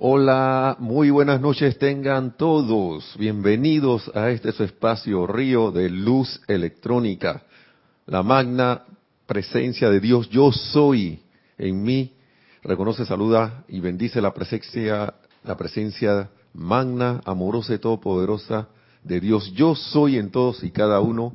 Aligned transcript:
Hola, 0.00 0.76
muy 0.78 1.10
buenas 1.10 1.40
noches 1.40 1.76
tengan 1.76 2.36
todos. 2.36 3.16
Bienvenidos 3.18 4.08
a 4.14 4.30
este 4.30 4.52
su 4.52 4.62
espacio 4.62 5.26
río 5.26 5.72
de 5.72 5.90
luz 5.90 6.40
electrónica. 6.46 7.42
La 8.06 8.22
magna 8.22 8.84
presencia 9.26 9.90
de 9.90 9.98
Dios, 9.98 10.30
yo 10.30 10.52
soy 10.52 11.18
en 11.58 11.82
mí. 11.82 12.12
Reconoce, 12.62 13.06
saluda 13.06 13.64
y 13.66 13.80
bendice 13.80 14.20
la 14.20 14.32
presencia, 14.32 15.14
la 15.42 15.56
presencia 15.56 16.30
magna, 16.54 17.20
amorosa 17.24 17.74
y 17.74 17.78
todopoderosa 17.78 18.68
de 19.02 19.18
Dios. 19.18 19.52
Yo 19.54 19.74
soy 19.74 20.16
en 20.16 20.30
todos 20.30 20.62
y 20.62 20.70
cada 20.70 21.00
uno 21.00 21.34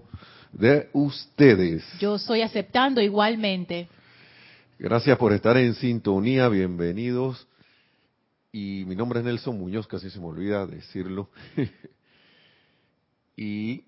de 0.54 0.88
ustedes. 0.94 1.84
Yo 2.00 2.18
soy 2.18 2.44
aceptando 2.44 3.02
igualmente. 3.02 3.90
Gracias 4.80 5.18
por 5.18 5.34
estar 5.34 5.58
en 5.58 5.74
sintonía, 5.74 6.48
bienvenidos. 6.48 7.46
Y 8.56 8.86
mi 8.86 8.96
nombre 8.96 9.20
es 9.20 9.26
Nelson 9.26 9.58
Muñoz, 9.58 9.88
casi 9.88 10.12
se 10.12 10.20
me 10.20 10.28
olvida 10.28 10.68
decirlo. 10.68 11.32
y 13.36 13.84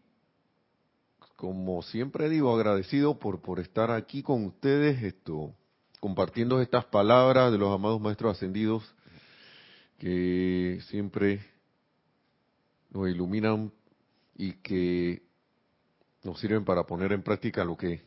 como 1.36 1.84
siempre 1.84 2.28
digo, 2.30 2.52
agradecido 2.52 3.20
por, 3.20 3.42
por 3.42 3.60
estar 3.60 3.92
aquí 3.92 4.24
con 4.24 4.44
ustedes, 4.44 5.04
esto, 5.04 5.54
compartiendo 6.00 6.60
estas 6.62 6.84
palabras 6.86 7.52
de 7.52 7.60
los 7.60 7.72
amados 7.72 8.02
maestros 8.02 8.36
ascendidos 8.36 8.84
que 10.00 10.80
siempre 10.90 11.46
nos 12.90 13.08
iluminan 13.08 13.72
y 14.36 14.54
que 14.54 15.22
nos 16.24 16.40
sirven 16.40 16.66
para 16.66 16.88
poner 16.88 17.12
en 17.12 17.22
práctica 17.22 17.64
lo 17.64 17.78
que 17.78 18.02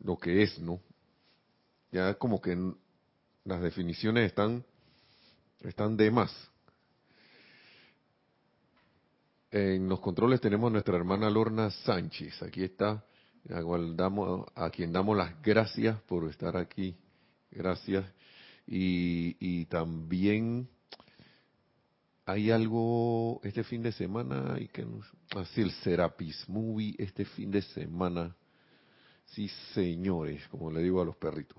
lo 0.00 0.18
que 0.18 0.42
es, 0.42 0.58
¿no? 0.58 0.80
Ya 1.92 2.14
como 2.14 2.40
que 2.40 2.58
las 3.44 3.62
definiciones 3.62 4.26
están 4.26 4.64
están 5.62 5.96
de 5.96 6.10
más. 6.10 6.32
En 9.50 9.88
los 9.88 10.00
controles 10.00 10.40
tenemos 10.40 10.68
a 10.68 10.72
nuestra 10.72 10.96
hermana 10.96 11.30
Lorna 11.30 11.70
Sánchez. 11.70 12.42
Aquí 12.42 12.64
está. 12.64 13.04
A, 13.50 14.70
quien 14.70 14.92
damos 14.92 15.16
las 15.16 15.40
gracias 15.42 16.00
por 16.02 16.28
estar 16.28 16.56
aquí. 16.56 16.96
Gracias. 17.50 18.04
Y, 18.66 19.36
y 19.40 19.64
también 19.66 20.68
hay 22.26 22.50
algo 22.50 23.40
este 23.42 23.64
fin 23.64 23.82
de 23.82 23.90
semana 23.90 24.58
y 24.60 24.68
que 24.68 24.86
así 25.34 25.62
el 25.62 25.70
Serapis 25.70 26.46
Movie 26.46 26.94
este 26.98 27.24
fin 27.24 27.50
de 27.50 27.62
semana. 27.62 28.36
Sí, 29.24 29.48
señores, 29.72 30.46
como 30.48 30.70
le 30.70 30.82
digo 30.82 31.00
a 31.00 31.06
los 31.06 31.16
perritos. 31.16 31.56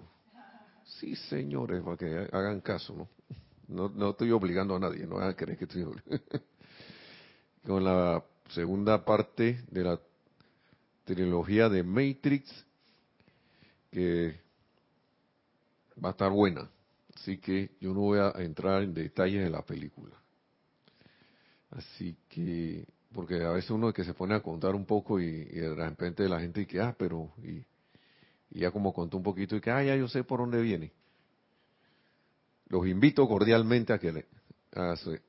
Sí, 0.83 1.15
señores, 1.15 1.81
para 1.81 1.97
que 1.97 2.29
hagan 2.31 2.61
caso, 2.61 2.93
¿no? 2.93 3.09
No, 3.69 3.87
no 3.89 4.09
estoy 4.09 4.31
obligando 4.31 4.75
a 4.75 4.79
nadie, 4.79 5.05
no 5.05 5.15
van 5.15 5.29
a 5.29 5.35
creer 5.35 5.57
que 5.57 5.65
estoy 5.65 5.83
obligando. 5.83 6.19
Con 7.65 7.83
la 7.83 8.23
segunda 8.49 9.05
parte 9.05 9.63
de 9.69 9.83
la 9.83 9.99
trilogía 11.05 11.69
de 11.69 11.83
Matrix, 11.83 12.65
que 13.91 14.39
va 16.03 16.09
a 16.09 16.11
estar 16.11 16.31
buena. 16.31 16.69
Así 17.15 17.37
que 17.37 17.71
yo 17.79 17.93
no 17.93 18.01
voy 18.01 18.19
a 18.19 18.31
entrar 18.37 18.81
en 18.81 18.93
detalles 18.93 19.43
de 19.43 19.49
la 19.49 19.61
película. 19.61 20.15
Así 21.71 22.17
que, 22.27 22.87
porque 23.13 23.43
a 23.43 23.51
veces 23.51 23.69
uno 23.69 23.93
que 23.93 24.03
se 24.03 24.15
pone 24.15 24.33
a 24.33 24.41
contar 24.41 24.73
un 24.73 24.85
poco 24.85 25.19
y, 25.19 25.43
de 25.43 25.75
repente 25.75 26.27
la 26.27 26.39
gente 26.39 26.61
dice, 26.61 26.81
ah, 26.81 26.95
pero, 26.97 27.31
y, 27.43 27.63
ya 28.49 28.71
como 28.71 28.93
contó 28.93 29.17
un 29.17 29.23
poquito 29.23 29.55
y 29.55 29.61
que, 29.61 29.69
ah, 29.69 29.83
ya 29.83 29.95
yo 29.95 30.07
sé 30.07 30.23
por 30.23 30.39
dónde 30.39 30.59
viene. 30.61 30.91
Los 32.69 32.87
invito 32.87 33.27
cordialmente 33.27 33.93
a 33.93 33.99
que 33.99 34.25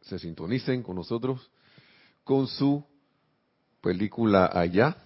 se, 0.03 0.19
sintonicen 0.19 0.83
con 0.83 0.97
nosotros 0.97 1.51
con 2.23 2.47
su 2.47 2.85
película 3.81 4.51
allá. 4.53 4.97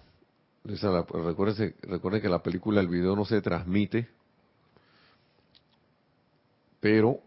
recuerden, 0.63 1.75
recuerden 1.81 2.21
que 2.21 2.29
la 2.29 2.43
película, 2.43 2.81
el 2.81 2.89
video 2.89 3.15
no 3.15 3.23
se 3.25 3.41
transmite, 3.41 4.09
pero 6.81 7.19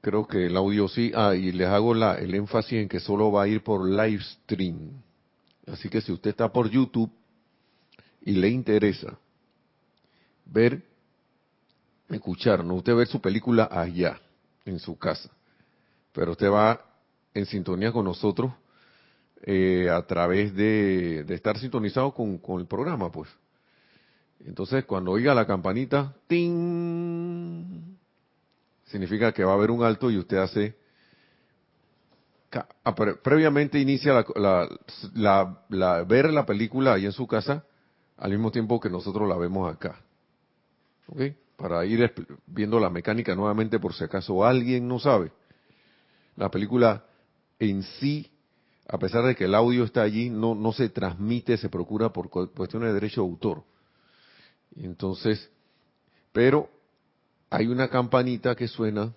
creo 0.00 0.26
que 0.26 0.46
el 0.46 0.56
audio 0.56 0.88
sí. 0.88 1.12
Ah, 1.14 1.34
y 1.34 1.52
les 1.52 1.68
hago 1.68 1.92
la, 1.92 2.14
el 2.14 2.34
énfasis 2.34 2.80
en 2.80 2.88
que 2.88 3.00
solo 3.00 3.30
va 3.30 3.42
a 3.42 3.48
ir 3.48 3.62
por 3.62 3.86
live 3.86 4.22
stream. 4.22 5.02
Así 5.66 5.90
que 5.90 6.00
si 6.00 6.10
usted 6.10 6.30
está 6.30 6.50
por 6.50 6.70
YouTube 6.70 7.12
y 8.22 8.32
le 8.32 8.48
interesa 8.48 9.18
ver, 10.46 10.82
escuchar, 12.08 12.64
no 12.64 12.76
usted 12.76 12.94
ver 12.94 13.06
su 13.06 13.20
película 13.20 13.68
allá, 13.70 14.18
en 14.68 14.78
su 14.78 14.98
casa, 14.98 15.30
pero 16.12 16.32
usted 16.32 16.50
va 16.50 16.80
en 17.34 17.46
sintonía 17.46 17.92
con 17.92 18.04
nosotros 18.04 18.52
eh, 19.42 19.88
a 19.90 20.02
través 20.06 20.54
de, 20.54 21.24
estar 21.28 21.58
sintonizado 21.58 22.12
con, 22.12 22.60
el 22.60 22.66
programa, 22.66 23.10
pues. 23.10 23.28
Entonces, 24.44 24.84
cuando 24.84 25.12
oiga 25.12 25.34
la 25.34 25.46
campanita, 25.46 26.14
¡ting! 26.26 27.96
significa 28.86 29.32
que 29.32 29.44
va 29.44 29.52
a 29.52 29.54
haber 29.54 29.70
un 29.70 29.82
alto 29.84 30.10
y 30.10 30.16
usted 30.16 30.38
hace 30.38 30.74
ah, 32.52 32.94
previamente 33.22 33.78
inicia 33.78 34.24
la, 34.34 36.04
ver 36.06 36.32
la 36.32 36.46
película 36.46 36.94
ahí 36.94 37.04
en 37.04 37.12
su 37.12 37.26
casa 37.26 37.64
al 38.16 38.30
mismo 38.30 38.50
tiempo 38.50 38.80
que 38.80 38.88
nosotros 38.88 39.28
la 39.28 39.36
vemos 39.36 39.72
acá. 39.72 40.00
¿Ok? 41.08 41.20
Para 41.58 41.84
ir 41.84 42.14
viendo 42.46 42.78
la 42.78 42.88
mecánica 42.88 43.34
nuevamente 43.34 43.80
por 43.80 43.92
si 43.92 44.04
acaso 44.04 44.44
alguien 44.44 44.86
no 44.86 45.00
sabe. 45.00 45.32
La 46.36 46.52
película 46.52 47.04
en 47.58 47.82
sí, 47.82 48.30
a 48.86 48.96
pesar 48.96 49.24
de 49.24 49.34
que 49.34 49.46
el 49.46 49.56
audio 49.56 49.82
está 49.82 50.02
allí, 50.02 50.30
no, 50.30 50.54
no 50.54 50.72
se 50.72 50.88
transmite, 50.88 51.56
se 51.56 51.68
procura 51.68 52.12
por 52.12 52.30
cuestiones 52.30 52.90
de 52.90 52.94
derecho 52.94 53.22
de 53.22 53.28
autor. 53.28 53.64
Entonces, 54.76 55.50
pero 56.32 56.70
hay 57.50 57.66
una 57.66 57.88
campanita 57.88 58.54
que 58.54 58.68
suena, 58.68 59.12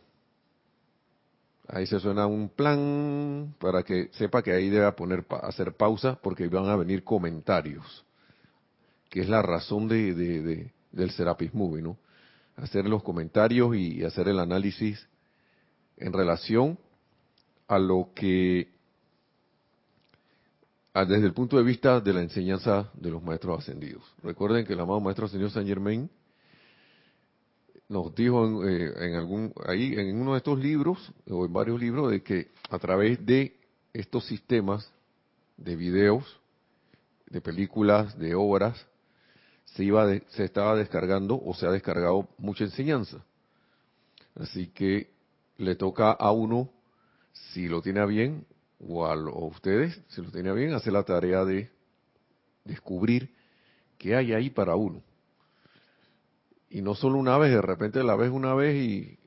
ahí 1.68 1.86
se 1.86 2.00
suena 2.00 2.26
un 2.26 2.50
plan 2.50 3.54
para 3.60 3.84
que 3.84 4.10
sepa 4.14 4.42
que 4.42 4.52
ahí 4.52 4.70
debe 4.70 4.92
poner 4.94 5.28
hacer 5.44 5.76
pausa 5.76 6.18
porque 6.24 6.48
van 6.48 6.70
a 6.70 6.76
venir 6.76 7.04
comentarios, 7.04 8.04
que 9.12 9.22
es 9.22 9.30
la 9.30 9.44
razón 9.44 9.88
de, 9.88 10.72
del 10.92 11.12
Serapis 11.12 11.54
Movie, 11.54 11.84
¿no? 11.84 11.98
Hacer 12.62 12.88
los 12.88 13.04
comentarios 13.04 13.76
y 13.76 14.04
hacer 14.04 14.28
el 14.30 14.40
análisis 14.40 15.08
en 15.98 16.14
relación 16.14 16.78
a 17.68 17.80
lo 17.80 18.10
que 18.16 18.70
desde 20.94 21.26
el 21.26 21.34
punto 21.34 21.58
de 21.58 21.64
vista 21.64 22.02
de 22.02 22.14
la 22.14 22.22
enseñanza 22.22 22.90
de 22.94 23.10
los 23.10 23.24
maestros 23.24 23.60
ascendidos. 23.60 24.04
Recuerden 24.22 24.66
que 24.66 24.74
el 24.74 24.80
amado 24.80 25.00
maestro 25.00 25.26
ascendido 25.26 25.50
Saint 25.50 25.68
Germain 25.68 26.10
nos 27.88 28.14
dijo 28.16 28.66
eh, 28.68 28.94
en, 29.08 29.16
algún 29.16 29.54
ahí 29.66 29.94
en 29.94 30.20
uno 30.20 30.34
de 30.34 30.38
estos 30.38 30.60
libros 30.60 31.12
o 31.30 31.46
en 31.46 31.54
varios 31.54 31.80
libros 31.80 32.12
de 32.12 32.24
que 32.24 32.50
a 32.70 32.80
través 32.80 33.26
de 33.26 33.56
estos 33.94 34.26
sistemas 34.26 34.90
de 35.58 35.76
videos, 35.76 36.40
de 37.30 37.42
películas, 37.42 38.18
de 38.18 38.34
obras, 38.34 38.86
se 39.76 39.84
iba 39.84 40.08
se 40.30 40.44
estaba 40.44 40.76
descargando 40.76 41.42
o 41.44 41.54
se 41.54 41.66
ha 41.66 41.72
descargado 41.72 42.28
mucha 42.38 42.64
enseñanza. 42.64 43.24
Así 44.36 44.68
que 44.68 45.12
le 45.58 45.76
toca 45.76 46.12
a 46.12 46.32
uno, 46.32 46.70
si 47.32 47.68
lo 47.68 47.82
tiene 47.82 48.06
bien, 48.06 48.46
o 48.80 49.06
a, 49.06 49.16
ustedes, 49.46 50.02
si 50.10 50.22
lo 50.22 50.32
tiene 50.32 50.52
bien, 50.54 50.74
hacer 50.74 50.94
la 50.94 51.04
tarea 51.04 51.46
de 51.46 51.70
descubrir 52.66 53.34
qué 53.98 54.16
hay 54.16 54.34
ahí 54.34 54.50
para 54.50 54.76
uno 54.76 55.02
y 56.72 56.82
no 56.82 56.96
solo 56.96 57.18
una 57.18 57.38
vez, 57.38 57.52
de 57.52 57.62
repente 57.62 58.02
la 58.02 58.16
ves 58.16 58.32
una 58.32 58.54
vez 58.54 58.76
y, 58.76 59.18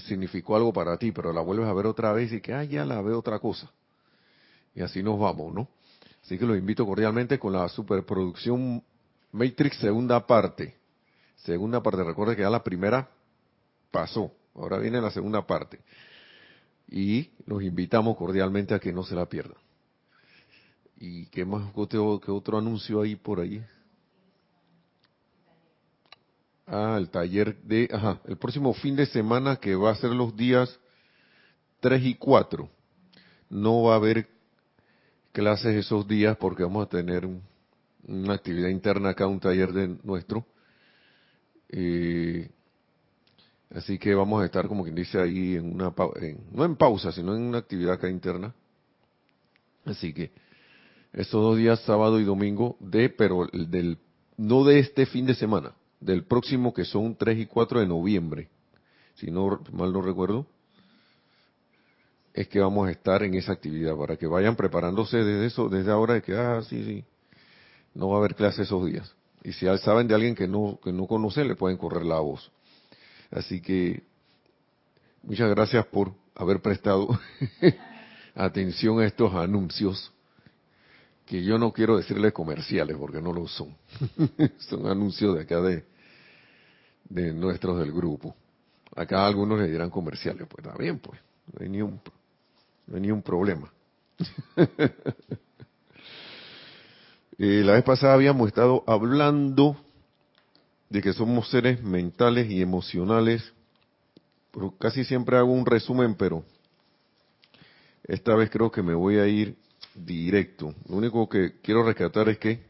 significó 0.00 0.56
algo 0.56 0.72
para 0.72 0.96
ti, 0.96 1.12
pero 1.12 1.32
la 1.32 1.42
vuelves 1.42 1.66
a 1.66 1.72
ver 1.74 1.86
otra 1.86 2.12
vez 2.12 2.32
y 2.32 2.40
que, 2.40 2.54
ah, 2.54 2.64
ya 2.64 2.86
la 2.86 3.02
veo 3.02 3.18
otra 3.18 3.38
cosa. 3.38 3.70
Y 4.74 4.80
así 4.80 5.02
nos 5.02 5.18
vamos, 5.18 5.52
¿no? 5.52 5.68
Así 6.22 6.38
que 6.38 6.46
los 6.46 6.56
invito 6.56 6.86
cordialmente 6.86 7.38
con 7.38 7.52
la 7.52 7.68
superproducción 7.68 8.82
Matrix 9.34 9.78
segunda 9.78 10.24
parte. 10.24 10.76
Segunda 11.38 11.82
parte, 11.82 12.04
recuerde 12.04 12.36
que 12.36 12.42
ya 12.42 12.50
la 12.50 12.62
primera 12.62 13.10
pasó, 13.90 14.32
ahora 14.54 14.78
viene 14.78 15.00
la 15.00 15.10
segunda 15.10 15.44
parte. 15.44 15.80
Y 16.88 17.32
los 17.44 17.60
invitamos 17.60 18.16
cordialmente 18.16 18.74
a 18.74 18.78
que 18.78 18.92
no 18.92 19.02
se 19.02 19.16
la 19.16 19.26
pierdan. 19.26 19.58
¿Y 20.96 21.26
qué 21.26 21.44
más, 21.44 21.72
qué 21.90 22.30
otro 22.30 22.58
anuncio 22.58 23.02
hay 23.02 23.16
por 23.16 23.40
ahí? 23.40 23.60
Ah, 26.68 26.94
el 26.96 27.10
taller 27.10 27.60
de, 27.62 27.88
ajá, 27.92 28.20
el 28.26 28.36
próximo 28.36 28.72
fin 28.72 28.94
de 28.94 29.06
semana 29.06 29.56
que 29.56 29.74
va 29.74 29.90
a 29.90 29.96
ser 29.96 30.10
los 30.10 30.36
días 30.36 30.78
3 31.80 32.04
y 32.04 32.14
4. 32.14 32.68
No 33.50 33.82
va 33.82 33.94
a 33.94 33.96
haber 33.96 34.28
clases 35.32 35.74
esos 35.74 36.06
días 36.06 36.36
porque 36.36 36.62
vamos 36.62 36.86
a 36.86 36.88
tener 36.88 37.26
una 38.06 38.34
actividad 38.34 38.68
interna 38.68 39.10
acá, 39.10 39.26
un 39.26 39.40
taller 39.40 39.72
de 39.72 39.96
nuestro. 40.02 40.46
Eh, 41.68 42.50
Así 43.74 43.98
que 43.98 44.14
vamos 44.14 44.40
a 44.40 44.46
estar, 44.46 44.68
como 44.68 44.84
quien 44.84 44.94
dice, 44.94 45.20
ahí 45.20 45.56
en 45.56 45.74
una, 45.74 45.92
no 46.52 46.64
en 46.64 46.76
pausa, 46.76 47.10
sino 47.10 47.34
en 47.34 47.42
una 47.42 47.58
actividad 47.58 47.94
acá 47.94 48.08
interna. 48.08 48.54
Así 49.84 50.12
que 50.12 50.30
estos 51.12 51.42
dos 51.42 51.56
días, 51.56 51.80
sábado 51.80 52.20
y 52.20 52.24
domingo, 52.24 52.76
de, 52.78 53.08
pero 53.08 53.48
del, 53.52 53.98
no 54.36 54.64
de 54.64 54.78
este 54.78 55.06
fin 55.06 55.26
de 55.26 55.34
semana, 55.34 55.72
del 56.00 56.24
próximo 56.24 56.72
que 56.72 56.84
son 56.84 57.16
3 57.16 57.38
y 57.38 57.46
4 57.46 57.80
de 57.80 57.86
noviembre, 57.86 58.48
si 59.16 59.30
no 59.30 59.60
mal 59.72 59.92
no 59.92 60.02
recuerdo, 60.02 60.46
es 62.32 62.46
que 62.48 62.60
vamos 62.60 62.88
a 62.88 62.92
estar 62.92 63.24
en 63.24 63.34
esa 63.34 63.52
actividad 63.52 63.96
para 63.96 64.16
que 64.16 64.26
vayan 64.26 64.54
preparándose 64.54 65.16
desde 65.18 65.46
eso, 65.46 65.68
desde 65.68 65.90
ahora 65.90 66.14
de 66.14 66.22
que, 66.22 66.34
ah, 66.34 66.62
sí, 66.62 66.84
sí, 66.84 67.04
no 67.94 68.08
va 68.08 68.16
a 68.16 68.18
haber 68.18 68.34
clase 68.34 68.62
esos 68.62 68.84
días. 68.86 69.14
Y 69.42 69.52
si 69.52 69.66
saben 69.78 70.08
de 70.08 70.14
alguien 70.14 70.34
que 70.34 70.48
no, 70.48 70.78
que 70.82 70.92
no 70.92 71.06
conoce, 71.06 71.44
le 71.44 71.54
pueden 71.54 71.76
correr 71.76 72.04
la 72.04 72.18
voz. 72.18 72.50
Así 73.30 73.60
que, 73.60 74.02
muchas 75.22 75.50
gracias 75.50 75.86
por 75.86 76.12
haber 76.34 76.60
prestado 76.60 77.08
atención 78.34 79.00
a 79.00 79.06
estos 79.06 79.34
anuncios, 79.34 80.12
que 81.26 81.42
yo 81.42 81.58
no 81.58 81.72
quiero 81.72 81.96
decirle 81.96 82.32
comerciales 82.32 82.96
porque 82.96 83.20
no 83.20 83.32
lo 83.32 83.46
son. 83.46 83.76
son 84.58 84.86
anuncios 84.86 85.34
de 85.36 85.42
acá 85.42 85.60
de, 85.60 85.84
de 87.08 87.32
nuestros 87.32 87.78
del 87.78 87.92
grupo. 87.92 88.34
Acá 88.96 89.26
algunos 89.26 89.58
le 89.58 89.68
dirán 89.68 89.90
comerciales, 89.90 90.46
pues 90.48 90.64
está 90.64 90.78
bien, 90.78 90.98
pues, 90.98 91.20
no 91.52 91.62
hay 91.62 91.68
ni 91.68 91.82
un, 91.82 92.00
no 92.86 92.96
hay 92.96 93.00
ni 93.00 93.10
un 93.10 93.22
problema. 93.22 93.72
Eh, 97.36 97.62
la 97.64 97.72
vez 97.72 97.82
pasada 97.82 98.14
habíamos 98.14 98.46
estado 98.46 98.84
hablando 98.86 99.76
de 100.88 101.02
que 101.02 101.12
somos 101.12 101.50
seres 101.50 101.82
mentales 101.82 102.48
y 102.48 102.62
emocionales. 102.62 103.52
Casi 104.78 105.04
siempre 105.04 105.36
hago 105.36 105.50
un 105.52 105.66
resumen, 105.66 106.14
pero 106.14 106.44
esta 108.04 108.36
vez 108.36 108.50
creo 108.50 108.70
que 108.70 108.82
me 108.82 108.94
voy 108.94 109.18
a 109.18 109.26
ir 109.26 109.56
directo. 109.96 110.76
Lo 110.88 110.96
único 110.96 111.28
que 111.28 111.60
quiero 111.60 111.82
rescatar 111.82 112.28
es 112.28 112.38
que 112.38 112.62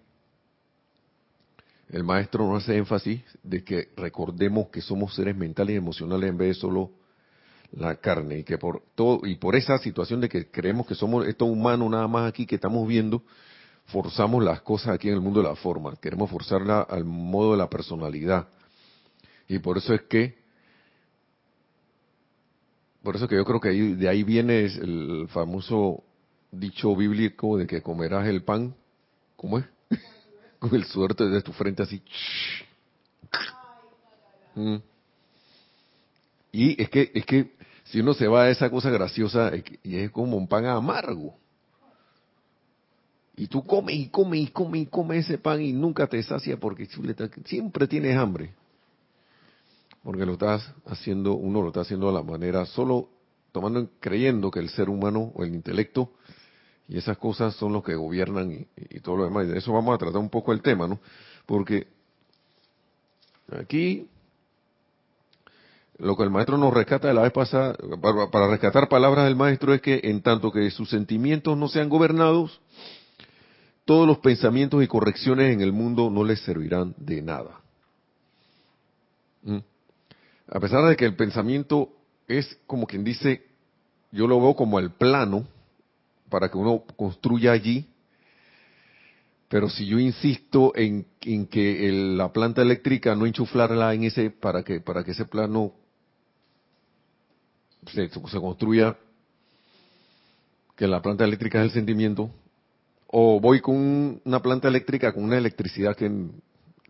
el 1.91 2.03
maestro 2.03 2.49
no 2.49 2.57
hace 2.57 2.75
énfasis 2.79 3.21
de 3.43 3.63
que 3.63 3.91
recordemos 3.99 4.69
que 4.69 4.81
somos 4.81 5.15
seres 5.15 5.37
mentales 5.37 5.75
y 5.75 5.77
emocionales 5.77 6.31
en 6.31 6.39
vez 6.39 6.49
de 6.49 6.55
solo 6.55 6.91
la 7.73 7.97
carne 7.97 8.39
y 8.39 8.45
que 8.45 8.57
por 8.57 8.83
todo 8.95 9.27
y 9.27 9.35
por 9.35 9.57
esa 9.57 9.77
situación 9.77 10.23
de 10.23 10.31
que 10.31 10.51
creemos 10.51 10.87
que 10.87 10.95
somos 10.95 11.27
esto 11.27 11.45
humano 11.45 11.87
nada 11.91 12.09
más 12.09 12.27
aquí 12.27 12.47
que 12.47 12.55
estamos 12.55 12.89
viendo 12.89 13.23
forzamos 13.87 14.43
las 14.43 14.63
cosas 14.63 14.95
aquí 14.95 15.09
en 15.09 15.15
el 15.15 15.21
mundo 15.21 15.43
de 15.43 15.49
la 15.49 15.57
forma, 15.57 15.95
queremos 15.97 16.31
forzarla 16.31 16.83
al 16.83 17.05
modo 17.05 17.53
de 17.53 17.59
la 17.59 17.69
personalidad. 17.69 18.49
Y 19.49 19.59
por 19.59 19.79
eso 19.79 19.95
es 19.95 20.03
que, 20.03 20.39
por 23.03 23.17
eso 23.17 23.29
que 23.29 23.37
yo 23.37 23.45
creo 23.45 23.61
que 23.61 23.71
de 23.71 24.09
ahí 24.09 24.23
viene 24.23 24.65
el 24.65 25.27
famoso 25.29 26.03
dicho 26.51 26.95
bíblico 26.97 27.59
de 27.59 27.67
que 27.67 27.83
comerás 27.83 28.27
el 28.27 28.43
pan, 28.43 28.75
¿cómo 29.37 29.59
es? 29.59 29.67
Con 30.59 30.75
el 30.75 30.85
suerte 30.85 31.29
de 31.29 31.43
tu 31.43 31.53
frente 31.53 31.83
así. 31.83 32.03
Mm. 34.55 34.77
Y 36.53 36.81
es 36.81 36.89
que, 36.89 37.11
es 37.13 37.27
que 37.27 37.53
si 37.85 38.01
uno 38.01 38.15
se 38.15 38.29
va 38.29 38.45
a 38.45 38.51
esa 38.51 38.71
cosa 38.71 38.91
graciosa, 38.91 39.53
y 39.83 39.97
es 39.97 40.11
como 40.11 40.37
un 40.37 40.49
pan 40.49 40.67
amargo. 40.67 41.37
Y 43.37 43.49
tú 43.49 43.65
comes 43.65 43.97
y 43.97 44.09
comes 44.09 44.41
y 44.41 44.47
comes 44.49 44.83
y 44.83 44.87
comes 44.87 45.25
ese 45.25 45.39
pan 45.39 45.61
y 45.61 45.73
nunca 45.73 46.07
te 46.07 46.23
sacia 46.23 46.57
porque 46.57 46.89
siempre 47.45 47.89
tienes 47.89 48.17
hambre. 48.17 48.53
Porque 50.03 50.25
lo 50.25 50.35
estás 50.35 50.73
haciendo, 50.87 51.35
uno 51.35 51.63
lo 51.63 51.69
está 51.69 51.81
haciendo 51.81 52.09
de 52.09 52.13
la 52.13 52.23
manera, 52.23 52.65
solo 52.67 53.09
tomando, 53.53 53.89
creyendo 54.01 54.51
que 54.51 54.61
el 54.61 54.69
ser 54.69 54.89
humano 54.89 55.33
o 55.35 55.45
el 55.45 55.55
intelecto 55.55 56.11
y 56.89 56.99
esas 56.99 57.17
cosas 57.17 57.55
son 57.55 57.73
los 57.73 57.83
que 57.83 57.95
gobiernan 57.95 58.67
y, 58.77 59.01
todo 59.01 59.17
lo 59.17 59.25
demás. 59.25 59.47
Y 59.47 59.53
de 59.53 59.59
eso 59.59 59.73
vamos 59.73 59.95
a 59.95 59.99
tratar 59.99 60.21
un 60.21 60.29
poco 60.29 60.53
el 60.53 60.61
tema, 60.61 60.87
¿no? 60.87 61.01
Porque 61.47 61.87
aquí 63.51 64.07
lo 65.99 66.17
que 66.17 66.25
el 66.25 66.31
maestro 66.31 66.59
nos 66.59 66.75
rescata 66.75 67.09
de 67.09 67.15
la 67.15 67.23
vez 67.23 67.33
pasada, 67.33 67.77
para 68.31 68.49
rescatar 68.49 68.89
palabras 68.89 69.25
del 69.25 69.37
maestro 69.37 69.73
es 69.73 69.81
que 69.81 70.01
en 70.05 70.23
tanto 70.23 70.51
que 70.51 70.71
sus 70.71 70.91
sentimientos 70.91 71.57
no 71.57 71.69
sean 71.69 71.89
gobernados, 71.89 72.61
todos 73.85 74.07
los 74.07 74.19
pensamientos 74.19 74.83
y 74.83 74.87
correcciones 74.87 75.53
en 75.53 75.61
el 75.61 75.73
mundo 75.73 76.11
no 76.11 76.25
les 76.25 76.41
servirán 76.41 76.95
de 76.97 77.23
nada. 77.23 77.61
¿Mm? 79.43 79.59
A 80.49 80.61
pesar 80.61 80.85
de 80.85 80.97
que 80.97 81.05
el 81.05 81.17
pensamiento 81.17 81.91
es 82.27 82.59
como 82.67 82.87
quien 82.87 83.05
dice, 83.05 83.45
yo 84.13 84.27
lo 84.27 84.41
veo 84.41 84.55
como 84.55 84.79
el 84.79 84.91
plano 84.91 85.47
para 86.31 86.49
que 86.51 86.57
uno 86.57 86.85
construya 86.97 87.53
allí, 87.53 87.87
pero 89.49 89.69
si 89.69 89.87
yo 89.87 89.99
insisto 89.99 90.73
en, 90.75 91.07
que 91.21 91.91
la 91.93 92.33
planta 92.33 92.63
eléctrica 92.63 93.15
no 93.15 93.27
enchuflarla 93.27 93.95
en 93.95 94.05
ese 94.05 94.31
para 94.31 94.63
que 94.63 94.81
para 94.81 95.05
que 95.05 95.13
ese 95.13 95.27
plano 95.27 95.73
se, 97.87 98.09
se 98.09 98.41
construya, 98.41 98.97
que 100.77 100.89
la 100.89 101.03
planta 101.03 101.25
eléctrica 101.25 101.61
es 101.61 101.67
el 101.67 101.71
sentimiento, 101.71 102.31
o 103.17 103.39
voy 103.39 103.61
con 103.61 104.21
una 104.25 104.43
planta 104.43 104.67
eléctrica 104.67 105.13
con 105.13 105.23
una 105.23 105.39
electricidad 105.39 105.95
que 105.95 106.11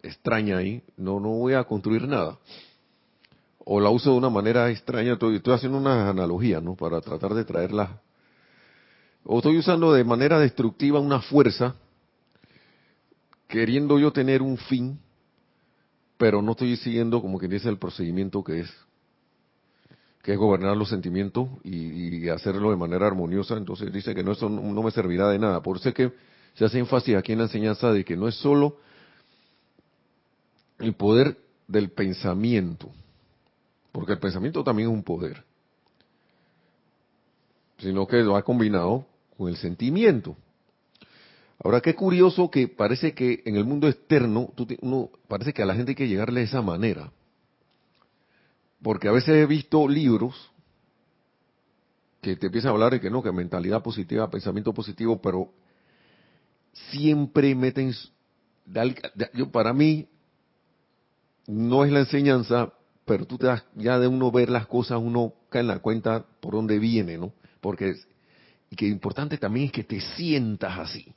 extraña 0.03 0.57
ahí, 0.57 0.83
no, 0.97 1.21
no 1.21 1.29
voy 1.29 1.53
a 1.53 1.65
construir 1.65 2.09
nada. 2.09 2.39
O 3.59 3.79
la 3.79 3.91
uso 3.91 4.11
de 4.11 4.17
una 4.17 4.31
manera 4.31 4.71
extraña, 4.71 5.13
estoy, 5.13 5.43
haciendo 5.45 5.77
una 5.77 6.09
analogía, 6.09 6.63
¿no? 6.63 6.77
Para 6.77 7.03
tratar 7.03 7.35
de 7.35 7.45
traerla. 7.45 8.01
O 9.23 9.37
estoy 9.37 9.59
usando 9.59 9.93
de 9.93 10.03
manera 10.03 10.39
destructiva 10.39 10.99
una 10.99 11.21
fuerza, 11.21 11.75
queriendo 13.47 13.99
yo 13.99 14.11
tener 14.11 14.41
un 14.41 14.57
fin, 14.57 14.99
pero 16.17 16.41
no 16.41 16.53
estoy 16.53 16.75
siguiendo 16.79 17.21
como 17.21 17.39
que 17.39 17.49
dice 17.49 17.69
el 17.69 17.77
procedimiento 17.77 18.43
que 18.43 18.61
es 18.61 18.75
que 20.25 20.33
es 20.33 20.39
gobernar 20.39 20.75
los 20.75 20.89
sentimientos 20.89 21.51
y, 21.65 22.31
hacerlo 22.31 22.71
de 22.71 22.77
manera 22.77 23.07
armoniosa, 23.07 23.59
entonces 23.59 23.93
dice 23.93 24.15
que 24.15 24.25
no, 24.25 24.33
eso 24.33 24.49
no, 24.49 24.83
me 24.83 24.91
servirá 24.91 25.29
de 25.29 25.39
nada. 25.39 25.63
Por 25.63 25.77
eso 25.77 25.91
es 25.91 25.95
que 25.95 26.13
se 26.55 26.65
hace 26.65 26.79
énfasis 26.79 27.15
aquí 27.15 27.33
en 27.33 27.39
la 27.39 27.45
enseñanza 27.45 27.93
de 27.93 28.07
que 28.07 28.17
no 28.17 28.27
es 28.27 28.35
solo 28.37 28.79
el 30.79 30.95
poder 30.95 31.37
del 31.69 31.91
pensamiento, 31.91 32.91
porque 33.93 34.13
el 34.13 34.19
pensamiento 34.19 34.65
también 34.65 34.89
es 34.89 34.95
un 34.95 35.03
poder, 35.03 35.45
sino 37.77 38.07
que 38.07 38.23
lo 38.23 38.35
ha 38.35 38.43
combinado 38.43 39.05
con 39.37 39.51
el 39.51 39.59
sentimiento. 39.59 40.39
Ahora, 41.63 41.83
qué 41.83 41.95
curioso 41.95 42.51
que 42.51 42.67
parece 42.67 43.13
que 43.13 43.43
en 43.45 43.57
el 43.57 43.67
mundo 43.67 43.89
externo, 43.89 44.51
uno, 44.81 45.11
parece 45.29 45.53
que 45.53 45.63
a 45.63 45.67
la 45.67 45.75
gente 45.75 45.91
hay 45.91 45.97
que 45.97 46.09
llegarle 46.09 46.41
de 46.41 46.47
esa 46.47 46.63
manera. 46.63 47.13
Porque 48.85 49.09
a 49.09 49.13
veces 49.13 49.31
he 49.31 49.47
visto 49.47 49.89
libros 49.89 50.53
que 52.21 52.37
te 52.37 52.47
empiezan 52.47 52.69
a 52.69 52.73
hablar 52.75 52.93
de 52.93 53.01
que 53.01 53.09
no, 53.09 53.23
que 53.23 53.33
mentalidad 53.33 53.83
positiva, 53.83 54.29
pensamiento 54.29 54.75
positivo, 54.75 55.23
pero 55.23 55.51
siempre 56.91 57.55
meten, 57.55 57.95
yo 59.33 59.51
para 59.51 59.73
mí 59.73 60.07
no 61.47 61.87
es 61.87 61.93
la 61.93 62.01
enseñanza, 62.01 62.75
pero 63.07 63.25
tú 63.25 63.39
te 63.39 63.47
das 63.47 63.65
ya 63.75 63.99
de 63.99 64.07
uno 64.07 64.31
ver 64.31 64.51
las 64.51 64.67
cosas, 64.67 64.99
uno 65.01 65.33
cae 65.49 65.63
en 65.63 65.69
la 65.69 65.79
cuenta 65.79 66.23
por 66.41 66.53
dónde 66.53 66.79
viene, 66.79 67.17
¿no? 67.17 67.33
Porque 67.63 67.95
y 68.69 68.77
que 68.77 68.87
importante 68.87 69.39
también 69.39 69.67
es 69.67 69.73
que 69.73 69.85
te 69.85 69.99
sientas 69.99 70.79
así, 70.79 71.15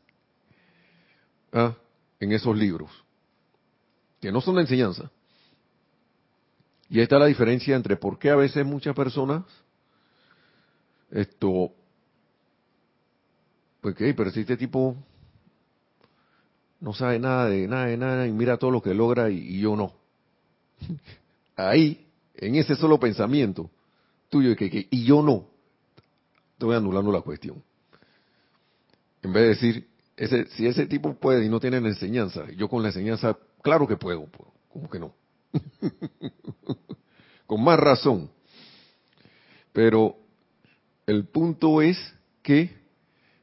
¿ah? 1.51 1.75
en 2.17 2.31
esos 2.31 2.55
libros, 2.55 2.91
que 4.21 4.31
no 4.31 4.39
son 4.39 4.55
la 4.55 4.61
enseñanza, 4.61 5.11
y 6.89 7.01
esta 7.01 7.15
es 7.15 7.19
la 7.19 7.27
diferencia 7.27 7.75
entre 7.75 7.97
por 7.97 8.17
qué 8.17 8.29
a 8.29 8.35
veces 8.35 8.65
muchas 8.65 8.95
personas, 8.95 9.43
esto, 11.11 11.71
pues 13.81 13.95
pero 13.97 14.31
si 14.31 14.41
este 14.41 14.57
tipo 14.57 14.95
no 16.79 16.93
sabe 16.93 17.19
nada 17.19 17.49
de 17.49 17.67
nada 17.67 17.85
de 17.85 17.97
nada 17.97 18.27
y 18.27 18.31
mira 18.31 18.57
todo 18.57 18.71
lo 18.71 18.81
que 18.81 18.93
logra 18.93 19.29
y, 19.29 19.59
yo 19.59 19.75
no. 19.75 19.93
Ahí, 21.55 22.07
en 22.35 22.55
ese 22.55 22.75
solo 22.75 22.99
pensamiento 22.99 23.69
tuyo, 24.29 24.55
que, 24.55 24.69
que, 24.69 24.87
y 24.91 25.05
yo 25.05 25.21
no, 25.21 25.47
te 26.57 26.65
voy 26.65 26.75
anulando 26.75 27.11
la 27.11 27.21
cuestión. 27.21 27.63
En 29.23 29.33
vez 29.33 29.43
de 29.43 29.49
decir, 29.49 29.87
ese, 30.15 30.45
si 30.47 30.67
ese 30.67 30.85
tipo 30.85 31.13
puede 31.15 31.45
y 31.45 31.49
no 31.49 31.59
tiene 31.59 31.81
la 31.81 31.89
enseñanza, 31.89 32.45
yo 32.51 32.69
con 32.69 32.81
la 32.81 32.89
enseñanza, 32.89 33.37
claro 33.61 33.87
que 33.87 33.97
puedo, 33.97 34.27
como 34.69 34.89
que 34.89 34.99
no. 34.99 35.13
Con 37.47 37.63
más 37.63 37.79
razón. 37.79 38.29
Pero 39.73 40.15
el 41.05 41.25
punto 41.25 41.81
es 41.81 41.97
que 42.41 42.75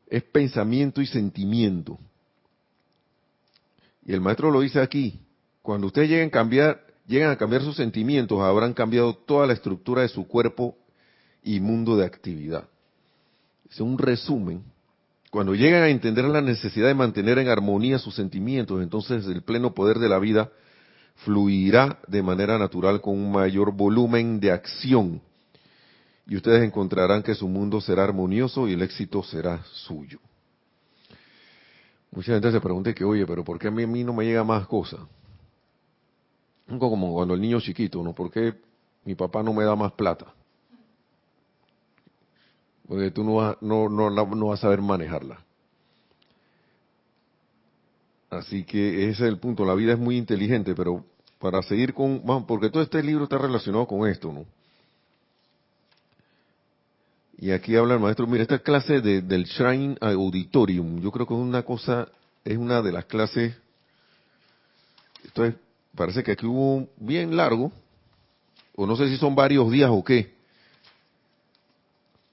es 0.07 0.23
pensamiento 0.23 1.01
y 1.01 1.07
sentimiento. 1.07 1.99
Y 4.05 4.13
el 4.13 4.21
maestro 4.21 4.51
lo 4.51 4.61
dice 4.61 4.81
aquí. 4.81 5.21
Cuando 5.63 5.87
ustedes 5.87 6.09
lleguen 6.09 6.29
a 6.29 6.33
cambiar 6.33 6.85
llegan 7.07 7.31
a 7.31 7.37
cambiar 7.37 7.63
sus 7.63 7.77
sentimientos, 7.77 8.41
habrán 8.41 8.73
cambiado 8.73 9.15
toda 9.15 9.47
la 9.47 9.53
estructura 9.53 10.03
de 10.03 10.09
su 10.09 10.27
cuerpo 10.27 10.77
y 11.43 11.61
mundo 11.61 11.97
de 11.97 12.07
actividad. 12.07 12.69
Es 13.71 13.81
un 13.81 13.99
resumen. 13.99 14.63
Cuando 15.31 15.55
llegan 15.55 15.83
a 15.83 15.89
entender 15.89 16.25
la 16.27 16.41
necesidad 16.41 16.87
de 16.87 16.95
mantener 16.95 17.39
en 17.39 17.49
armonía 17.49 17.99
sus 17.99 18.15
sentimientos, 18.15 18.83
entonces 18.83 19.27
el 19.27 19.43
pleno 19.43 19.75
poder 19.75 19.99
de 19.99 20.09
la 20.09 20.19
vida 20.19 20.51
fluirá 21.17 21.99
de 22.07 22.23
manera 22.23 22.59
natural 22.59 23.01
con 23.01 23.15
un 23.15 23.33
mayor 23.33 23.73
volumen 23.73 24.41
de 24.41 24.51
acción. 24.51 25.21
Y 26.27 26.37
ustedes 26.37 26.63
encontrarán 26.63 27.23
que 27.23 27.35
su 27.35 27.49
mundo 27.49 27.81
será 27.81 28.05
armonioso 28.05 28.67
y 28.67 28.73
el 28.73 28.83
éxito 28.83 29.23
será 29.23 29.63
suyo. 29.65 30.19
Mucha 32.11 32.33
gente 32.33 32.51
se 32.53 32.61
pregunta 32.61 32.95
que, 32.95 33.05
oye, 33.05 33.27
pero 33.27 33.45
¿por 33.45 33.59
qué 33.59 33.69
a 33.69 33.71
mí, 33.71 33.83
a 33.83 33.87
mí 33.87 34.05
no 34.05 34.13
me 34.13 34.25
llega 34.25 34.45
más 34.45 34.67
cosas? 34.67 35.01
Como 36.67 37.13
cuando 37.13 37.35
el 37.35 37.41
niño 37.41 37.61
chiquito, 37.61 38.03
¿no? 38.03 38.15
¿Por 38.15 38.31
qué 38.31 38.55
mi 39.05 39.15
papá 39.15 39.43
no 39.43 39.53
me 39.53 39.65
da 39.65 39.77
más 39.77 39.93
plata? 39.93 40.27
Porque 42.89 43.11
tú 43.11 43.25
no 43.25 43.37
vas, 43.37 43.57
no, 43.61 43.89
no, 43.89 44.11
no 44.11 44.47
vas 44.47 44.61
a 44.61 44.63
saber 44.63 44.81
manejarla. 44.81 45.45
Así 48.35 48.65
que 48.65 49.09
ese 49.09 49.25
es 49.25 49.29
el 49.29 49.39
punto. 49.39 49.65
La 49.65 49.75
vida 49.75 49.93
es 49.93 49.99
muy 49.99 50.17
inteligente, 50.17 50.75
pero 50.75 51.05
para 51.39 51.63
seguir 51.63 51.95
con, 51.95 52.23
porque 52.47 52.71
todo 52.71 52.83
este 52.83 53.03
libro 53.03 53.25
está 53.25 53.39
relacionado 53.39 53.87
con 53.87 54.09
esto, 54.09 54.33
¿no? 54.33 54.45
Y 57.37 57.51
aquí 57.51 57.77
habla 57.77 57.95
el 57.95 58.01
maestro, 58.01 58.27
mira, 58.27 58.43
esta 58.43 58.61
clase 58.61 59.01
de, 59.01 59.21
del 59.21 59.45
Shrine 59.45 59.97
Auditorium, 60.01 61.01
yo 61.01 61.11
creo 61.11 61.27
que 61.27 61.35
es 61.35 61.41
una 61.41 61.63
cosa, 61.63 62.09
es 62.45 62.57
una 62.57 62.81
de 62.81 62.93
las 62.93 63.05
clases, 63.07 63.55
esto 65.25 65.45
es, 65.45 65.55
parece 65.97 66.23
que 66.23 66.33
aquí 66.33 66.47
hubo 66.47 66.89
bien 66.97 67.37
largo, 67.37 67.73
o 68.77 68.87
no 68.87 68.97
sé 68.97 69.09
si 69.09 69.17
son 69.17 69.35
varios 69.35 69.69
días 69.71 69.91
o 69.93 70.05
qué, 70.05 70.33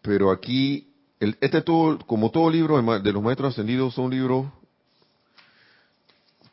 pero 0.04 0.32
aquí, 0.32 0.88
el, 1.20 1.36
este 1.42 1.62
todo, 1.64 1.98
como 2.06 2.30
todo 2.30 2.50
libro 2.50 2.80
de 3.00 3.12
los 3.12 3.24
maestros 3.24 3.54
ascendidos, 3.54 3.96
son 3.96 4.12
libros 4.12 4.46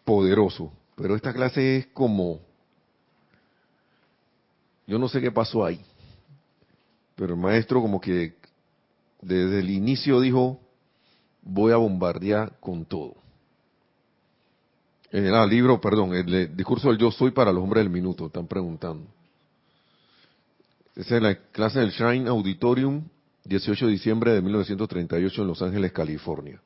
poderosos, 0.09 0.71
pero 0.97 1.15
esta 1.15 1.35
clase 1.35 1.77
es 1.77 1.87
como, 1.89 2.41
yo 4.87 4.99
no 4.99 5.07
sé 5.07 5.21
qué 5.21 5.31
pasó 5.31 5.67
ahí, 5.67 5.79
pero 7.15 7.35
el 7.35 7.39
maestro 7.39 7.83
como 7.83 8.01
que 8.01 8.33
desde 9.21 9.59
el 9.59 9.69
inicio 9.69 10.19
dijo, 10.23 10.59
voy 11.43 11.73
a 11.73 11.77
bombardear 11.77 12.59
con 12.59 12.87
todo. 12.87 13.17
En 15.13 15.27
el 15.27 15.51
libro, 15.51 15.79
perdón, 15.79 16.15
el 16.15 16.57
discurso 16.57 16.89
del 16.89 16.97
yo 16.97 17.11
soy 17.11 17.33
para 17.33 17.53
los 17.53 17.63
hombres 17.63 17.85
del 17.85 17.93
minuto, 17.93 18.29
están 18.29 18.47
preguntando. 18.47 19.07
Esa 20.97 21.17
es 21.17 21.23
la 21.23 21.35
clase 21.35 21.81
del 21.81 21.91
Shrine 21.91 22.31
Auditorium, 22.31 23.05
18 23.45 23.85
de 23.85 23.93
diciembre 23.93 24.33
de 24.33 24.41
1938 24.41 25.43
en 25.43 25.49
Los 25.49 25.61
Ángeles, 25.61 25.93
California. 25.93 26.63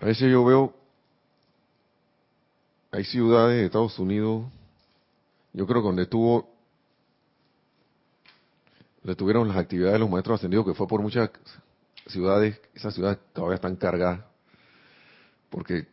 A 0.00 0.06
veces 0.06 0.32
yo 0.32 0.42
veo, 0.44 0.74
hay 2.90 3.04
ciudades 3.04 3.58
de 3.58 3.66
Estados 3.66 3.98
Unidos, 3.98 4.46
yo 5.52 5.66
creo 5.66 5.82
que 5.82 5.88
donde 5.88 6.02
estuvo 6.04 6.48
detuvieron 9.02 9.48
las 9.48 9.58
actividades 9.58 9.94
de 9.94 9.98
los 9.98 10.08
maestros 10.08 10.40
ascendidos, 10.40 10.64
que 10.64 10.72
fue 10.72 10.86
por 10.86 11.02
muchas 11.02 11.30
ciudades, 12.06 12.58
esas 12.74 12.94
ciudades 12.94 13.18
todavía 13.34 13.56
están 13.56 13.76
cargadas, 13.76 14.24
porque 15.50 15.86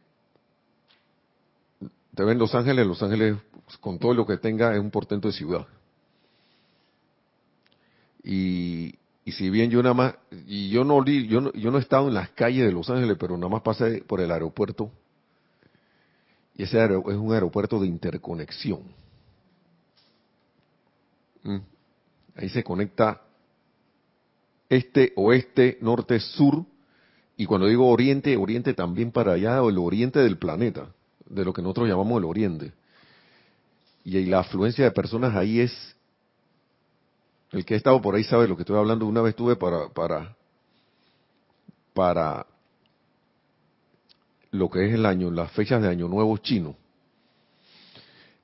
te 2.15 2.23
ven 2.23 2.37
Los 2.37 2.55
Ángeles, 2.55 2.87
Los 2.87 3.03
Ángeles 3.03 3.37
con 3.81 3.99
todo 3.99 4.13
lo 4.13 4.25
que 4.25 4.37
tenga 4.37 4.73
es 4.73 4.79
un 4.79 4.89
portento 4.89 5.27
de 5.27 5.33
ciudad. 5.33 5.67
Y, 8.23 8.95
y 9.27 9.33
si 9.33 9.49
bien 9.49 9.69
yo 9.69 9.83
nada 9.83 9.93
más, 9.93 10.15
y 10.47 10.69
yo 10.69 10.85
no, 10.85 11.03
yo 11.03 11.41
no, 11.41 11.51
yo 11.51 11.69
no 11.69 11.79
he 11.79 11.81
estado 11.81 12.07
en 12.07 12.13
las 12.13 12.29
calles 12.29 12.65
de 12.65 12.71
Los 12.71 12.89
Ángeles, 12.89 13.17
pero 13.19 13.35
nada 13.35 13.49
más 13.49 13.61
pasé 13.61 14.01
por 14.07 14.21
el 14.21 14.31
aeropuerto, 14.31 14.89
y 16.55 16.63
ese 16.63 16.81
es 16.81 16.89
un 16.89 17.33
aeropuerto 17.33 17.77
de 17.77 17.87
interconexión. 17.87 18.83
Mm. 21.43 21.57
Ahí 22.37 22.47
se 22.47 22.63
conecta 22.63 23.21
este, 24.69 25.11
oeste, 25.17 25.77
norte, 25.81 26.21
sur. 26.21 26.63
Y 27.35 27.45
cuando 27.47 27.67
digo 27.67 27.89
oriente, 27.89 28.37
oriente 28.37 28.73
también 28.73 29.11
para 29.11 29.33
allá, 29.33 29.61
o 29.61 29.69
el 29.69 29.77
oriente 29.77 30.19
del 30.19 30.37
planeta, 30.37 30.87
de 31.25 31.43
lo 31.43 31.51
que 31.51 31.61
nosotros 31.61 31.89
llamamos 31.89 32.19
el 32.19 32.23
oriente. 32.23 32.71
Y 34.05 34.23
la 34.27 34.39
afluencia 34.39 34.85
de 34.85 34.91
personas 34.91 35.35
ahí 35.35 35.59
es, 35.59 35.96
el 37.51 37.65
que 37.65 37.73
ha 37.73 37.77
estado 37.77 38.01
por 38.01 38.15
ahí 38.15 38.23
sabe 38.23 38.47
lo 38.47 38.55
que 38.55 38.63
estoy 38.63 38.77
hablando. 38.77 39.05
Una 39.05 39.21
vez 39.21 39.31
estuve 39.31 39.55
para, 39.55 39.89
para, 39.89 40.35
para 41.93 42.45
lo 44.51 44.69
que 44.69 44.85
es 44.85 44.93
el 44.93 45.05
año, 45.05 45.31
las 45.31 45.51
fechas 45.51 45.81
de 45.81 45.89
Año 45.89 46.07
Nuevo 46.07 46.37
chino. 46.37 46.75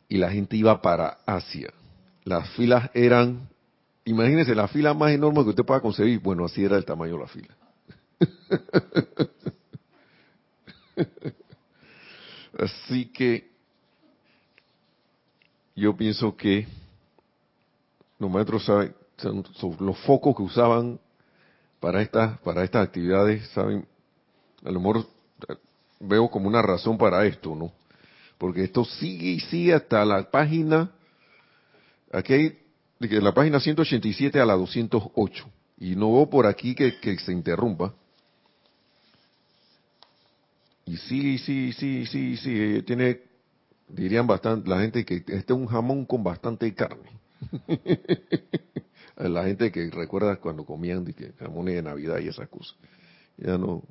Y 0.07 0.17
la 0.17 0.31
gente 0.31 0.55
iba 0.55 0.81
para 0.81 1.17
Asia. 1.25 1.73
Las 2.23 2.49
filas 2.51 2.89
eran 2.93 3.49
Imagínese 4.05 4.53
la 4.53 4.67
fila 4.67 4.93
más 4.93 5.11
enorme 5.11 5.43
que 5.43 5.49
usted 5.49 5.63
pueda 5.63 5.79
concebir. 5.79 6.19
Bueno, 6.19 6.45
así 6.45 6.63
era 6.63 6.77
el 6.77 6.85
tamaño 6.85 7.13
de 7.13 7.19
la 7.19 7.27
fila. 7.27 7.55
así 12.59 13.05
que 13.05 13.49
yo 15.75 15.95
pienso 15.95 16.35
que 16.35 16.67
los 18.23 18.31
maestros 18.31 18.63
saben, 18.63 18.95
los 19.79 19.97
focos 19.99 20.35
que 20.35 20.43
usaban 20.43 20.97
para 21.81 22.01
estas, 22.01 22.39
para 22.39 22.63
estas 22.63 22.87
actividades, 22.87 23.45
saben, 23.49 23.85
a 24.63 24.71
lo 24.71 24.79
mejor 24.79 25.05
veo 25.99 26.29
como 26.29 26.47
una 26.47 26.61
razón 26.61 26.97
para 26.97 27.25
esto, 27.25 27.53
¿no? 27.53 27.73
Porque 28.37 28.63
esto 28.63 28.85
sigue 28.85 29.31
y 29.31 29.39
sigue 29.41 29.73
hasta 29.73 30.05
la 30.05 30.31
página, 30.31 30.91
aquí 32.13 32.53
de 32.99 33.21
la 33.21 33.33
página 33.33 33.59
187 33.59 34.39
a 34.39 34.45
la 34.45 34.53
208. 34.53 35.45
Y 35.79 35.95
no 35.97 36.13
veo 36.13 36.29
por 36.29 36.47
aquí 36.47 36.73
que, 36.75 36.93
se 37.19 37.33
interrumpa. 37.33 37.93
Y 40.85 40.95
sí, 40.95 41.37
sí, 41.39 41.73
sí, 41.73 42.05
sí, 42.05 42.37
sí, 42.37 42.81
tiene, 42.83 43.19
dirían 43.89 44.25
bastante, 44.27 44.69
la 44.69 44.79
gente 44.79 45.03
que 45.03 45.15
este 45.15 45.35
es 45.35 45.51
un 45.51 45.67
jamón 45.67 46.05
con 46.05 46.23
bastante 46.23 46.73
carne. 46.73 47.22
la 49.17 49.43
gente 49.45 49.71
que 49.71 49.89
recuerda 49.89 50.37
cuando 50.37 50.65
comían 50.65 51.05
jamones 51.39 51.75
de 51.75 51.83
Navidad 51.83 52.19
y 52.19 52.27
esas 52.27 52.49
cosas. 52.49 52.75
Ya 53.37 53.57
no, 53.57 53.83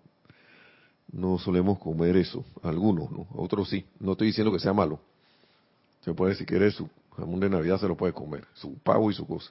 no 1.13 1.39
solemos 1.39 1.79
comer 1.79 2.17
eso, 2.17 2.45
algunos, 2.63 3.11
¿no? 3.11 3.27
Otros 3.35 3.69
sí. 3.69 3.85
No 4.01 4.13
estoy 4.13 4.29
diciendo 4.29 4.53
que 4.53 4.59
sea 4.59 4.73
malo. 4.73 5.01
Se 6.05 6.15
puede, 6.15 6.35
si 6.35 6.45
quiere, 6.45 6.71
su, 6.71 6.89
jamón 7.17 7.41
de 7.41 7.51
Navidad 7.51 7.79
se 7.79 7.89
lo 7.89 7.97
puede 7.97 8.13
comer, 8.13 8.47
su 8.55 8.79
pavo 8.79 9.11
y 9.11 9.15
su 9.15 9.27
cosa. 9.27 9.51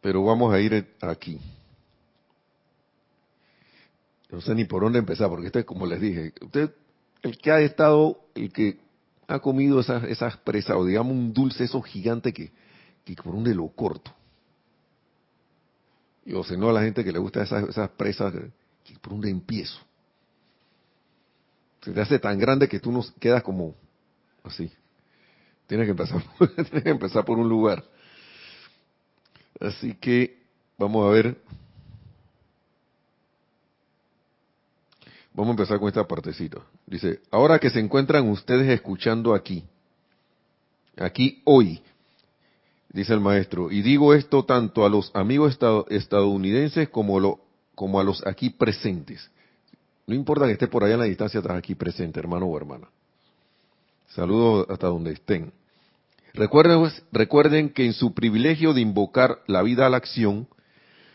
Pero 0.00 0.24
vamos 0.24 0.52
a 0.54 0.60
ir 0.60 0.86
aquí. 1.00 1.38
No 4.30 4.40
sé 4.40 4.54
ni 4.54 4.64
por 4.64 4.82
dónde 4.82 4.98
empezar, 4.98 5.28
porque 5.28 5.46
este, 5.46 5.64
como 5.64 5.86
les 5.86 6.00
dije, 6.00 6.32
usted, 6.40 6.72
el 7.22 7.36
que 7.36 7.50
ha 7.50 7.60
estado, 7.60 8.18
el 8.34 8.52
que 8.52 8.78
ha 9.30 9.38
comido 9.38 9.80
esas, 9.80 10.04
esas 10.04 10.36
presas, 10.38 10.76
o 10.76 10.84
digamos 10.84 11.12
un 11.12 11.32
dulce 11.32 11.64
eso 11.64 11.80
gigante 11.80 12.32
que, 12.32 12.50
que 13.04 13.14
por 13.14 13.32
dónde 13.32 13.54
lo 13.54 13.68
corto. 13.68 14.12
Y 16.24 16.34
o 16.34 16.44
sea, 16.44 16.56
no 16.56 16.68
a 16.68 16.72
la 16.72 16.82
gente 16.82 17.04
que 17.04 17.12
le 17.12 17.18
gusta 17.18 17.42
esas, 17.42 17.68
esas 17.68 17.90
presas, 17.90 18.32
que 18.84 18.98
por 19.00 19.12
dónde 19.12 19.30
empiezo 19.30 19.80
se 21.82 21.92
te 21.92 22.00
hace 22.00 22.18
tan 22.18 22.38
grande 22.38 22.68
que 22.68 22.78
tú 22.78 22.92
no 22.92 23.02
quedas 23.18 23.42
como 23.42 23.74
así. 24.44 24.70
Tienes 25.66 25.86
que 25.86 25.92
empezar, 25.92 26.22
tienes 26.70 26.82
que 26.82 26.90
empezar 26.90 27.24
por 27.24 27.38
un 27.38 27.48
lugar. 27.48 27.82
Así 29.60 29.94
que 29.94 30.38
vamos 30.78 31.06
a 31.06 31.10
ver. 31.10 31.36
Vamos 35.32 35.48
a 35.48 35.50
empezar 35.52 35.78
con 35.78 35.88
esta 35.88 36.06
partecita. 36.06 36.58
Dice, 36.90 37.20
ahora 37.30 37.60
que 37.60 37.70
se 37.70 37.78
encuentran 37.78 38.28
ustedes 38.28 38.68
escuchando 38.68 39.32
aquí, 39.32 39.62
aquí 40.96 41.40
hoy, 41.44 41.80
dice 42.92 43.14
el 43.14 43.20
maestro, 43.20 43.70
y 43.70 43.80
digo 43.80 44.12
esto 44.12 44.44
tanto 44.44 44.84
a 44.84 44.88
los 44.88 45.12
amigos 45.14 45.56
estadounidenses 45.88 46.88
como, 46.88 47.20
lo, 47.20 47.38
como 47.76 48.00
a 48.00 48.04
los 48.04 48.26
aquí 48.26 48.50
presentes. 48.50 49.30
No 50.08 50.16
importa 50.16 50.46
que 50.46 50.52
esté 50.52 50.66
por 50.66 50.82
allá 50.82 50.94
en 50.94 51.00
la 51.00 51.06
distancia, 51.06 51.38
estás 51.38 51.56
aquí 51.56 51.76
presente, 51.76 52.18
hermano 52.18 52.46
o 52.46 52.56
hermana. 52.56 52.88
Saludos 54.08 54.66
hasta 54.68 54.88
donde 54.88 55.12
estén. 55.12 55.52
Recuerden, 56.34 56.80
pues, 56.80 57.04
recuerden 57.12 57.70
que 57.70 57.86
en 57.86 57.92
su 57.92 58.14
privilegio 58.14 58.74
de 58.74 58.80
invocar 58.80 59.38
la 59.46 59.62
vida 59.62 59.86
a 59.86 59.90
la 59.90 59.98
acción, 59.98 60.48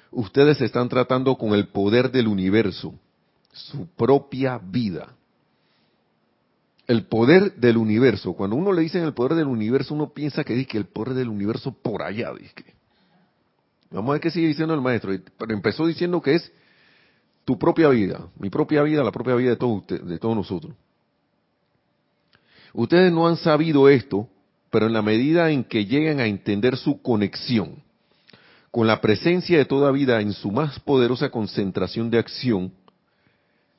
ustedes 0.10 0.62
están 0.62 0.88
tratando 0.88 1.36
con 1.38 1.53
el 1.53 1.67
poder 1.67 2.12
del 2.12 2.29
universo, 2.29 2.94
su 3.51 3.88
propia 3.88 4.58
vida. 4.58 5.13
El 6.87 7.05
poder 7.05 7.55
del 7.55 7.77
universo. 7.77 8.33
Cuando 8.33 8.55
uno 8.55 8.71
le 8.71 8.81
dice 8.81 9.01
el 9.01 9.13
poder 9.13 9.35
del 9.35 9.47
universo, 9.47 9.93
uno 9.93 10.13
piensa 10.13 10.43
que 10.43 10.53
dice 10.53 10.67
que 10.67 10.77
el 10.77 10.85
poder 10.85 11.13
del 11.13 11.29
universo 11.29 11.71
por 11.71 12.03
allá. 12.03 12.31
Dice. 12.33 12.53
Vamos 13.91 14.09
a 14.09 14.13
ver 14.13 14.21
qué 14.21 14.31
sigue 14.31 14.47
diciendo 14.47 14.73
el 14.73 14.81
maestro. 14.81 15.11
Pero 15.37 15.53
empezó 15.53 15.87
diciendo 15.87 16.21
que 16.21 16.35
es 16.35 16.51
tu 17.43 17.57
propia 17.57 17.89
vida, 17.89 18.27
mi 18.39 18.49
propia 18.49 18.83
vida, 18.83 19.03
la 19.03 19.11
propia 19.11 19.35
vida 19.35 19.51
de 19.51 19.55
todos, 19.57 19.85
de 19.87 20.17
todos 20.17 20.35
nosotros. 20.35 20.73
Ustedes 22.73 23.11
no 23.11 23.27
han 23.27 23.37
sabido 23.37 23.87
esto, 23.87 24.27
pero 24.69 24.87
en 24.87 24.93
la 24.93 25.01
medida 25.01 25.49
en 25.51 25.63
que 25.63 25.85
lleguen 25.85 26.19
a 26.19 26.25
entender 26.25 26.75
su 26.75 27.01
conexión 27.01 27.83
con 28.71 28.87
la 28.87 28.99
presencia 28.99 29.57
de 29.57 29.63
toda 29.63 29.91
vida 29.91 30.19
en 30.19 30.33
su 30.33 30.51
más 30.51 30.77
poderosa 30.81 31.29
concentración 31.29 32.09
de 32.09 32.19
acción, 32.19 32.73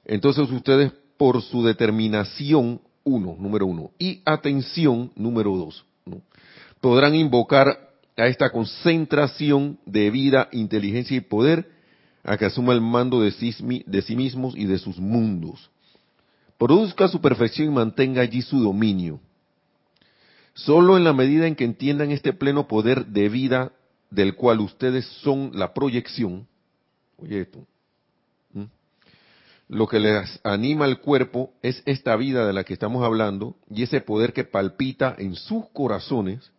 entonces 0.07 0.51
ustedes 0.51 0.93
por 1.19 1.43
su 1.43 1.63
determinación, 1.63 2.81
uno, 3.07 3.37
número 3.39 3.67
uno, 3.67 3.93
y 3.99 4.21
atención, 4.25 5.13
número 5.15 5.57
dos, 5.57 5.87
podrán 6.81 7.15
invocar 7.15 7.89
a 8.17 8.27
esta 8.27 8.51
concentración 8.51 9.79
de 9.87 10.11
vida, 10.11 10.49
inteligencia 10.53 11.17
y 11.17 11.21
poder 11.21 11.71
a 12.25 12.37
que 12.37 12.47
asuma 12.47 12.73
el 12.73 12.81
mando 12.81 13.21
de 13.21 13.31
sí, 13.31 13.55
de 13.87 14.03
sí 14.03 14.17
mismos 14.17 14.57
y 14.57 14.67
de 14.67 14.79
sus 14.79 14.99
mundos. 14.99 15.71
Produzca 16.59 17.07
su 17.07 17.21
perfección 17.21 17.69
y 17.69 17.73
mantenga 17.73 18.23
allí 18.23 18.43
su 18.43 18.59
dominio. 18.59 19.21
Solo 20.55 20.97
en 20.97 21.05
la 21.05 21.13
medida 21.13 21.47
en 21.47 21.55
que 21.55 21.65
entiendan 21.65 22.11
este 22.11 22.33
pleno 22.33 22.67
poder 22.67 23.07
de 23.07 23.29
vida 23.29 23.73
del 24.11 24.35
cual 24.35 24.61
ustedes 24.61 25.07
son 25.23 25.53
la 25.55 25.73
proyección, 25.75 26.49
oye 27.19 27.43
esto, 27.43 27.67
lo 29.69 29.89
que 29.89 29.99
les 29.99 30.41
anima 30.45 30.85
al 30.85 31.01
cuerpo 31.01 31.53
es 31.63 31.83
esta 31.87 32.15
vida 32.17 32.47
de 32.47 32.53
la 32.53 32.65
que 32.65 32.73
estamos 32.73 33.05
hablando 33.05 33.57
y 33.69 33.83
ese 33.83 34.01
poder 34.01 34.33
que 34.33 34.45
palpita 34.45 35.15
en 35.19 35.35
sus 35.35 35.69
corazones, 35.71 36.53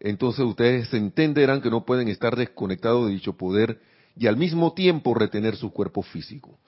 entonces 0.00 0.44
ustedes 0.44 0.92
entenderán 0.92 1.60
que 1.60 1.70
no 1.70 1.84
pueden 1.84 2.08
estar 2.08 2.34
desconectados 2.36 3.06
de 3.06 3.12
dicho 3.12 3.34
poder 3.34 3.80
y 4.16 4.26
al 4.26 4.36
mismo 4.36 4.72
tiempo 4.72 5.14
retener 5.14 5.56
su 5.56 5.72
cuerpo 5.72 6.02
físico. 6.02 6.58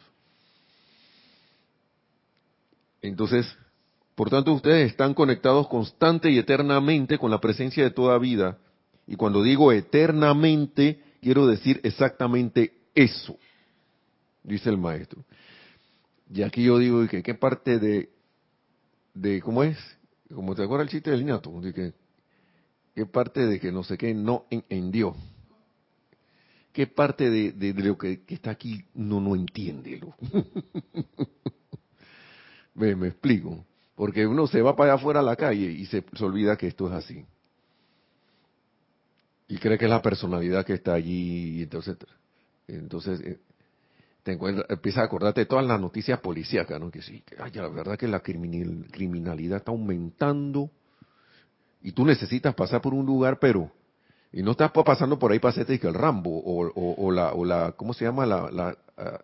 Entonces, 3.03 3.47
por 4.15 4.31
tanto, 4.31 4.53
ustedes 4.53 4.91
están 4.91 5.13
conectados 5.13 5.67
constante 5.67 6.31
y 6.31 6.39
eternamente 6.39 7.19
con 7.19 7.33
la 7.33 7.41
presencia 7.41 7.83
de 7.83 7.91
toda 7.91 8.17
vida 8.19 8.59
y 9.07 9.17
cuando 9.17 9.43
digo 9.43 9.73
eternamente, 9.73 11.03
quiero 11.21 11.47
decir 11.47 11.81
exactamente 11.83 12.73
eso, 12.95 13.37
dice 14.45 14.71
el 14.71 14.79
maestro. 14.79 15.25
Y 16.33 16.43
aquí 16.43 16.65
yo 16.65 16.79
digo 16.79 17.07
que 17.07 17.23
qué 17.23 17.35
parte 17.35 17.79
de, 17.79 18.11
de 19.15 19.41
¿cómo 19.41 19.63
es? 19.63 19.79
Como 20.33 20.55
te 20.55 20.63
acuerdas 20.63 20.87
el 20.87 20.93
chiste 20.93 21.11
del 21.11 21.21
niñato, 21.21 21.53
que, 21.75 21.93
qué 22.95 23.07
parte 23.07 23.47
de 23.47 23.61
que 23.61 23.71
no 23.71 23.85
sé 23.85 23.99
qué 23.99 24.15
no 24.15 24.47
en. 24.51 24.93
¿Qué 26.73 26.89
parte 26.89 27.31
de, 27.31 27.53
de, 27.53 27.73
lo 27.75 27.97
que, 27.97 28.23
está 28.27 28.51
aquí 28.51 28.85
no 28.95 29.21
no 29.21 29.37
entiende? 29.37 30.01
me, 32.75 32.97
me 32.97 33.09
explico. 33.09 33.65
Porque 33.95 34.27
uno 34.27 34.49
se 34.49 34.61
va 34.61 34.75
para 34.75 34.95
allá 34.95 35.01
afuera 35.01 35.21
a 35.21 35.23
la 35.23 35.37
calle 35.37 35.71
y 35.71 35.87
se 35.87 36.05
olvida 36.21 36.57
que 36.57 36.67
esto 36.67 36.89
es 36.89 36.95
así 36.95 37.25
y 39.49 39.59
cree 39.59 39.79
que 39.79 39.85
es 39.85 39.91
la 39.91 40.03
personalidad 40.03 40.65
que 40.65 40.75
está 40.75 40.95
allí 40.95 41.59
y 41.59 41.63
entonces 41.63 41.97
entonces 42.67 43.21
eh, 43.21 43.39
te 44.25 44.33
encuentras, 44.33 44.67
empiezas 44.69 45.03
a 45.03 45.05
acordarte 45.05 45.43
de 45.43 45.47
todas 45.47 45.65
las 45.65 45.81
noticias 45.81 46.19
policíacas, 46.19 46.81
¿no? 46.81 46.91
Que 46.91 47.03
sí, 47.03 47.23
que 47.25 47.37
ay, 47.39 47.53
la 47.55 47.69
verdad 47.69 47.97
que 47.97 48.09
la 48.09 48.21
criminalidad 48.21 49.59
está 49.59 49.71
aumentando 49.71 50.71
y 51.83 51.93
tú 51.93 52.05
necesitas 52.05 52.55
pasar 52.55 52.81
por 52.81 52.95
un 52.95 53.07
lugar, 53.07 53.39
pero 53.39 53.71
y 54.33 54.43
no 54.43 54.53
estás 54.53 54.73
pasando 54.73 55.19
por 55.19 55.31
ahí 55.31 55.39
para 55.39 55.53
hacerte 55.53 55.79
que 55.79 55.87
el 55.87 55.95
Rambo 55.95 56.31
o, 56.31 56.73
o, 56.75 57.13
la 57.13 57.33
o 57.35 57.45
la 57.45 57.73
¿cómo 57.73 57.95
se 57.95 58.05
llama 58.05 58.27
la 58.27 58.51
la, 58.51 58.77
ah, 58.97 59.21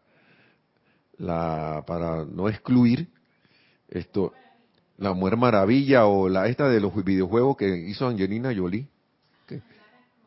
la 1.18 1.82
para 1.84 2.24
no 2.24 2.48
excluir 2.48 3.08
esto 3.88 4.32
la 4.98 5.12
Mujer 5.14 5.36
Maravilla 5.36 6.06
o 6.06 6.28
la 6.28 6.46
esta 6.46 6.68
de 6.68 6.80
los 6.80 6.94
videojuegos 7.04 7.56
que 7.56 7.76
hizo 7.88 8.06
Angelina 8.06 8.54
Jolie 8.54 8.86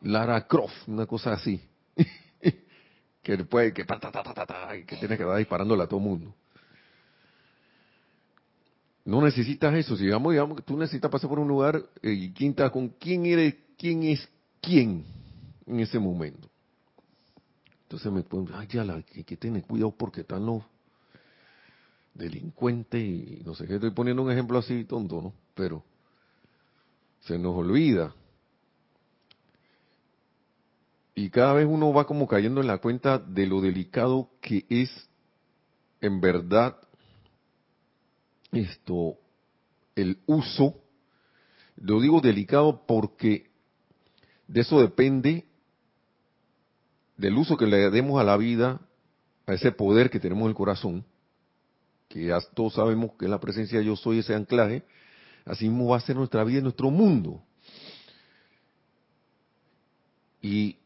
Lara 0.04 0.46
Croft, 0.46 0.86
una 0.86 1.06
cosa 1.06 1.32
así. 1.32 1.60
que 3.24 3.38
puede, 3.38 3.72
que, 3.72 3.84
que 3.84 4.96
tiene 4.96 5.16
que 5.16 5.22
estar 5.22 5.38
disparándole 5.38 5.82
a 5.82 5.86
todo 5.88 5.98
el 5.98 6.06
mundo. 6.06 6.34
No 9.04 9.20
necesitas 9.22 9.74
eso. 9.74 9.96
Si 9.96 10.04
digamos, 10.04 10.32
digamos, 10.32 10.64
tú 10.64 10.76
necesitas 10.76 11.10
pasar 11.10 11.28
por 11.28 11.38
un 11.38 11.48
lugar 11.48 11.82
eh, 12.02 12.12
y 12.12 12.32
quién 12.32 12.52
con 12.52 12.90
quién 12.90 13.26
eres, 13.26 13.54
quién 13.76 14.02
es 14.04 14.28
quién 14.60 15.04
en 15.66 15.80
ese 15.80 15.98
momento. 15.98 16.48
Entonces 17.82 18.12
me 18.12 18.22
pueden, 18.22 18.48
ay, 18.54 18.66
ya, 18.68 18.84
la, 18.84 18.94
hay 18.94 19.24
que 19.24 19.36
tener 19.36 19.62
cuidado 19.64 19.92
porque 19.96 20.20
están 20.20 20.44
los 20.44 20.62
delincuentes 22.12 23.02
y 23.02 23.42
no 23.44 23.54
sé 23.54 23.66
qué. 23.66 23.74
Estoy 23.74 23.90
poniendo 23.90 24.22
un 24.22 24.30
ejemplo 24.30 24.58
así 24.58 24.84
tonto, 24.84 25.20
¿no? 25.20 25.32
Pero 25.54 25.82
se 27.20 27.38
nos 27.38 27.56
olvida 27.56 28.14
y 31.14 31.30
cada 31.30 31.54
vez 31.54 31.66
uno 31.68 31.92
va 31.92 32.06
como 32.06 32.26
cayendo 32.26 32.60
en 32.60 32.66
la 32.66 32.78
cuenta 32.78 33.18
de 33.18 33.46
lo 33.46 33.60
delicado 33.60 34.30
que 34.40 34.64
es 34.68 34.90
en 36.00 36.20
verdad 36.20 36.76
esto 38.52 39.16
el 39.94 40.18
uso. 40.26 40.74
Lo 41.76 42.00
digo 42.00 42.20
delicado 42.20 42.84
porque 42.86 43.50
de 44.48 44.60
eso 44.60 44.80
depende 44.80 45.46
del 47.16 47.38
uso 47.38 47.56
que 47.56 47.66
le 47.66 47.90
demos 47.90 48.20
a 48.20 48.24
la 48.24 48.36
vida 48.36 48.80
a 49.46 49.54
ese 49.54 49.72
poder 49.72 50.10
que 50.10 50.20
tenemos 50.20 50.42
en 50.42 50.48
el 50.48 50.54
corazón 50.54 51.04
que 52.08 52.26
ya 52.26 52.40
todos 52.54 52.74
sabemos 52.74 53.12
que 53.18 53.24
es 53.24 53.30
la 53.30 53.40
presencia 53.40 53.80
de 53.80 53.86
yo 53.86 53.96
soy 53.96 54.20
ese 54.20 54.34
anclaje. 54.34 54.84
Así 55.44 55.68
mismo 55.68 55.88
va 55.88 55.96
a 55.96 56.00
ser 56.00 56.14
nuestra 56.14 56.44
vida 56.44 56.60
y 56.60 56.62
nuestro 56.62 56.90
mundo. 56.90 57.42
Y 60.40 60.78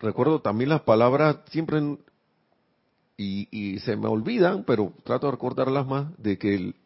recuerdo 0.00 0.40
también 0.40 0.70
las 0.70 0.82
palabras 0.82 1.38
siempre 1.50 1.98
y, 3.16 3.78
se 3.80 3.96
me 3.96 4.06
olvidan, 4.06 4.64
pero 4.64 4.92
trato 5.04 5.26
de 5.26 5.32
recordarlas 5.32 5.86
más 5.86 6.06
de 6.18 6.38
que 6.38 6.54
el, 6.54 6.76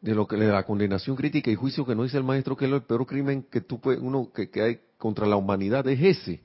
de 0.00 0.14
lo 0.14 0.26
que 0.26 0.36
la 0.36 0.64
condenación 0.64 1.14
crítica 1.14 1.50
y 1.50 1.54
juicio 1.54 1.84
que 1.84 1.94
no 1.94 2.04
dice 2.04 2.16
el 2.16 2.24
maestro 2.24 2.56
que 2.56 2.64
es 2.64 2.72
el 2.72 2.82
peor 2.82 3.06
crimen 3.06 3.42
que 3.42 3.60
tú 3.60 3.80
puedes, 3.80 4.00
uno 4.00 4.30
que, 4.32 4.48
que 4.50 4.62
hay 4.62 4.80
contra 4.96 5.26
la 5.26 5.36
humanidad 5.36 5.86
es 5.88 6.00
ese. 6.00 6.40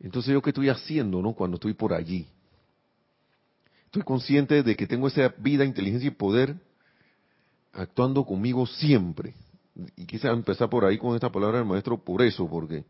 Entonces 0.00 0.32
yo 0.32 0.42
qué 0.42 0.50
estoy 0.50 0.68
haciendo, 0.68 1.22
¿no? 1.22 1.34
Cuando 1.34 1.56
estoy 1.56 1.74
por 1.74 1.92
allí. 1.92 2.26
Estoy 3.84 4.02
consciente 4.02 4.62
de 4.62 4.74
que 4.74 4.86
tengo 4.86 5.06
esa 5.06 5.28
vida, 5.38 5.64
inteligencia 5.64 6.08
y 6.08 6.12
poder 6.12 6.56
actuando 7.72 8.24
conmigo 8.24 8.66
siempre 8.66 9.34
y 9.96 10.06
quise 10.06 10.28
empezar 10.28 10.68
por 10.68 10.84
ahí 10.84 10.98
con 10.98 11.14
esta 11.14 11.30
palabra 11.30 11.58
del 11.58 11.66
maestro 11.66 11.98
por 11.98 12.22
eso, 12.22 12.48
porque 12.48 12.84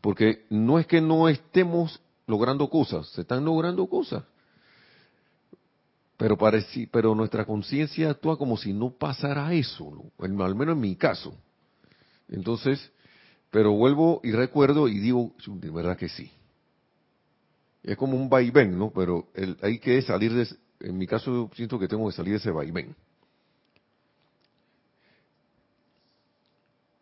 porque 0.00 0.44
no 0.50 0.78
es 0.78 0.86
que 0.86 1.00
no 1.00 1.30
estemos 1.30 1.98
logrando 2.26 2.68
cosas, 2.68 3.08
se 3.08 3.22
están 3.22 3.42
logrando 3.42 3.86
cosas. 3.86 4.22
Pero 6.18 6.36
parece, 6.36 6.88
pero 6.92 7.14
nuestra 7.14 7.46
conciencia 7.46 8.10
actúa 8.10 8.36
como 8.36 8.58
si 8.58 8.74
no 8.74 8.90
pasara 8.90 9.52
eso, 9.54 9.90
¿no? 10.18 10.44
al 10.44 10.54
menos 10.54 10.74
en 10.74 10.80
mi 10.80 10.94
caso. 10.94 11.34
Entonces, 12.28 12.92
pero 13.50 13.72
vuelvo 13.72 14.20
y 14.22 14.32
recuerdo 14.32 14.88
y 14.88 14.98
digo, 14.98 15.32
de 15.46 15.70
verdad 15.70 15.96
que 15.96 16.10
sí. 16.10 16.30
Es 17.82 17.96
como 17.96 18.16
un 18.16 18.28
vaivén, 18.28 18.78
¿no? 18.78 18.90
Pero 18.90 19.28
hay 19.62 19.78
que 19.78 20.02
salir 20.02 20.34
de, 20.34 20.48
en 20.80 20.98
mi 20.98 21.06
caso 21.06 21.50
siento 21.54 21.78
que 21.78 21.88
tengo 21.88 22.06
que 22.08 22.14
salir 22.14 22.32
de 22.32 22.38
ese 22.38 22.50
vaivén. 22.50 22.94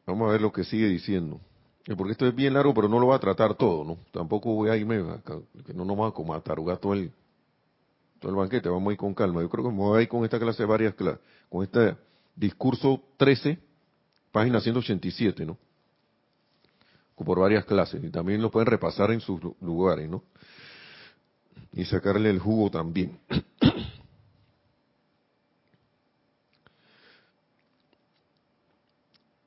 Vamos 0.06 0.28
a 0.28 0.32
ver 0.32 0.40
lo 0.40 0.52
que 0.52 0.64
sigue 0.64 0.86
diciendo. 0.88 1.40
Porque 1.96 2.12
esto 2.12 2.26
es 2.26 2.34
bien 2.34 2.54
largo, 2.54 2.72
pero 2.74 2.88
no 2.88 3.00
lo 3.00 3.08
va 3.08 3.16
a 3.16 3.20
tratar 3.20 3.54
todo, 3.54 3.84
¿no? 3.84 3.98
Tampoco 4.12 4.54
voy 4.54 4.70
a 4.70 4.76
irme, 4.76 5.02
que 5.66 5.74
no 5.74 5.84
nos 5.84 5.98
va 5.98 6.08
a 6.08 6.12
como 6.12 6.32
a 6.34 6.40
todo 6.40 6.94
el, 6.94 7.10
todo 8.20 8.30
el 8.30 8.36
banquete, 8.36 8.68
vamos 8.68 8.90
a 8.90 8.92
ir 8.92 8.98
con 8.98 9.14
calma. 9.14 9.42
Yo 9.42 9.50
creo 9.50 9.64
que 9.64 9.70
me 9.70 9.78
voy 9.78 9.98
a 9.98 10.02
ir 10.02 10.08
con 10.08 10.24
esta 10.24 10.38
clase 10.38 10.64
varias 10.64 10.94
clases, 10.94 11.20
con 11.48 11.64
este 11.64 11.96
discurso 12.36 13.00
13, 13.16 13.58
página 14.30 14.60
187, 14.60 15.44
¿no? 15.44 15.58
Por 17.16 17.38
varias 17.38 17.64
clases, 17.64 18.02
y 18.02 18.10
también 18.10 18.42
lo 18.42 18.50
pueden 18.50 18.66
repasar 18.66 19.12
en 19.12 19.20
sus 19.20 19.40
lugares, 19.60 20.10
¿no? 20.10 20.24
Y 21.72 21.84
sacarle 21.84 22.30
el 22.30 22.40
jugo 22.40 22.70
también. 22.70 23.18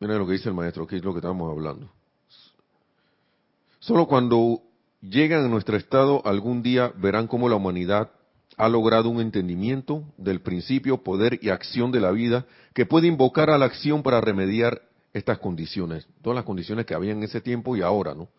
Lo 0.08 0.28
que 0.28 0.34
dice 0.34 0.50
el 0.50 0.56
maestro, 0.56 0.86
que 0.86 0.98
es 0.98 1.04
lo 1.04 1.14
que 1.14 1.18
estábamos 1.18 1.52
hablando. 1.52 1.90
Solo 3.80 4.08
cuando 4.08 4.62
llegan 5.02 5.46
a 5.46 5.48
nuestro 5.48 5.78
estado 5.78 6.22
algún 6.26 6.62
día 6.62 6.94
verán 6.96 7.28
cómo 7.28 7.50
la 7.50 7.56
humanidad 7.56 8.12
ha 8.58 8.70
logrado 8.70 9.10
un 9.10 9.20
entendimiento 9.20 10.04
del 10.18 10.42
principio, 10.42 11.04
poder 11.04 11.40
y 11.42 11.50
acción 11.50 11.92
de 11.92 12.00
la 12.00 12.12
vida 12.12 12.46
que 12.74 12.86
puede 12.86 13.08
invocar 13.08 13.50
a 13.50 13.58
la 13.58 13.66
acción 13.66 14.04
para 14.04 14.22
remediar 14.22 14.82
estas 15.14 15.40
condiciones, 15.40 16.08
todas 16.22 16.36
las 16.36 16.46
condiciones 16.46 16.86
que 16.86 16.94
había 16.94 17.12
en 17.12 17.24
ese 17.24 17.42
tiempo 17.42 17.76
y 17.76 17.82
ahora, 17.82 18.14
¿no? 18.14 18.30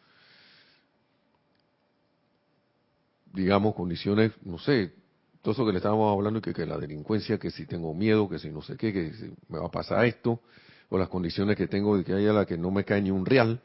Digamos, 3.32 3.74
condiciones, 3.74 4.32
no 4.42 4.58
sé, 4.58 4.94
todo 5.42 5.52
eso 5.52 5.66
que 5.66 5.72
le 5.72 5.78
estábamos 5.78 6.12
hablando, 6.12 6.40
que, 6.40 6.54
que 6.54 6.64
la 6.64 6.78
delincuencia, 6.78 7.38
que 7.38 7.50
si 7.50 7.66
tengo 7.66 7.92
miedo, 7.92 8.28
que 8.28 8.38
si 8.38 8.50
no 8.50 8.62
sé 8.62 8.76
qué, 8.76 8.92
que 8.92 9.12
si 9.12 9.32
me 9.48 9.58
va 9.58 9.66
a 9.66 9.70
pasar 9.70 10.04
esto, 10.06 10.40
o 10.88 10.98
las 10.98 11.08
condiciones 11.08 11.56
que 11.56 11.66
tengo 11.66 11.96
de 11.96 12.04
que 12.04 12.12
haya 12.12 12.32
la 12.32 12.46
que 12.46 12.56
no 12.56 12.70
me 12.70 12.84
cae 12.84 13.02
ni 13.02 13.10
un 13.10 13.26
real, 13.26 13.60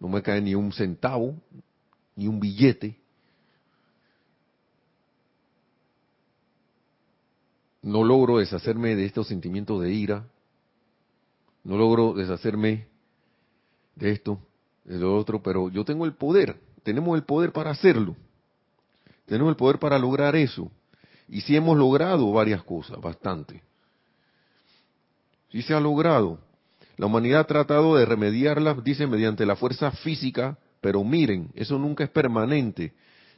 no 0.00 0.08
me 0.08 0.22
cae 0.22 0.40
ni 0.40 0.54
un 0.54 0.72
centavo, 0.72 1.34
ni 2.16 2.26
un 2.26 2.40
billete, 2.40 2.98
no 7.82 8.02
logro 8.02 8.38
deshacerme 8.38 8.96
de 8.96 9.04
estos 9.04 9.28
sentimientos 9.28 9.82
de 9.82 9.92
ira, 9.92 10.26
no 11.64 11.76
logro 11.76 12.14
deshacerme 12.14 12.86
de 13.94 14.10
esto, 14.10 14.38
de 14.84 14.98
lo 14.98 15.16
otro, 15.16 15.42
pero 15.42 15.68
yo 15.68 15.84
tengo 15.84 16.04
el 16.06 16.14
poder, 16.14 16.58
tenemos 16.82 17.16
el 17.16 17.24
poder 17.24 17.52
para 17.52 17.70
hacerlo, 17.70 18.16
tenemos 19.26 19.50
el 19.50 19.56
poder 19.56 19.78
para 19.78 19.98
lograr 19.98 20.36
eso. 20.36 20.70
Y 21.28 21.40
sí 21.40 21.56
hemos 21.56 21.76
logrado 21.76 22.30
varias 22.32 22.62
cosas, 22.62 23.00
bastante. 23.00 23.62
Sí 25.50 25.62
se 25.62 25.72
ha 25.72 25.80
logrado. 25.80 26.38
La 26.96 27.06
humanidad 27.06 27.40
ha 27.40 27.46
tratado 27.46 27.96
de 27.96 28.04
remediarlas, 28.04 28.82
dice, 28.84 29.06
mediante 29.06 29.46
la 29.46 29.56
fuerza 29.56 29.90
física, 29.90 30.58
pero 30.80 31.02
miren, 31.04 31.50
eso 31.54 31.78
nunca 31.78 32.04
es 32.04 32.10
permanente 32.10 32.92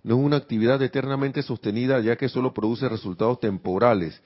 no 0.06 0.14
es 0.14 0.24
una 0.24 0.36
actividad 0.36 0.80
eternamente 0.82 1.42
sostenida 1.42 1.98
ya 1.98 2.14
que 2.14 2.28
solo 2.28 2.54
produce 2.54 2.88
resultados 2.88 3.40
temporales. 3.40 4.22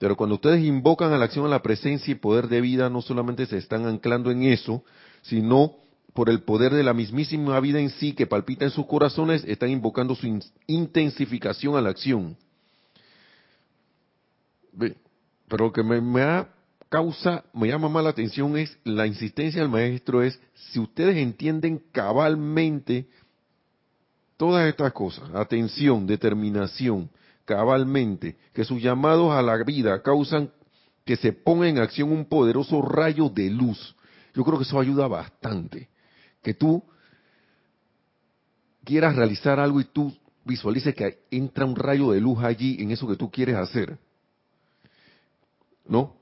Pero 0.00 0.16
cuando 0.16 0.34
ustedes 0.34 0.64
invocan 0.64 1.12
a 1.12 1.18
la 1.18 1.26
acción 1.26 1.46
a 1.46 1.48
la 1.48 1.62
presencia 1.62 2.10
y 2.10 2.16
poder 2.16 2.48
de 2.48 2.60
vida, 2.60 2.90
no 2.90 3.00
solamente 3.00 3.46
se 3.46 3.56
están 3.56 3.86
anclando 3.86 4.32
en 4.32 4.42
eso, 4.42 4.82
sino 5.22 5.76
por 6.14 6.30
el 6.30 6.42
poder 6.42 6.74
de 6.74 6.82
la 6.82 6.94
mismísima 6.94 7.60
vida 7.60 7.78
en 7.78 7.90
sí 7.90 8.12
que 8.12 8.26
palpita 8.26 8.64
en 8.64 8.72
sus 8.72 8.86
corazones, 8.86 9.44
están 9.44 9.70
invocando 9.70 10.16
su 10.16 10.40
intensificación 10.66 11.76
a 11.76 11.80
la 11.80 11.90
acción. 11.90 12.36
Pero 14.76 15.66
lo 15.66 15.72
que 15.72 15.84
me, 15.84 16.00
me 16.00 16.22
causa, 16.90 17.44
me 17.54 17.68
llama 17.68 17.88
más 17.88 18.04
la 18.04 18.10
atención 18.10 18.58
es 18.58 18.78
la 18.84 19.06
insistencia 19.06 19.62
del 19.62 19.70
maestro 19.70 20.22
es, 20.22 20.38
si 20.54 20.78
ustedes 20.78 21.16
entienden 21.16 21.82
cabalmente 21.90 23.08
Todas 24.40 24.66
estas 24.70 24.94
cosas, 24.94 25.28
atención, 25.34 26.06
determinación, 26.06 27.10
cabalmente, 27.44 28.38
que 28.54 28.64
sus 28.64 28.80
llamados 28.80 29.34
a 29.34 29.42
la 29.42 29.62
vida 29.64 30.02
causan 30.02 30.50
que 31.04 31.16
se 31.16 31.34
ponga 31.34 31.68
en 31.68 31.76
acción 31.76 32.10
un 32.10 32.24
poderoso 32.24 32.80
rayo 32.80 33.28
de 33.28 33.50
luz. 33.50 33.94
Yo 34.32 34.42
creo 34.42 34.56
que 34.56 34.64
eso 34.64 34.80
ayuda 34.80 35.08
bastante. 35.08 35.90
Que 36.42 36.54
tú 36.54 36.82
quieras 38.82 39.14
realizar 39.14 39.60
algo 39.60 39.78
y 39.82 39.84
tú 39.84 40.10
visualices 40.46 40.94
que 40.94 41.18
entra 41.30 41.66
un 41.66 41.76
rayo 41.76 42.10
de 42.10 42.22
luz 42.22 42.42
allí 42.42 42.78
en 42.80 42.92
eso 42.92 43.06
que 43.06 43.16
tú 43.16 43.30
quieres 43.30 43.56
hacer. 43.56 43.98
¿No? 45.86 46.16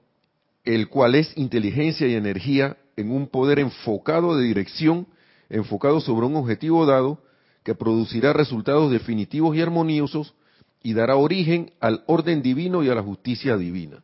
El 0.65 0.89
cual 0.89 1.15
es 1.15 1.37
inteligencia 1.37 2.07
y 2.07 2.15
energía 2.15 2.77
en 2.97 3.11
un 3.11 3.29
poder 3.29 3.59
enfocado 3.59 4.37
de 4.37 4.45
dirección, 4.45 5.07
enfocado 5.49 6.01
sobre 6.01 6.27
un 6.27 6.37
objetivo 6.37 6.85
dado, 6.85 7.23
que 7.63 7.75
producirá 7.75 8.33
resultados 8.33 8.91
definitivos 8.91 9.57
y 9.57 9.61
armoniosos 9.61 10.35
y 10.83 10.95
dará 10.95 11.17
origen 11.17 11.73
al 11.81 12.05
orden 12.07 12.43
divino 12.43 12.83
y 12.83 12.89
a 12.89 12.95
la 12.95 13.03
justicia 13.03 13.57
divina. 13.57 14.03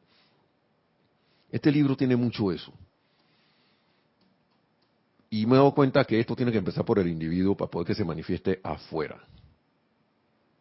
Este 1.50 1.70
libro 1.70 1.96
tiene 1.96 2.16
mucho 2.16 2.50
eso. 2.50 2.72
Y 5.30 5.46
me 5.46 5.54
he 5.54 5.56
dado 5.56 5.74
cuenta 5.74 6.04
que 6.04 6.20
esto 6.20 6.36
tiene 6.36 6.52
que 6.52 6.58
empezar 6.58 6.84
por 6.84 6.98
el 6.98 7.08
individuo 7.08 7.56
para 7.56 7.70
poder 7.70 7.88
que 7.88 7.94
se 7.94 8.04
manifieste 8.04 8.60
afuera. 8.62 9.20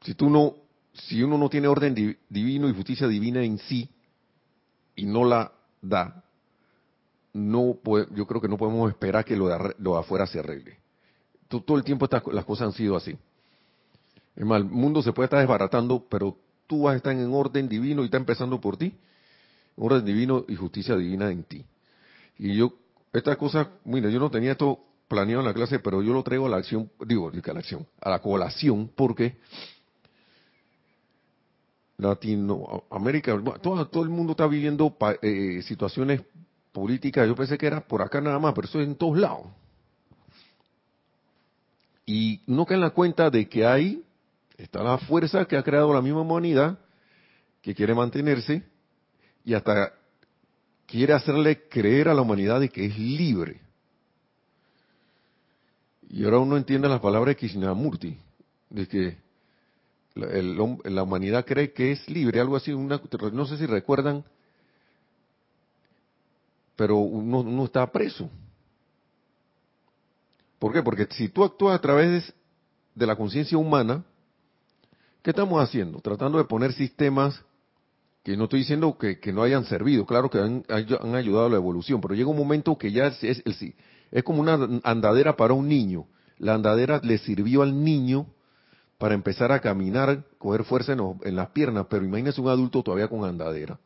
Si 0.01 0.15
tú 0.15 0.29
no, 0.29 0.55
si 0.93 1.21
uno 1.21 1.37
no 1.37 1.49
tiene 1.49 1.67
orden 1.67 2.17
divino 2.29 2.69
y 2.69 2.73
justicia 2.73 3.07
divina 3.07 3.43
en 3.43 3.57
sí 3.59 3.89
y 4.95 5.05
no 5.05 5.25
la 5.25 5.51
da, 5.83 6.23
no 7.33 7.77
yo 8.15 8.25
creo 8.25 8.41
que 8.41 8.47
no 8.47 8.57
podemos 8.57 8.89
esperar 8.89 9.23
que 9.23 9.35
lo 9.35 9.47
de, 9.47 9.75
lo 9.77 9.97
afuera 9.97 10.25
se 10.25 10.39
arregle 10.39 10.83
todo 11.61 11.77
el 11.77 11.83
tiempo 11.83 12.07
las 12.31 12.45
cosas 12.45 12.67
han 12.67 12.73
sido 12.73 12.95
así. 12.95 13.15
Es 14.35 14.45
más, 14.45 14.59
el 14.59 14.65
mundo 14.65 15.01
se 15.01 15.13
puede 15.13 15.25
estar 15.25 15.39
desbaratando, 15.39 16.05
pero 16.09 16.35
tú 16.67 16.83
vas 16.83 16.93
a 16.93 16.97
estar 16.97 17.13
en 17.13 17.33
orden 17.33 17.69
divino 17.69 18.01
y 18.01 18.05
está 18.05 18.17
empezando 18.17 18.59
por 18.59 18.77
ti. 18.77 18.93
Orden 19.75 20.05
divino 20.05 20.45
y 20.47 20.55
justicia 20.55 20.95
divina 20.95 21.31
en 21.31 21.43
ti. 21.43 21.65
Y 22.37 22.55
yo, 22.55 22.73
esta 23.11 23.35
cosa, 23.35 23.69
mira, 23.85 24.09
yo 24.09 24.19
no 24.19 24.29
tenía 24.29 24.53
esto 24.53 24.79
planeado 25.07 25.41
en 25.41 25.47
la 25.47 25.53
clase, 25.53 25.79
pero 25.79 26.01
yo 26.01 26.13
lo 26.13 26.23
traigo 26.23 26.47
a 26.47 26.49
la 26.49 26.57
acción, 26.57 26.89
digo, 27.05 27.29
a 27.29 27.53
la 27.53 27.59
acción, 27.59 27.85
a 28.01 28.09
la 28.09 28.19
colación, 28.19 28.89
porque 28.95 29.37
Latinoamérica, 31.97 33.39
todo, 33.61 34.03
el 34.03 34.09
mundo 34.09 34.31
está 34.31 34.47
viviendo 34.47 34.95
eh, 35.21 35.61
situaciones 35.63 36.21
políticas, 36.71 37.27
yo 37.27 37.35
pensé 37.35 37.57
que 37.57 37.67
era 37.67 37.81
por 37.81 38.01
acá 38.01 38.19
nada 38.19 38.39
más, 38.39 38.53
pero 38.53 38.67
eso 38.67 38.81
es 38.81 38.87
en 38.87 38.95
todos 38.95 39.17
lados. 39.17 39.45
Y 42.05 42.41
no 42.47 42.65
cae 42.65 42.75
en 42.75 42.81
la 42.81 42.89
cuenta 42.89 43.29
de 43.29 43.47
que 43.47 43.65
hay, 43.65 44.03
está 44.57 44.83
la 44.83 44.97
fuerza 44.97 45.45
que 45.45 45.55
ha 45.55 45.63
creado 45.63 45.93
la 45.93 46.01
misma 46.01 46.21
humanidad, 46.21 46.79
que 47.61 47.73
quiere 47.73 47.93
mantenerse, 47.93 48.63
y 49.45 49.53
hasta 49.53 49.93
quiere 50.85 51.13
hacerle 51.13 51.67
creer 51.69 52.09
a 52.09 52.13
la 52.13 52.21
humanidad 52.21 52.59
de 52.59 52.69
que 52.69 52.85
es 52.85 52.97
libre. 52.97 53.61
Y 56.09 56.25
ahora 56.25 56.39
uno 56.39 56.57
entiende 56.57 56.89
las 56.89 56.99
palabras 56.99 57.35
de 57.35 57.37
Krishnamurti, 57.37 58.17
de 58.69 58.87
que 58.87 59.22
la, 60.15 60.27
la 60.83 61.03
humanidad 61.03 61.45
cree 61.45 61.73
que 61.73 61.91
es 61.91 62.09
libre, 62.09 62.39
algo 62.39 62.55
así, 62.55 62.71
una, 62.71 63.01
no 63.31 63.45
sé 63.45 63.57
si 63.57 63.65
recuerdan, 63.65 64.23
pero 66.75 66.97
uno, 66.97 67.39
uno 67.39 67.65
está 67.65 67.91
preso. 67.91 68.29
¿Por 70.59 70.73
qué? 70.73 70.81
Porque 70.81 71.07
si 71.11 71.29
tú 71.29 71.43
actúas 71.43 71.75
a 71.75 71.81
través 71.81 72.33
de 72.95 73.05
la 73.05 73.15
conciencia 73.15 73.57
humana, 73.57 74.03
¿qué 75.21 75.31
estamos 75.31 75.61
haciendo? 75.61 75.99
Tratando 75.99 76.37
de 76.37 76.45
poner 76.45 76.73
sistemas 76.73 77.43
que 78.23 78.37
no 78.37 78.45
estoy 78.45 78.59
diciendo 78.59 78.97
que, 78.97 79.33
no 79.33 79.43
hayan 79.43 79.65
servido, 79.65 80.05
claro 80.05 80.29
que 80.29 80.39
han, 80.39 80.63
ayudado 80.69 81.47
a 81.47 81.49
la 81.49 81.57
evolución, 81.57 81.99
pero 81.99 82.13
llega 82.13 82.29
un 82.29 82.37
momento 82.37 82.77
que 82.77 82.91
ya 82.91 83.07
es, 83.07 83.21
es, 83.23 83.43
es 84.11 84.23
como 84.23 84.39
una 84.39 84.79
andadera 84.83 85.35
para 85.35 85.53
un 85.53 85.67
niño. 85.67 86.05
La 86.37 86.53
andadera 86.53 87.01
le 87.03 87.17
sirvió 87.17 87.61
al 87.61 87.83
niño 87.83 88.27
para 89.03 89.15
empezar 89.15 89.51
a 89.51 89.59
caminar, 89.59 90.23
coger 90.37 90.63
fuerza 90.63 90.93
en, 90.93 91.35
las 91.35 91.49
piernas, 91.49 91.87
pero 91.89 92.05
imagínese 92.05 92.39
un 92.39 92.47
adulto 92.47 92.81
todavía 92.81 93.09
con 93.09 93.25
andadera. 93.25 93.77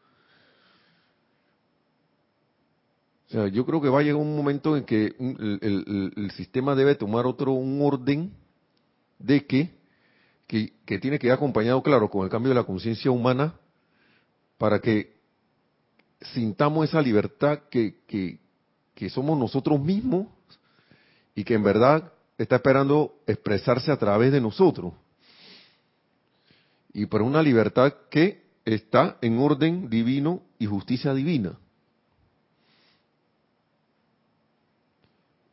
O 3.26 3.32
sea, 3.32 3.48
yo 3.48 3.66
creo 3.66 3.82
que 3.82 3.90
va 3.90 4.02
a 4.02 4.04
llegar 4.04 4.22
un 4.22 4.38
momento 4.38 4.78
en 4.78 4.84
que 4.84 5.16
el, 5.18 6.32
sistema 6.36 6.76
debe 6.76 6.94
tomar 6.94 7.26
otro 7.26 7.54
un 7.54 7.82
orden 7.82 8.32
de 9.18 9.44
que, 9.48 9.72
que, 10.46 11.00
tiene 11.00 11.18
que 11.18 11.26
ir 11.26 11.34
acompañado, 11.34 11.82
claro, 11.82 12.12
con 12.12 12.24
el 12.24 12.30
cambio 12.30 12.50
de 12.50 12.56
la 12.60 12.66
conciencia 12.66 13.10
humana 13.10 13.56
para 14.60 14.78
que 14.78 15.16
sintamos 16.36 16.90
esa 16.90 17.02
libertad 17.02 17.62
que, 17.72 18.02
que 18.94 19.10
somos 19.10 19.36
nosotros 19.36 19.82
mismos 19.82 20.28
y 21.34 21.44
que 21.44 21.56
en 21.56 21.64
verdad 21.64 22.14
está 22.38 22.58
esperando 22.58 23.16
expresarse 23.26 23.92
a 23.92 23.98
través 23.98 24.32
de 24.32 24.42
nosotros. 24.42 24.94
Y 26.94 27.06
por 27.06 27.22
una 27.22 27.42
libertad 27.42 27.94
que 28.10 28.44
está 28.66 29.18
en 29.22 29.40
orden 29.40 29.90
divino 29.90 30.42
y 30.60 30.66
justicia 30.66 31.14
divina. 31.14 31.58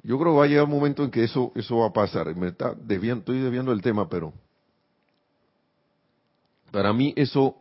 Yo 0.02 0.18
creo 0.18 0.32
que 0.32 0.38
va 0.38 0.44
a 0.44 0.48
llegar 0.48 0.64
un 0.64 0.70
momento 0.70 1.02
en 1.02 1.10
que 1.10 1.24
eso, 1.24 1.52
eso 1.54 1.78
va 1.78 1.86
a 1.86 1.92
pasar. 1.92 2.34
Me 2.36 2.48
está 2.48 2.74
estoy 2.88 3.40
desviando 3.40 3.72
el 3.72 3.80
tema, 3.80 4.08
pero 4.08 4.34
para 6.70 6.92
mí 6.92 7.14
eso 7.16 7.56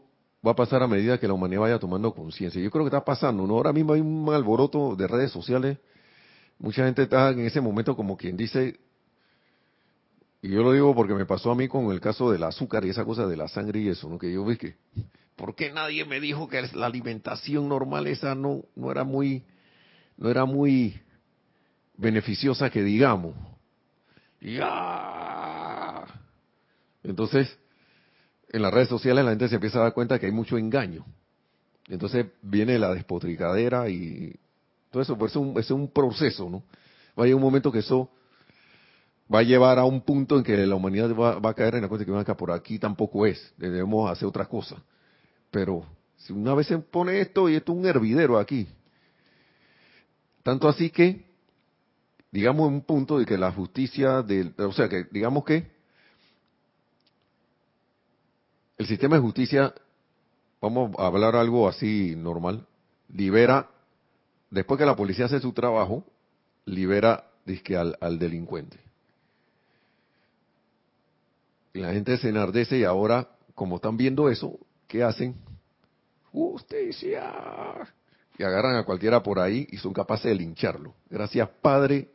va 0.45 0.51
a 0.51 0.55
pasar 0.55 0.83
a 0.83 0.88
medida 0.88 1.19
que 1.19 1.27
la 1.27 1.33
humanidad 1.33 1.62
vaya 1.62 1.79
tomando 1.79 2.13
conciencia. 2.13 2.62
Yo 2.62 2.69
creo 2.69 2.83
que 2.83 2.89
está 2.89 3.05
pasando, 3.05 3.47
¿no? 3.47 3.53
Ahora 3.53 3.71
mismo 3.71 3.93
hay 3.93 4.01
un 4.01 4.27
alboroto 4.33 4.95
de 4.95 5.07
redes 5.07 5.31
sociales. 5.31 5.77
Mucha 6.59 6.83
gente 6.83 7.03
está 7.03 7.29
en 7.29 7.41
ese 7.41 7.62
momento 7.62 7.95
como 7.95 8.17
quien 8.17 8.36
dice, 8.36 8.77
y 10.43 10.49
yo 10.49 10.62
lo 10.62 10.73
digo 10.73 10.93
porque 10.93 11.13
me 11.13 11.25
pasó 11.25 11.51
a 11.51 11.56
mí 11.56 11.69
con 11.69 11.89
el 11.93 12.01
caso 12.01 12.29
del 12.29 12.43
azúcar 12.43 12.84
y 12.84 12.89
esa 12.89 13.06
cosa 13.06 13.25
de 13.25 13.38
la 13.38 13.47
sangre 13.47 13.79
y 13.79 13.88
eso, 13.88 14.10
¿no? 14.10 14.19
Que 14.19 14.29
yo 14.29 14.43
vi 14.43 14.58
que, 14.58 14.75
¿por 15.38 15.56
qué 15.56 15.71
nadie 15.71 16.03
me 16.03 16.19
dijo 16.19 16.49
que 16.49 16.62
la 16.73 16.86
alimentación 16.86 17.69
normal 17.69 18.08
esa 18.08 18.36
no, 18.36 18.65
no 18.75 18.91
era 18.91 19.06
muy, 19.06 19.45
no 20.17 20.29
era 20.29 20.43
muy 20.43 20.99
beneficiosa 21.95 22.69
que 22.69 22.84
digamos. 22.84 23.36
Ya. 24.41 26.03
Entonces, 27.03 27.58
en 28.49 28.63
las 28.63 28.73
redes 28.73 28.89
sociales 28.89 29.23
la 29.23 29.32
gente 29.32 29.47
se 29.47 29.56
empieza 29.56 29.79
a 29.79 29.84
dar 29.84 29.93
cuenta 29.93 30.19
que 30.19 30.25
hay 30.25 30.34
mucho 30.34 30.58
engaño. 30.58 31.06
Entonces 31.88 32.25
viene 32.41 32.77
la 32.77 32.93
despotricadera 32.93 33.88
y 33.88 34.38
todo 34.91 35.01
eso, 35.01 35.17
pues 35.17 35.32
es 35.32 35.38
un, 35.38 35.58
es 35.58 35.71
un 35.71 35.89
proceso, 35.89 36.49
¿no? 36.49 36.65
Va 37.17 37.25
a 37.25 37.34
un 37.34 37.41
momento 37.41 37.71
que 37.71 37.79
eso 37.79 38.12
va 39.31 39.39
a 39.39 39.43
llevar 39.43 39.79
a 39.79 39.86
un 39.86 40.01
punto 40.01 40.38
en 40.38 40.43
que 40.43 40.55
la 40.65 40.75
humanidad 40.75 41.13
va, 41.15 41.49
a 41.49 41.53
caer 41.53 41.75
en 41.75 41.83
la 41.83 41.88
cuenta 41.88 42.25
que, 42.25 42.36
por 42.36 42.51
aquí 42.51 42.79
tampoco 42.79 43.25
es, 43.25 43.53
debemos 43.57 44.09
hacer 44.12 44.27
otra 44.27 44.45
cosa. 44.45 44.81
Pero 45.51 45.86
si 46.17 46.33
una 46.33 46.53
vez 46.53 46.67
se 46.67 46.77
pone 46.77 47.19
esto 47.19 47.49
y 47.49 47.55
esto 47.55 47.71
es 47.71 47.77
un 47.77 47.86
hervidero 47.86 48.38
aquí, 48.38 48.67
tanto 50.43 50.67
así 50.67 50.89
que, 50.89 51.25
digamos, 52.31 52.67
en 52.67 52.75
un 52.75 52.81
punto 52.81 53.17
de 53.17 53.25
que 53.25 53.38
la 53.38 53.51
justicia, 53.51 54.21
del, 54.21 54.53
o 54.57 54.73
sea, 54.73 54.89
que 54.89 55.05
digamos 55.12 55.45
que 55.45 55.71
el 58.77 58.88
sistema 58.88 59.15
de 59.15 59.21
justicia, 59.21 59.73
vamos 60.59 60.91
a 60.97 61.05
hablar 61.05 61.36
algo 61.36 61.67
así 61.69 62.15
normal, 62.17 62.65
libera, 63.07 63.69
después 64.49 64.77
que 64.77 64.86
la 64.86 64.95
policía 64.95 65.25
hace 65.25 65.39
su 65.39 65.53
trabajo, 65.53 66.03
libera 66.65 67.29
disque, 67.45 67.77
al, 67.77 67.97
al 68.01 68.19
delincuente. 68.19 68.79
La 71.73 71.91
gente 71.91 72.17
se 72.17 72.29
enardece 72.29 72.77
y 72.77 72.83
ahora, 72.83 73.27
como 73.55 73.77
están 73.77 73.97
viendo 73.97 74.29
eso, 74.29 74.59
¿qué 74.88 75.03
hacen? 75.03 75.36
Justicia. 76.31 77.23
Y 78.38 78.43
agarran 78.43 78.75
a 78.75 78.86
cualquiera 78.86 79.21
por 79.23 79.39
ahí 79.39 79.67
y 79.71 79.77
son 79.77 79.93
capaces 79.93 80.25
de 80.25 80.36
lincharlo. 80.36 80.93
Gracias, 81.09 81.49
Padre. 81.62 82.12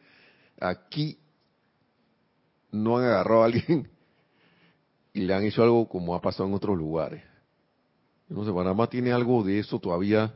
Aquí 0.60 1.18
no 2.70 2.98
han 2.98 3.04
agarrado 3.04 3.42
a 3.42 3.46
alguien 3.46 3.88
y 5.12 5.20
le 5.20 5.34
han 5.34 5.44
hecho 5.44 5.62
algo 5.62 5.88
como 5.88 6.14
ha 6.14 6.20
pasado 6.20 6.48
en 6.48 6.54
otros 6.54 6.76
lugares. 6.76 7.22
No 8.28 8.44
sé, 8.44 8.52
Panamá 8.52 8.88
tiene 8.88 9.10
algo 9.10 9.42
de 9.42 9.58
eso 9.58 9.78
todavía, 9.78 10.34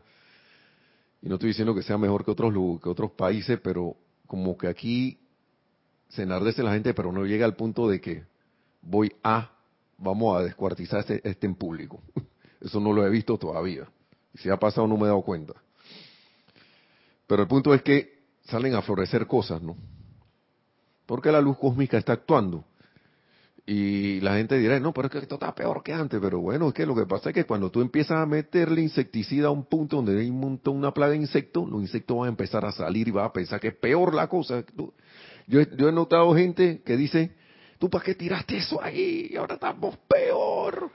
y 1.20 1.28
no 1.28 1.34
estoy 1.34 1.48
diciendo 1.48 1.74
que 1.74 1.82
sea 1.82 1.98
mejor 1.98 2.24
que 2.24 2.30
otros, 2.30 2.52
que 2.80 2.88
otros 2.88 3.12
países, 3.12 3.60
pero 3.62 3.96
como 4.26 4.56
que 4.56 4.66
aquí 4.66 5.20
se 6.08 6.22
enardece 6.22 6.62
la 6.62 6.72
gente, 6.72 6.94
pero 6.94 7.12
no 7.12 7.26
llega 7.26 7.44
al 7.44 7.54
punto 7.54 7.88
de 7.88 8.00
que 8.00 8.24
voy 8.82 9.12
a, 9.22 9.50
vamos 9.96 10.36
a 10.36 10.42
descuartizar 10.42 11.00
este, 11.00 11.26
este 11.28 11.46
en 11.46 11.54
público. 11.54 12.02
Eso 12.60 12.80
no 12.80 12.92
lo 12.92 13.06
he 13.06 13.10
visto 13.10 13.38
todavía. 13.38 13.88
Si 14.34 14.50
ha 14.50 14.56
pasado 14.56 14.86
no 14.86 14.96
me 14.96 15.04
he 15.04 15.06
dado 15.06 15.22
cuenta. 15.22 15.54
Pero 17.26 17.42
el 17.42 17.48
punto 17.48 17.72
es 17.72 17.82
que 17.82 18.22
salen 18.44 18.74
a 18.74 18.82
florecer 18.82 19.26
cosas, 19.26 19.62
¿no? 19.62 19.76
Porque 21.06 21.32
la 21.32 21.40
luz 21.40 21.58
cósmica 21.58 21.98
está 21.98 22.12
actuando. 22.12 22.64
Y 23.64 24.20
la 24.20 24.36
gente 24.36 24.58
dirá, 24.58 24.80
no, 24.80 24.92
pero 24.92 25.06
es 25.06 25.12
que 25.12 25.18
esto 25.18 25.36
está 25.36 25.54
peor 25.54 25.82
que 25.82 25.92
antes. 25.92 26.20
Pero 26.20 26.40
bueno, 26.40 26.68
es 26.68 26.74
que 26.74 26.84
lo 26.84 26.94
que 26.94 27.06
pasa 27.06 27.30
es 27.30 27.34
que 27.34 27.44
cuando 27.44 27.70
tú 27.70 27.80
empiezas 27.80 28.18
a 28.18 28.26
meterle 28.26 28.82
insecticida 28.82 29.48
a 29.48 29.50
un 29.50 29.64
punto 29.64 29.96
donde 29.96 30.20
hay 30.20 30.30
un 30.30 30.40
montón, 30.40 30.76
una 30.76 30.92
plaga 30.92 31.12
de 31.12 31.18
insectos, 31.18 31.68
los 31.68 31.80
insectos 31.80 32.16
van 32.16 32.26
a 32.26 32.30
empezar 32.30 32.64
a 32.64 32.72
salir 32.72 33.08
y 33.08 33.12
van 33.12 33.26
a 33.26 33.32
pensar 33.32 33.60
que 33.60 33.68
es 33.68 33.76
peor 33.76 34.14
la 34.14 34.28
cosa. 34.28 34.64
Yo, 35.46 35.60
yo 35.60 35.88
he 35.88 35.92
notado 35.92 36.34
gente 36.34 36.82
que 36.84 36.96
dice, 36.96 37.34
¿tú 37.82 37.90
para 37.90 38.04
qué 38.04 38.14
tiraste 38.14 38.58
eso 38.58 38.80
ahí? 38.80 39.34
Ahora 39.36 39.54
estamos 39.54 39.96
peor. 40.06 40.88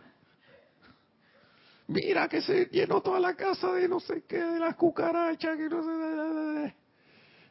Mira 1.87 2.29
que 2.29 2.41
se 2.41 2.67
llenó 2.67 3.01
toda 3.01 3.19
la 3.19 3.35
casa 3.35 3.73
de 3.73 3.89
no 3.89 3.99
sé 3.99 4.23
qué, 4.25 4.37
de 4.37 4.57
las 4.57 4.73
cucarachas, 4.77 5.57
que 5.57 5.67
no 5.67 5.83
sé. 5.83 6.73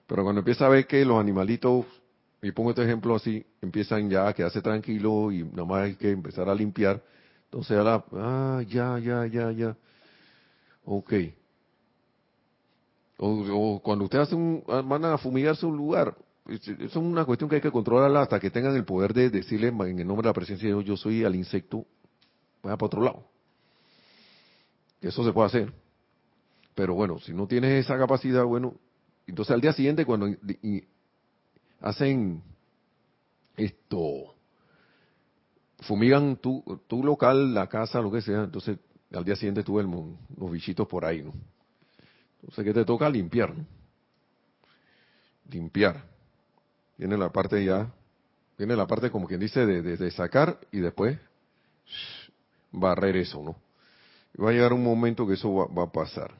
Pero 0.06 0.22
cuando 0.22 0.38
empieza 0.38 0.64
a 0.64 0.70
ver 0.70 0.86
que 0.86 1.04
los 1.04 1.20
animalitos 1.20 1.84
y 2.40 2.50
pongo 2.50 2.70
este 2.70 2.84
ejemplo 2.84 3.14
así, 3.14 3.44
empiezan 3.60 4.08
ya 4.08 4.26
a 4.26 4.32
quedarse 4.32 4.62
tranquilos 4.62 5.34
y 5.34 5.44
nada 5.44 5.66
más 5.66 5.82
hay 5.82 5.96
que 5.96 6.12
empezar 6.12 6.48
a 6.48 6.54
limpiar. 6.54 7.02
Entonces, 7.44 7.76
a 7.76 7.82
la, 7.82 8.04
ah, 8.12 8.62
ya, 8.66 8.98
ya, 8.98 9.26
ya, 9.26 9.52
ya. 9.52 9.76
Ok. 10.86 11.12
O, 13.18 13.80
cuando 13.84 14.06
usted 14.06 14.18
hace 14.18 14.34
un, 14.34 14.64
ah, 14.66 14.80
van 14.82 15.04
a 15.04 15.18
fumigarse 15.18 15.66
un 15.66 15.76
lugar, 15.76 16.16
es 16.48 16.96
una 16.96 17.24
cuestión 17.24 17.48
que 17.50 17.56
hay 17.56 17.62
que 17.62 17.70
controlarla 17.70 18.22
hasta 18.22 18.38
que 18.38 18.50
tengan 18.50 18.76
el 18.76 18.84
poder 18.84 19.12
de 19.12 19.30
decirle 19.30 19.68
en 19.68 19.98
el 19.98 20.06
nombre 20.06 20.24
de 20.24 20.30
la 20.30 20.34
presencia 20.34 20.68
de 20.68 20.74
Dios, 20.74 20.84
yo 20.84 20.96
soy 20.96 21.24
al 21.24 21.34
insecto, 21.34 21.84
vaya 22.62 22.76
para 22.76 22.86
otro 22.86 23.02
lado. 23.02 23.24
Eso 25.00 25.24
se 25.24 25.32
puede 25.32 25.46
hacer. 25.46 25.72
Pero 26.74 26.94
bueno, 26.94 27.18
si 27.18 27.32
no 27.32 27.46
tienes 27.46 27.84
esa 27.84 27.98
capacidad, 27.98 28.44
bueno, 28.44 28.74
entonces 29.26 29.52
al 29.52 29.60
día 29.60 29.72
siguiente 29.72 30.04
cuando 30.04 30.28
hacen 31.80 32.42
esto, 33.56 34.34
fumigan 35.80 36.36
tu, 36.36 36.62
tu 36.86 37.02
local, 37.02 37.54
la 37.54 37.68
casa, 37.68 38.00
lo 38.00 38.12
que 38.12 38.20
sea, 38.20 38.44
entonces 38.44 38.78
al 39.12 39.24
día 39.24 39.36
siguiente 39.36 39.62
tuve 39.62 39.84
los 40.36 40.50
bichitos 40.50 40.86
por 40.86 41.04
ahí, 41.04 41.22
¿no? 41.22 41.32
Entonces, 42.40 42.64
¿qué 42.64 42.72
te 42.72 42.84
toca? 42.84 43.08
Limpiar. 43.08 43.54
Limpiar. 45.50 46.15
Viene 46.98 47.16
la 47.16 47.30
parte 47.30 47.64
ya, 47.64 47.92
viene 48.56 48.74
la 48.76 48.86
parte 48.86 49.10
como 49.10 49.26
quien 49.26 49.40
dice 49.40 49.66
de, 49.66 49.82
de, 49.82 50.10
sacar 50.10 50.58
y 50.72 50.80
después 50.80 51.18
barrer 52.72 53.16
eso, 53.16 53.42
¿no? 53.42 53.56
va 54.42 54.50
a 54.50 54.52
llegar 54.52 54.72
un 54.72 54.82
momento 54.82 55.26
que 55.26 55.34
eso 55.34 55.68
va 55.68 55.82
a 55.82 55.92
pasar. 55.92 56.34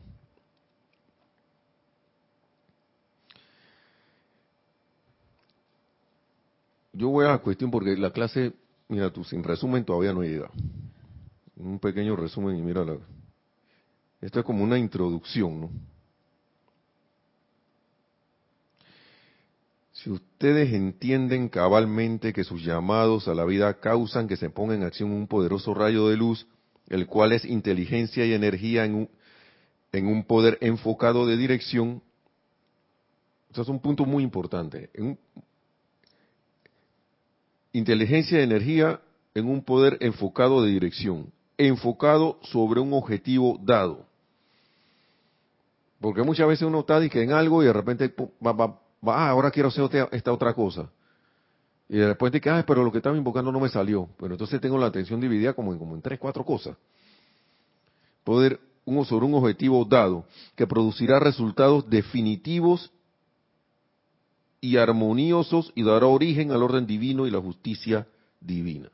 Yo 6.93 7.09
voy 7.11 7.27
a 7.27 7.29
la 7.29 7.39
cuestión 7.39 7.71
porque 7.71 7.95
la 7.97 8.11
clase, 8.11 8.55
mira 8.89 9.11
tú, 9.11 9.23
sin 9.23 9.45
resumen 9.45 9.85
todavía 9.85 10.15
no 10.15 10.23
llega. 10.23 10.51
Un 11.57 11.79
pequeño 11.79 12.17
resumen 12.17 12.57
y 12.57 12.63
mira, 12.63 12.85
la, 12.85 12.97
esto 14.23 14.41
es 14.41 14.47
como 14.47 14.65
una 14.65 14.79
introducción, 14.79 15.61
¿no? 15.61 15.71
Si 20.07 20.13
ustedes 20.13 20.73
entienden 20.73 21.49
cabalmente 21.49 22.33
que 22.33 22.45
sus 22.45 22.65
llamados 22.65 23.27
a 23.27 23.35
la 23.35 23.45
vida 23.45 23.81
causan 23.81 24.29
que 24.29 24.37
se 24.37 24.51
ponga 24.51 24.77
en 24.77 24.85
acción 24.85 25.11
un 25.11 25.27
poderoso 25.27 25.75
rayo 25.75 26.07
de 26.07 26.17
luz, 26.17 26.47
el 26.87 27.09
cual 27.09 27.33
es 27.33 27.45
inteligencia 27.45 28.25
y 28.25 28.33
energía 28.33 28.85
en 28.85 28.95
un, 28.95 29.11
en 29.91 30.07
un 30.07 30.23
poder 30.23 30.59
enfocado 30.61 31.27
de 31.27 31.37
dirección, 31.37 32.05
eso 33.51 33.63
es 33.63 33.69
un 33.69 33.81
punto 33.81 34.05
muy 34.05 34.23
importante. 34.23 34.91
En 34.95 35.19
inteligencia 37.73 38.39
y 38.39 38.45
energía 38.45 39.01
en 39.35 39.49
un 39.49 39.65
poder 39.65 39.99
enfocado 39.99 40.63
de 40.63 40.71
dirección, 40.71 41.33
enfocado 41.59 42.39
sobre 42.43 42.79
un 42.79 42.93
objetivo 42.93 43.59
dado. 43.61 44.07
Porque 46.01 46.23
muchas 46.23 46.47
veces 46.47 46.63
uno 46.69 46.79
está 46.79 47.03
en 47.03 47.33
algo 47.33 47.61
y 47.61 47.67
de 47.67 47.73
repente 47.73 48.15
va, 48.41 48.53
va, 48.53 48.67
va, 48.69 48.86
ah, 49.03 49.31
ahora 49.31 49.51
quiero 49.51 49.69
hacer 49.69 50.09
esta 50.13 50.33
otra 50.33 50.55
cosa. 50.55 50.91
Y 51.89 51.99
de 51.99 52.09
repente 52.09 52.41
que, 52.41 52.51
ah, 52.51 52.65
pero 52.67 52.83
lo 52.83 52.91
que 52.91 52.99
estaba 52.99 53.17
invocando 53.17 53.53
no 53.53 53.61
me 53.61 53.69
salió. 53.69 54.09
Pero 54.19 54.35
entonces 54.35 54.61
tengo 54.61 54.79
la 54.79 54.87
atención 54.87 55.21
dividida 55.21 55.53
como 55.53 55.73
en, 55.73 55.79
como 55.79 55.95
en 55.95 56.03
tres, 56.03 56.19
cuatro 56.19 56.45
cosas. 56.45 56.77
Poder 58.25 58.59
uno 58.85 59.05
sobre 59.05 59.27
un 59.27 59.35
objetivo 59.35 59.85
dado 59.85 60.25
que 60.55 60.67
producirá 60.67 61.19
resultados 61.19 61.89
definitivos 61.91 62.91
y 64.61 64.77
armoniosos 64.79 65.73
y 65.75 65.83
dará 65.83 66.07
origen 66.07 66.51
al 66.51 66.63
orden 66.63 66.87
divino 66.87 67.27
y 67.27 67.31
la 67.31 67.41
justicia 67.41 68.07
divina. 68.41 68.89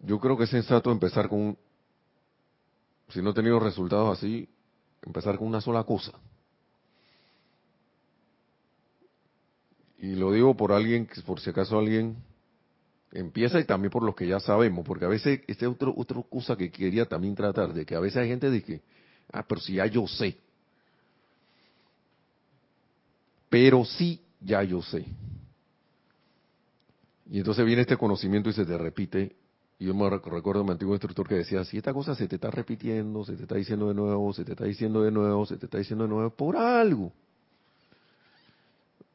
Yo 0.00 0.20
creo 0.20 0.36
que 0.36 0.44
es 0.44 0.50
sensato 0.50 0.90
empezar 0.90 1.28
con, 1.28 1.56
si 3.08 3.20
no 3.20 3.30
he 3.30 3.34
tenido 3.34 3.58
resultados 3.58 4.16
así, 4.16 4.48
empezar 5.02 5.38
con 5.38 5.48
una 5.48 5.60
sola 5.60 5.82
cosa. 5.82 6.12
Y 9.98 10.14
lo 10.14 10.32
digo 10.32 10.56
por 10.56 10.72
alguien, 10.72 11.08
por 11.24 11.40
si 11.40 11.50
acaso 11.50 11.78
alguien 11.78 12.16
empieza 13.12 13.58
y 13.60 13.64
también 13.64 13.90
por 13.90 14.02
los 14.02 14.14
que 14.14 14.26
ya 14.26 14.40
sabemos, 14.40 14.84
porque 14.86 15.04
a 15.04 15.08
veces, 15.08 15.40
esta 15.46 15.64
es 15.66 15.72
otra 15.72 15.90
otra 15.94 16.22
cosa 16.28 16.56
que 16.56 16.70
quería 16.70 17.06
también 17.06 17.34
tratar, 17.34 17.72
de 17.72 17.86
que 17.86 17.94
a 17.94 18.00
veces 18.00 18.18
hay 18.18 18.28
gente 18.28 18.50
de 18.50 18.62
que, 18.62 18.82
ah, 19.32 19.44
pero 19.46 19.60
si 19.60 19.74
ya 19.74 19.86
yo 19.86 20.06
sé, 20.06 20.36
pero 23.48 23.84
sí, 23.84 24.20
ya 24.40 24.62
yo 24.62 24.82
sé. 24.82 25.06
Y 27.30 27.38
entonces 27.38 27.64
viene 27.64 27.82
este 27.82 27.96
conocimiento 27.96 28.50
y 28.50 28.52
se 28.52 28.64
te 28.64 28.76
repite. 28.76 29.36
Y 29.78 29.86
yo 29.86 29.94
me 29.94 30.08
recuerdo 30.08 30.60
a 30.60 30.64
mi 30.64 30.70
antiguo 30.70 30.94
instructor 30.94 31.28
que 31.28 31.34
decía, 31.36 31.64
si 31.64 31.76
esta 31.76 31.92
cosa 31.92 32.14
se 32.14 32.28
te 32.28 32.36
está 32.36 32.50
repitiendo, 32.50 33.24
se 33.24 33.34
te 33.34 33.42
está 33.42 33.56
diciendo 33.56 33.88
de 33.88 33.94
nuevo, 33.94 34.32
se 34.32 34.44
te 34.44 34.52
está 34.52 34.64
diciendo 34.64 35.02
de 35.02 35.10
nuevo, 35.10 35.44
se 35.44 35.56
te 35.56 35.66
está 35.66 35.78
diciendo 35.78 36.04
de 36.04 36.10
nuevo, 36.10 36.30
por 36.30 36.56
algo. 36.56 37.12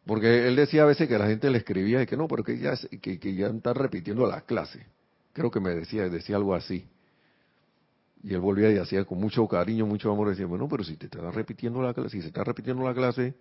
Porque 0.06 0.48
él 0.48 0.56
decía 0.56 0.84
a 0.84 0.86
veces 0.86 1.08
que 1.08 1.18
la 1.18 1.28
gente 1.28 1.50
le 1.50 1.60
escribía 1.60 2.02
y 2.02 2.06
que 2.06 2.18
no, 2.18 2.28
pero 2.28 2.44
que 2.44 2.58
ya, 2.58 2.74
que, 3.02 3.20
que 3.20 3.36
ya 3.36 3.48
está 3.48 3.74
repitiendo 3.74 4.28
la 4.28 4.42
clase. 4.42 4.86
Creo 5.34 5.52
que 5.52 5.60
me 5.60 5.76
decía, 5.76 6.10
decía 6.10 6.36
algo 6.36 6.56
así. 6.56 6.88
Y 8.24 8.34
él 8.34 8.40
volvía 8.40 8.72
y 8.72 8.78
hacía 8.78 9.06
con 9.06 9.20
mucho 9.20 9.48
cariño, 9.48 9.86
mucho 9.86 10.12
amor, 10.12 10.30
decía, 10.30 10.46
bueno, 10.46 10.68
pero 10.68 10.84
si 10.84 10.96
te 10.96 11.06
está 11.06 11.32
repitiendo 11.32 11.82
la 11.82 11.94
clase, 11.94 12.10
si 12.10 12.22
se 12.22 12.28
está 12.28 12.44
repitiendo 12.44 12.84
la 12.84 12.94
clase, 12.94 13.36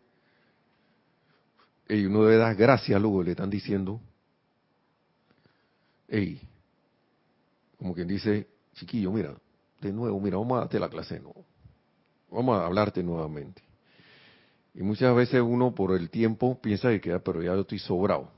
y 1.89 2.05
uno 2.07 2.25
debe 2.25 2.37
dar 2.37 2.55
gracias 2.55 3.01
luego, 3.01 3.23
le 3.23 3.33
están 3.33 3.51
diciendo, 3.51 4.01
hey, 6.09 6.41
como 7.79 7.95
quien 7.95 8.09
dice, 8.09 8.47
chiquillo, 8.75 9.11
mira, 9.11 9.35
de 9.81 9.93
nuevo, 9.93 10.21
mira, 10.21 10.37
vamos 10.37 10.57
a 10.57 10.61
darte 10.61 10.79
la 10.79 10.89
clase. 10.89 11.21
Vamos 12.31 12.59
a 12.59 12.67
hablarte 12.67 13.03
nuevamente. 13.03 13.63
Y 14.75 14.83
muchas 14.83 15.15
veces 15.15 15.43
uno 15.43 15.75
por 15.75 15.93
el 15.93 16.11
tiempo 16.11 16.61
piensa 16.61 16.91
que 16.91 17.01
queda, 17.01 17.17
ah, 17.17 17.23
pero 17.25 17.43
ya 17.43 17.55
yo 17.55 17.61
estoy 17.63 17.79
sobrado. 17.79 18.31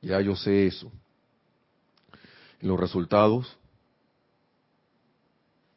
Ya 0.00 0.20
yo 0.20 0.34
sé 0.34 0.66
eso. 0.66 0.90
Los 2.60 2.78
resultados, 2.78 3.58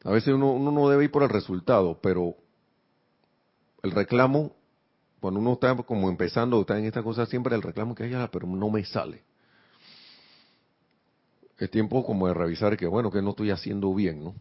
a 0.04 0.12
veces 0.12 0.34
uno, 0.34 0.52
uno 0.52 0.72
no 0.72 0.90
debe 0.90 1.06
ir 1.06 1.12
por 1.12 1.24
el 1.24 1.30
resultado, 1.30 2.00
pero 2.02 2.36
el 3.84 3.92
reclamo, 3.92 4.56
cuando 5.20 5.40
uno 5.40 5.54
está 5.54 5.76
como 5.76 6.10
empezando, 6.10 6.60
está 6.62 6.78
en 6.78 6.86
esta 6.86 7.04
cosa, 7.04 7.26
siempre 7.26 7.56
el 7.56 7.62
reclamo 7.62 7.96
que 7.96 8.04
hay, 8.04 8.28
pero 8.32 8.48
no 8.48 8.70
me 8.70 8.84
sale. 8.86 9.24
Es 11.58 11.70
tiempo 11.70 12.06
como 12.06 12.28
de 12.28 12.34
revisar 12.34 12.76
que, 12.76 12.88
bueno, 12.88 13.12
que 13.12 13.22
no 13.22 13.32
estoy 13.32 13.52
haciendo 13.52 13.94
bien, 13.94 14.24
¿no? 14.24 14.36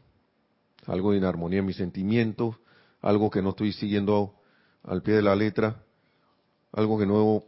Algo 0.87 1.13
de 1.13 1.19
inarmonía 1.19 1.61
en 1.61 1.67
mis 1.67 1.77
sentimientos, 1.77 2.57
algo 3.01 3.31
que 3.31 3.43
no 3.43 3.51
estoy 3.51 3.73
siguiendo 3.73 4.35
al 4.85 5.03
pie 5.03 5.15
de 5.15 5.23
la 5.23 5.37
letra, 5.37 5.83
algo 6.73 6.99
que 6.99 7.07
no, 7.07 7.43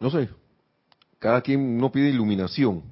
no 0.00 0.10
sé, 0.10 0.28
cada 1.18 1.40
quien 1.40 1.78
no 1.78 1.90
pide 1.90 2.10
iluminación. 2.10 2.82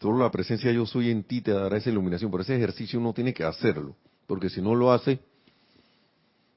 Solo 0.00 0.18
la 0.18 0.30
presencia 0.30 0.72
yo 0.72 0.86
soy 0.86 1.10
en 1.10 1.22
ti 1.24 1.42
te 1.42 1.52
dará 1.52 1.76
esa 1.76 1.90
iluminación, 1.90 2.30
pero 2.30 2.42
ese 2.42 2.56
ejercicio 2.56 2.98
uno 2.98 3.12
tiene 3.12 3.34
que 3.34 3.44
hacerlo, 3.44 3.94
porque 4.26 4.48
si 4.48 4.62
no 4.62 4.74
lo 4.74 4.92
hace, 4.92 5.20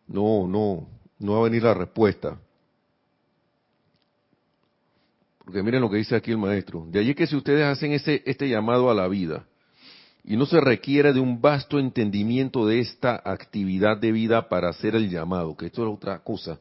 no, 0.07 0.47
no, 0.47 0.87
no 1.19 1.33
va 1.33 1.39
a 1.39 1.43
venir 1.43 1.63
la 1.63 1.73
respuesta. 1.73 2.39
Porque 5.43 5.61
miren 5.61 5.81
lo 5.81 5.89
que 5.89 5.97
dice 5.97 6.15
aquí 6.15 6.31
el 6.31 6.37
maestro. 6.37 6.85
De 6.89 6.99
allí 6.99 7.13
que 7.13 7.27
si 7.27 7.35
ustedes 7.35 7.65
hacen 7.65 7.91
ese, 7.91 8.23
este 8.25 8.47
llamado 8.47 8.89
a 8.89 8.93
la 8.93 9.07
vida, 9.09 9.45
y 10.23 10.37
no 10.37 10.45
se 10.45 10.61
requiere 10.61 11.11
de 11.11 11.19
un 11.19 11.41
vasto 11.41 11.79
entendimiento 11.79 12.65
de 12.65 12.79
esta 12.79 13.21
actividad 13.25 13.97
de 13.97 14.11
vida 14.13 14.47
para 14.47 14.69
hacer 14.69 14.95
el 14.95 15.09
llamado, 15.09 15.57
que 15.57 15.65
esto 15.65 15.85
es 15.85 15.93
otra 15.93 16.19
cosa, 16.19 16.59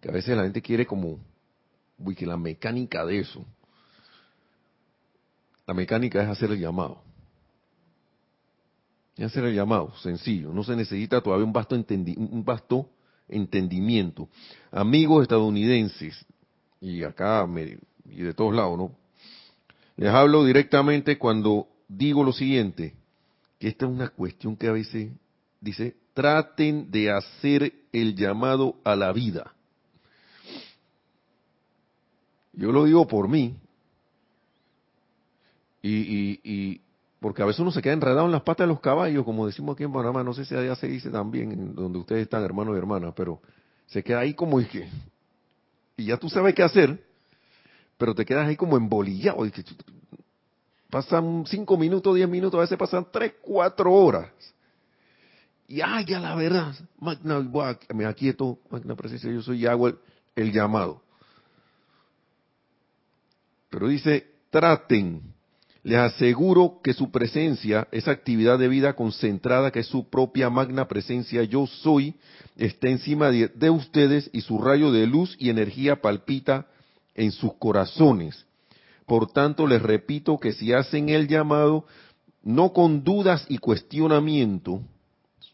que 0.00 0.08
a 0.08 0.12
veces 0.12 0.34
la 0.36 0.44
gente 0.44 0.62
quiere 0.62 0.86
como, 0.86 1.18
uy, 1.98 2.14
que 2.14 2.24
la 2.24 2.38
mecánica 2.38 3.04
de 3.04 3.18
eso. 3.18 3.44
La 5.66 5.74
mecánica 5.74 6.22
es 6.22 6.28
hacer 6.28 6.52
el 6.52 6.60
llamado. 6.60 7.02
Es 9.16 9.26
hacer 9.26 9.44
el 9.44 9.54
llamado, 9.54 9.94
sencillo. 9.98 10.52
No 10.52 10.64
se 10.64 10.74
necesita 10.74 11.20
todavía 11.20 11.44
un 11.44 11.52
vasto, 11.52 11.76
un 11.76 12.44
vasto 12.44 12.88
entendimiento. 13.28 14.28
Amigos 14.70 15.22
estadounidenses, 15.22 16.24
y 16.80 17.04
acá 17.04 17.46
y 18.06 18.22
de 18.22 18.34
todos 18.34 18.54
lados, 18.54 18.78
¿no? 18.78 18.96
Les 19.96 20.08
hablo 20.08 20.44
directamente 20.44 21.18
cuando 21.18 21.68
digo 21.86 22.24
lo 22.24 22.32
siguiente 22.32 23.01
que 23.62 23.68
esta 23.68 23.86
es 23.86 23.92
una 23.92 24.08
cuestión 24.08 24.56
que 24.56 24.66
a 24.66 24.72
veces 24.72 25.12
dice, 25.60 25.94
traten 26.14 26.90
de 26.90 27.12
hacer 27.12 27.72
el 27.92 28.16
llamado 28.16 28.74
a 28.82 28.96
la 28.96 29.12
vida. 29.12 29.54
Yo 32.54 32.72
lo 32.72 32.86
digo 32.86 33.06
por 33.06 33.28
mí, 33.28 33.56
y, 35.80 36.40
y, 36.42 36.80
porque 37.20 37.44
a 37.44 37.46
veces 37.46 37.60
uno 37.60 37.70
se 37.70 37.80
queda 37.80 37.92
enredado 37.92 38.26
en 38.26 38.32
las 38.32 38.42
patas 38.42 38.66
de 38.66 38.72
los 38.72 38.80
caballos, 38.80 39.24
como 39.24 39.46
decimos 39.46 39.74
aquí 39.74 39.84
en 39.84 39.92
Panamá, 39.92 40.24
no 40.24 40.34
sé 40.34 40.44
si 40.44 40.56
allá 40.56 40.74
se 40.74 40.88
dice 40.88 41.10
también, 41.10 41.72
donde 41.72 42.00
ustedes 42.00 42.22
están, 42.22 42.42
hermanos 42.42 42.74
y 42.74 42.78
hermanas, 42.78 43.14
pero 43.16 43.40
se 43.86 44.02
queda 44.02 44.18
ahí 44.18 44.34
como 44.34 44.60
y 44.60 44.64
que, 44.64 44.88
y 45.96 46.06
ya 46.06 46.16
tú 46.16 46.28
sabes 46.28 46.52
qué 46.56 46.64
hacer, 46.64 47.00
pero 47.96 48.12
te 48.12 48.24
quedas 48.24 48.48
ahí 48.48 48.56
como 48.56 48.76
embolillado, 48.76 49.46
y 49.46 49.52
que, 49.52 49.62
Pasan 50.92 51.44
cinco 51.46 51.78
minutos, 51.78 52.14
diez 52.14 52.28
minutos, 52.28 52.58
a 52.58 52.60
veces 52.60 52.76
pasan 52.76 53.06
tres, 53.10 53.32
cuatro 53.40 53.90
horas. 53.90 54.28
Y 55.66 55.80
ay, 55.80 56.04
ya 56.04 56.20
la 56.20 56.34
verdad, 56.34 56.74
magna, 57.00 57.40
me 57.94 58.04
aquieto, 58.04 58.58
magna 58.68 58.94
presencia, 58.94 59.32
yo 59.32 59.40
soy 59.40 59.62
y 59.62 59.66
hago 59.66 59.90
el, 60.36 60.52
llamado. 60.52 61.00
Pero 63.70 63.88
dice, 63.88 64.32
traten, 64.50 65.22
les 65.82 65.96
aseguro 65.96 66.80
que 66.84 66.92
su 66.92 67.10
presencia, 67.10 67.88
esa 67.90 68.10
actividad 68.10 68.58
de 68.58 68.68
vida 68.68 68.92
concentrada 68.92 69.70
que 69.70 69.80
es 69.80 69.86
su 69.86 70.10
propia 70.10 70.50
magna 70.50 70.88
presencia, 70.88 71.42
yo 71.42 71.66
soy, 71.66 72.16
está 72.54 72.88
encima 72.88 73.30
de, 73.30 73.70
ustedes 73.70 74.28
y 74.34 74.42
su 74.42 74.58
rayo 74.58 74.92
de 74.92 75.06
luz 75.06 75.36
y 75.38 75.48
energía 75.48 76.02
palpita 76.02 76.66
en 77.14 77.32
sus 77.32 77.54
corazones. 77.54 78.44
Por 79.12 79.30
tanto, 79.30 79.66
les 79.66 79.82
repito 79.82 80.38
que 80.38 80.54
si 80.54 80.72
hacen 80.72 81.10
el 81.10 81.28
llamado, 81.28 81.84
no 82.42 82.72
con 82.72 83.04
dudas 83.04 83.44
y 83.46 83.58
cuestionamiento, 83.58 84.80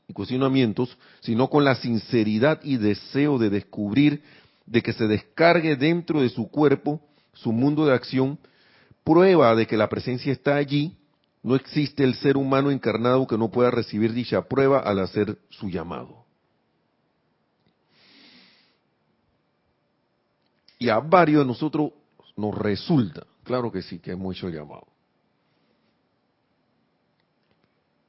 y 0.07 0.13
cuestionamientos, 0.13 0.97
sino 1.19 1.51
con 1.51 1.65
la 1.65 1.75
sinceridad 1.75 2.61
y 2.63 2.77
deseo 2.77 3.37
de 3.37 3.51
descubrir, 3.51 4.23
de 4.65 4.81
que 4.81 4.93
se 4.93 5.09
descargue 5.09 5.75
dentro 5.75 6.21
de 6.21 6.29
su 6.29 6.49
cuerpo, 6.49 7.01
su 7.33 7.51
mundo 7.51 7.85
de 7.85 7.95
acción, 7.95 8.39
prueba 9.03 9.57
de 9.57 9.67
que 9.67 9.77
la 9.77 9.89
presencia 9.89 10.31
está 10.31 10.55
allí, 10.55 10.97
no 11.43 11.57
existe 11.57 12.05
el 12.05 12.15
ser 12.15 12.37
humano 12.37 12.71
encarnado 12.71 13.27
que 13.27 13.37
no 13.37 13.51
pueda 13.51 13.73
recibir 13.73 14.13
dicha 14.13 14.43
prueba 14.43 14.79
al 14.79 15.01
hacer 15.01 15.37
su 15.49 15.69
llamado. 15.69 16.25
Y 20.79 20.91
a 20.91 21.01
varios 21.01 21.41
de 21.41 21.47
nosotros 21.49 21.91
nos 22.37 22.57
resulta 22.57 23.27
Claro 23.49 23.73
que 23.73 23.81
sí, 23.81 23.99
que 23.99 24.13
hecho 24.13 24.47
el 24.49 24.55
llamado. 24.55 24.87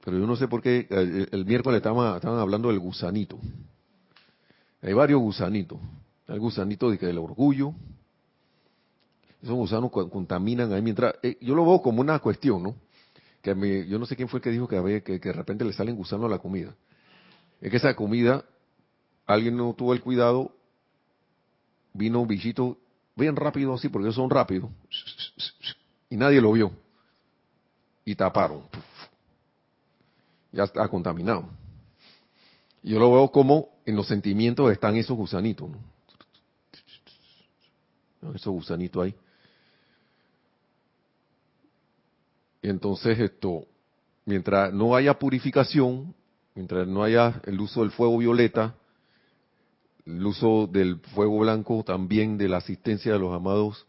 Pero 0.04 0.20
yo 0.20 0.28
no 0.28 0.36
sé 0.36 0.50
por 0.50 0.62
qué 0.62 0.86
el, 0.90 1.46
miércoles 1.46 1.78
estaban, 1.78 2.20
hablando 2.38 2.68
del 2.68 2.80
gusanito. 2.80 3.40
Hay 4.82 4.92
varios 4.92 5.22
gusanitos. 5.22 5.80
El 6.28 6.42
gusanito 6.42 6.92
de 6.92 6.98
que 6.98 7.06
del 7.06 7.20
orgullo. 7.20 7.74
Esos 9.42 9.56
gusanos 9.56 9.92
contaminan 9.92 10.74
ahí 10.74 10.82
mientras... 10.82 11.16
Eh, 11.24 11.38
yo 11.40 11.56
lo 11.56 11.66
veo 11.66 11.82
como 11.82 12.02
una 12.02 12.20
cuestión, 12.20 12.62
¿no? 12.62 12.76
Que 13.42 13.88
yo 13.88 13.98
no 13.98 14.06
sé 14.06 14.18
quién 14.18 14.28
fue 14.28 14.40
el 14.40 14.44
que 14.44 14.52
dijo 14.52 14.68
que, 14.68 15.02
que, 15.02 15.22
que 15.22 15.30
de 15.30 15.34
repente 15.34 15.64
le 15.64 15.72
salen 15.72 15.96
gusanos 15.96 16.26
a 16.26 16.30
la 16.30 16.40
comida. 16.40 16.76
Es 17.62 17.72
que 17.72 17.78
esa 17.78 17.96
comida, 17.96 18.44
alguien 19.26 19.56
no 19.56 19.74
tuvo 19.74 19.94
el 19.94 20.02
cuidado, 20.02 20.52
vino 21.94 22.20
un 22.20 22.28
bichito 22.28 22.78
bien 23.20 23.36
rápido 23.36 23.74
así, 23.74 23.90
porque 23.90 24.08
ellos 24.08 24.16
son 24.16 24.30
rápidos, 24.30 24.72
y 26.10 26.18
nadie 26.18 26.42
lo 26.42 26.52
vio. 26.52 26.72
Y 28.04 28.16
taparon. 28.16 28.64
Ya 30.52 30.64
está 30.64 30.88
contaminado. 30.88 31.48
Y 32.82 32.92
yo 32.92 33.00
lo 33.00 33.12
veo 33.14 33.32
como 33.32 33.70
en 33.86 33.96
los 33.96 34.08
sentimientos 34.08 34.72
están 34.72 34.96
esos 34.96 35.16
gusanitos. 35.16 35.70
Esos 38.34 38.54
gusanitos 38.54 39.04
ahí. 39.04 39.16
Y 42.62 42.70
entonces 42.70 43.20
esto, 43.20 43.66
mientras 44.26 44.74
no 44.74 44.96
haya 44.96 45.18
purificación, 45.18 46.14
mientras 46.56 46.88
no 46.88 47.04
haya 47.04 47.42
el 47.46 47.60
uso 47.60 47.82
del 47.82 47.92
fuego 47.92 48.18
violeta, 48.18 48.76
el 50.06 50.26
uso 50.26 50.68
del 50.68 51.00
fuego 51.00 51.40
blanco, 51.40 51.84
también 51.84 52.38
de 52.38 52.50
la 52.50 52.58
asistencia 52.58 53.14
de 53.14 53.20
los 53.20 53.34
amados 53.34 53.86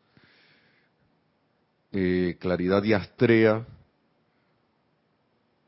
eh, 1.93 2.37
Claridad 2.39 2.83
y 2.85 2.93
Astrea, 2.93 3.67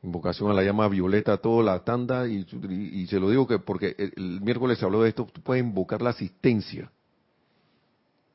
invocación 0.01 0.51
a 0.51 0.53
la 0.53 0.63
llama 0.63 0.87
violeta, 0.87 1.37
toda 1.37 1.63
la 1.63 1.83
tanda, 1.83 2.27
y, 2.27 2.45
se 3.07 3.19
lo 3.19 3.29
digo 3.29 3.47
que 3.47 3.59
porque 3.59 3.95
el, 3.97 4.41
miércoles 4.41 4.79
se 4.79 4.85
habló 4.85 5.03
de 5.03 5.09
esto, 5.09 5.25
tú 5.31 5.41
puedes 5.41 5.63
invocar 5.63 6.01
la 6.01 6.09
asistencia 6.11 6.91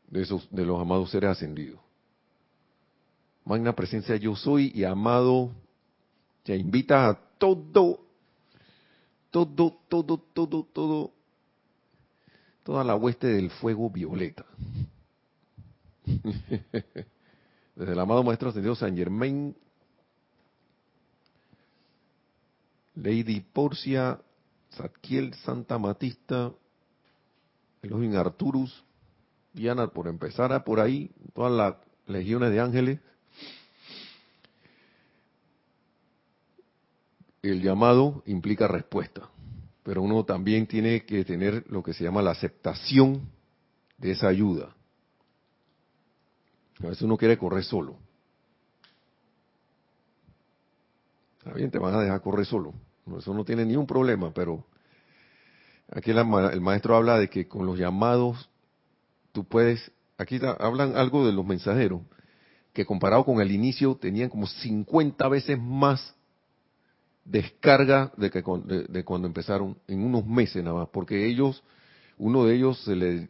de, 0.09 0.23
esos, 0.23 0.49
de 0.51 0.65
los 0.65 0.81
amados 0.81 1.11
seres 1.11 1.31
ascendidos. 1.31 1.81
Magna 3.45 3.75
presencia 3.75 4.17
yo 4.17 4.37
soy 4.37 4.73
y 4.75 4.85
amado, 4.85 5.51
te 6.43 6.57
invita 6.57 7.09
a 7.09 7.15
todo, 7.39 8.01
todo, 9.31 9.79
todo, 9.89 10.19
todo, 10.35 10.67
todo 10.73 11.13
toda 12.69 12.85
la 12.85 12.97
hueste 12.97 13.29
del 13.29 13.49
fuego 13.49 13.89
violeta. 13.89 14.45
Desde 17.79 17.93
el 17.93 18.01
amado 18.01 18.25
Maestro 18.25 18.49
Ascendido 18.49 18.75
San 18.75 18.97
Germain, 18.97 19.57
Lady 22.97 23.41
Porcia, 23.41 24.21
Zadkiel 24.75 25.33
Santa 25.35 25.79
Matista, 25.79 26.53
Elohim 27.81 28.17
Arturus, 28.17 28.85
Diana, 29.55 29.87
por 29.87 30.09
empezar 30.09 30.65
por 30.65 30.81
ahí, 30.81 31.11
todas 31.33 31.53
las 31.53 31.77
legiones 32.07 32.51
de 32.51 32.61
ángeles, 32.61 33.01
el 37.43 37.63
llamado 37.63 38.23
implica 38.27 38.67
respuesta 38.67 39.31
pero 39.89 40.03
uno 40.03 40.23
también 40.23 40.67
tiene 40.67 41.07
que 41.07 41.25
tener 41.25 41.65
lo 41.71 41.83
que 41.83 41.95
se 41.95 42.05
llama 42.05 42.21
la 42.21 42.33
aceptación 42.33 43.23
de 43.97 44.11
esa 44.11 44.29
ayuda. 44.29 44.77
A 46.83 46.89
veces 46.89 47.03
uno 47.03 47.17
quiere 47.17 47.37
correr 47.37 47.65
solo. 47.65 47.97
Está 51.39 51.53
bien, 51.53 51.71
te 51.71 51.79
van 51.79 51.95
a 51.95 52.01
dejar 52.01 52.21
correr 52.21 52.47
solo. 52.47 52.75
Eso 53.17 53.33
no 53.33 53.45
tiene 53.45 53.65
ni 53.65 53.75
un 53.75 53.87
problema, 53.87 54.33
pero 54.33 54.65
aquí 55.91 56.11
el 56.11 56.61
maestro 56.61 56.95
habla 56.95 57.19
de 57.19 57.29
que 57.29 57.49
con 57.49 57.65
los 57.65 57.79
llamados 57.79 58.49
tú 59.33 59.45
puedes, 59.45 59.91
aquí 60.19 60.39
hablan 60.59 60.97
algo 60.97 61.27
de 61.27 61.33
los 61.33 61.47
mensajeros, 61.47 62.03
que 62.73 62.85
comparado 62.85 63.25
con 63.25 63.41
el 63.41 63.51
inicio 63.51 63.97
tenían 63.97 64.29
como 64.29 64.47
50 64.47 65.27
veces 65.29 65.59
más 65.59 66.15
descarga 67.25 68.13
de, 68.17 68.31
que, 68.31 68.43
de, 68.89 69.05
cuando 69.05 69.27
empezaron, 69.27 69.79
en 69.87 70.03
unos 70.03 70.27
meses 70.27 70.63
nada 70.63 70.77
más, 70.77 70.89
porque 70.89 71.27
ellos, 71.27 71.63
uno 72.19 72.45
de 72.45 72.55
ellos 72.57 72.83
se 72.85 73.29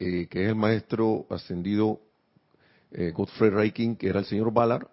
eh, 0.00 0.26
que 0.28 0.44
es 0.44 0.48
el 0.48 0.54
maestro 0.54 1.26
ascendido 1.30 2.00
eh, 2.92 3.10
Godfrey 3.10 3.50
Reiking, 3.50 3.96
que 3.96 4.08
era 4.08 4.20
el 4.20 4.26
señor 4.26 4.52
Ballard, 4.52 4.86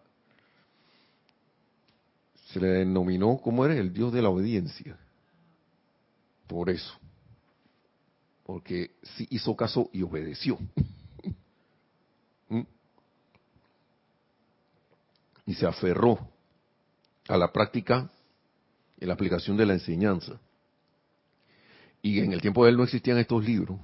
se 2.52 2.60
le 2.60 2.68
denominó 2.68 3.38
como 3.38 3.66
era 3.66 3.76
el 3.76 3.94
Dios 3.94 4.14
de 4.14 4.22
la 4.22 4.30
obediencia. 4.30 4.98
Por 6.48 6.70
eso. 6.70 6.94
Porque 8.46 8.92
sí 9.18 9.28
hizo 9.30 9.56
caso 9.56 9.90
y 9.92 10.04
obedeció. 10.04 10.58
¿Mm? 12.50 12.62
y 15.46 15.54
se 15.54 15.66
aferró 15.66 16.20
a 17.28 17.38
la 17.38 17.52
práctica 17.52 18.10
y 19.00 19.06
la 19.06 19.14
aplicación 19.14 19.58
de 19.58 19.66
la 19.66 19.74
enseñanza. 19.74 20.40
Y 22.02 22.20
en 22.20 22.34
el 22.34 22.42
tiempo 22.42 22.64
de 22.64 22.72
él 22.72 22.78
no 22.78 22.84
existían 22.84 23.18
estos 23.18 23.44
libros. 23.44 23.80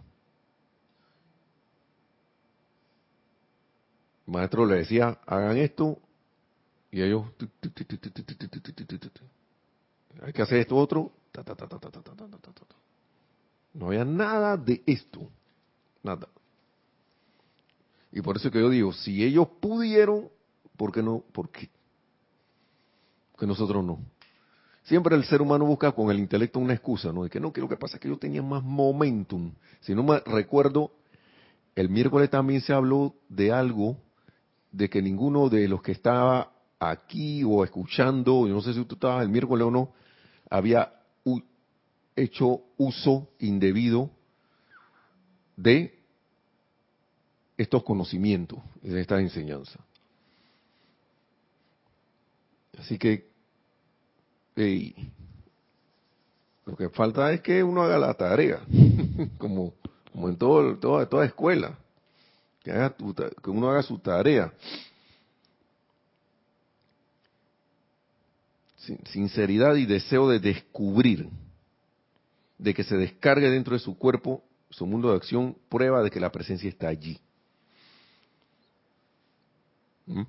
Maestro 4.26 4.65
le 4.65 4.78
decía, 4.78 5.19
hagan 5.26 5.57
esto, 5.57 5.99
y 6.91 7.01
ellos, 7.01 7.26
hay 10.22 10.34
que 10.34 10.41
hacer 10.41 10.59
esto 10.59 10.76
otro. 10.76 11.11
No 13.74 13.88
había 13.88 14.03
nada 14.03 14.57
de 14.57 14.84
esto. 14.86 15.30
Nada. 16.03 16.28
Y 18.11 18.22
por 18.22 18.36
eso 18.36 18.51
que 18.51 18.59
yo 18.59 18.69
digo, 18.69 18.91
si 18.91 19.24
ellos 19.24 19.47
pudieron, 19.61 20.30
¿por 20.76 20.91
qué 20.91 21.01
no? 21.01 21.24
¿Por 21.32 21.49
qué? 21.49 21.69
Que 23.38 23.47
nosotros 23.47 23.84
no. 23.84 23.99
Siempre 24.84 25.15
el 25.15 25.24
ser 25.24 25.41
humano 25.41 25.65
busca 25.65 25.93
con 25.93 26.11
el 26.11 26.19
intelecto 26.19 26.59
una 26.59 26.74
excusa, 26.74 27.13
¿no? 27.13 27.24
De 27.24 27.30
que 27.30 27.39
no, 27.39 27.53
que 27.53 27.61
lo 27.61 27.69
que 27.69 27.78
pasa 27.78 27.95
es 27.95 28.01
que 28.01 28.09
yo 28.09 28.17
tenía 28.17 28.41
más 28.41 28.63
momentum. 28.63 29.53
Si 29.80 29.95
no 29.95 30.03
me 30.03 30.19
recuerdo, 30.19 30.91
el 31.76 31.88
miércoles 31.88 32.30
también 32.30 32.59
se 32.59 32.74
habló 32.74 33.15
de 33.30 33.53
algo 33.53 33.95
de 34.72 34.89
que 34.89 35.01
ninguno 35.01 35.49
de 35.49 35.67
los 35.67 35.82
que 35.82 35.91
estaba 35.91 36.51
aquí 36.80 37.43
o 37.43 37.63
escuchando, 37.63 38.47
yo 38.47 38.53
no 38.53 38.61
sé 38.61 38.74
si 38.74 38.84
tú 38.86 38.95
estabas 38.95 39.24
el 39.24 39.30
miércoles 39.30 39.67
o 39.67 39.72
no, 39.72 39.93
había 40.49 40.93
hecho 42.15 42.61
uso 42.78 43.30
indebido 43.39 44.09
de 45.55 45.97
estos 47.57 47.84
conocimientos 47.84 48.59
de 48.82 48.99
esta 49.01 49.19
enseñanza. 49.19 49.80
Así 52.78 52.97
que 52.97 53.30
lo 56.65 56.76
que 56.76 56.89
falta 56.89 57.32
es 57.32 57.41
que 57.41 57.63
uno 57.63 57.84
haga 57.84 57.97
la 57.97 58.13
tarea, 58.13 58.59
como, 59.38 59.74
como 60.11 60.30
en 60.30 60.38
todo, 60.38 60.78
toda, 60.78 61.07
toda 61.07 61.26
escuela, 61.26 61.78
que, 62.64 62.72
haga 62.72 62.95
que 63.43 63.49
uno 63.49 63.70
haga 63.70 63.84
su 63.84 63.97
tarea. 63.99 64.51
sinceridad 69.12 69.76
y 69.76 69.86
deseo 69.86 70.28
de 70.28 70.39
descubrir, 70.39 71.30
de 72.57 72.74
que 72.74 72.84
se 72.84 72.97
descargue 72.97 73.47
dentro 73.49 73.74
de 73.74 73.80
su 73.80 73.95
cuerpo, 73.95 74.43
su 74.72 74.88
mundo 74.88 75.12
de 75.12 75.18
acción, 75.18 75.55
prueba 75.70 76.01
de 76.01 76.09
que 76.09 76.20
la 76.20 76.32
presencia 76.32 76.68
está 76.68 76.88
allí. 76.88 77.20
¿Mm? 80.07 80.24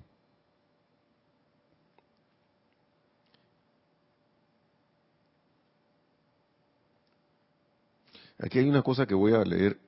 Aquí 8.39 8.59
hay 8.59 8.69
una 8.69 8.83
cosa 8.83 9.07
que 9.07 9.15
voy 9.15 9.33
a 9.33 9.45
leer, 9.45 9.79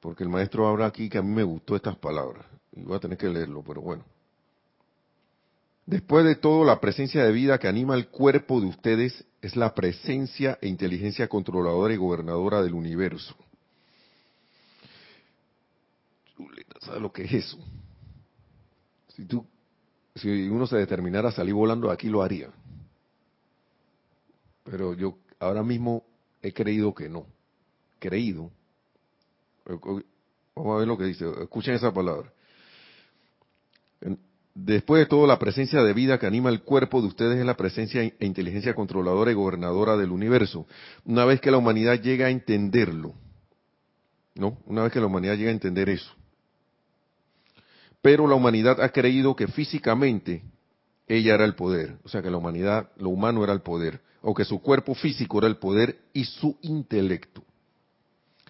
porque 0.00 0.24
el 0.24 0.30
maestro 0.30 0.66
habla 0.66 0.86
aquí 0.86 1.08
que 1.08 1.18
a 1.18 1.22
mí 1.22 1.32
me 1.34 1.42
gustó 1.42 1.76
estas 1.76 1.96
palabras, 1.96 2.46
y 2.72 2.82
voy 2.82 2.96
a 2.96 3.00
tener 3.00 3.18
que 3.18 3.28
leerlo, 3.28 3.62
pero 3.62 3.82
bueno. 3.82 4.04
Después 5.86 6.24
de 6.24 6.36
todo, 6.36 6.64
la 6.64 6.80
presencia 6.80 7.24
de 7.24 7.32
vida 7.32 7.58
que 7.58 7.68
anima 7.68 7.94
el 7.94 8.08
cuerpo 8.08 8.60
de 8.60 8.66
ustedes 8.66 9.24
es 9.42 9.56
la 9.56 9.74
presencia 9.74 10.58
e 10.60 10.68
inteligencia 10.68 11.28
controladora 11.28 11.92
y 11.92 11.96
gobernadora 11.96 12.62
del 12.62 12.74
universo. 12.74 13.34
¿Sabes 16.80 17.02
lo 17.02 17.12
que 17.12 17.24
es 17.24 17.32
eso? 17.32 17.58
Si, 19.08 19.24
tú, 19.24 19.44
si 20.14 20.48
uno 20.48 20.66
se 20.66 20.76
determinara 20.76 21.28
a 21.28 21.32
salir 21.32 21.54
volando 21.54 21.90
aquí, 21.90 22.08
lo 22.08 22.22
haría. 22.22 22.50
Pero 24.64 24.94
yo 24.94 25.18
ahora 25.38 25.62
mismo 25.62 26.04
he 26.40 26.52
creído 26.52 26.94
que 26.94 27.08
no. 27.08 27.26
Creído. 27.98 28.50
Vamos 29.66 30.74
a 30.74 30.78
ver 30.78 30.88
lo 30.88 30.98
que 30.98 31.04
dice. 31.04 31.26
Escuchen 31.42 31.74
esa 31.74 31.92
palabra. 31.92 32.32
Después 34.54 35.00
de 35.00 35.06
todo, 35.06 35.26
la 35.26 35.38
presencia 35.38 35.82
de 35.82 35.92
vida 35.92 36.18
que 36.18 36.26
anima 36.26 36.50
el 36.50 36.62
cuerpo 36.62 37.00
de 37.00 37.06
ustedes 37.06 37.38
es 37.38 37.46
la 37.46 37.56
presencia 37.56 38.02
e 38.02 38.14
inteligencia 38.26 38.74
controladora 38.74 39.30
y 39.30 39.34
gobernadora 39.34 39.96
del 39.96 40.10
universo. 40.10 40.66
Una 41.04 41.24
vez 41.24 41.40
que 41.40 41.50
la 41.50 41.58
humanidad 41.58 42.00
llega 42.00 42.26
a 42.26 42.30
entenderlo, 42.30 43.14
¿no? 44.34 44.58
Una 44.66 44.82
vez 44.82 44.92
que 44.92 45.00
la 45.00 45.06
humanidad 45.06 45.36
llega 45.36 45.50
a 45.50 45.54
entender 45.54 45.88
eso. 45.88 46.12
Pero 48.02 48.26
la 48.26 48.34
humanidad 48.34 48.80
ha 48.80 48.88
creído 48.90 49.36
que 49.36 49.46
físicamente 49.46 50.42
ella 51.06 51.34
era 51.34 51.44
el 51.44 51.54
poder, 51.54 51.98
o 52.04 52.08
sea 52.08 52.22
que 52.22 52.30
la 52.30 52.36
humanidad, 52.36 52.90
lo 52.96 53.10
humano 53.10 53.44
era 53.44 53.52
el 53.52 53.62
poder, 53.62 54.00
o 54.22 54.34
que 54.34 54.44
su 54.44 54.60
cuerpo 54.60 54.94
físico 54.94 55.38
era 55.38 55.46
el 55.46 55.56
poder 55.56 55.98
y 56.12 56.24
su 56.24 56.56
intelecto, 56.62 57.42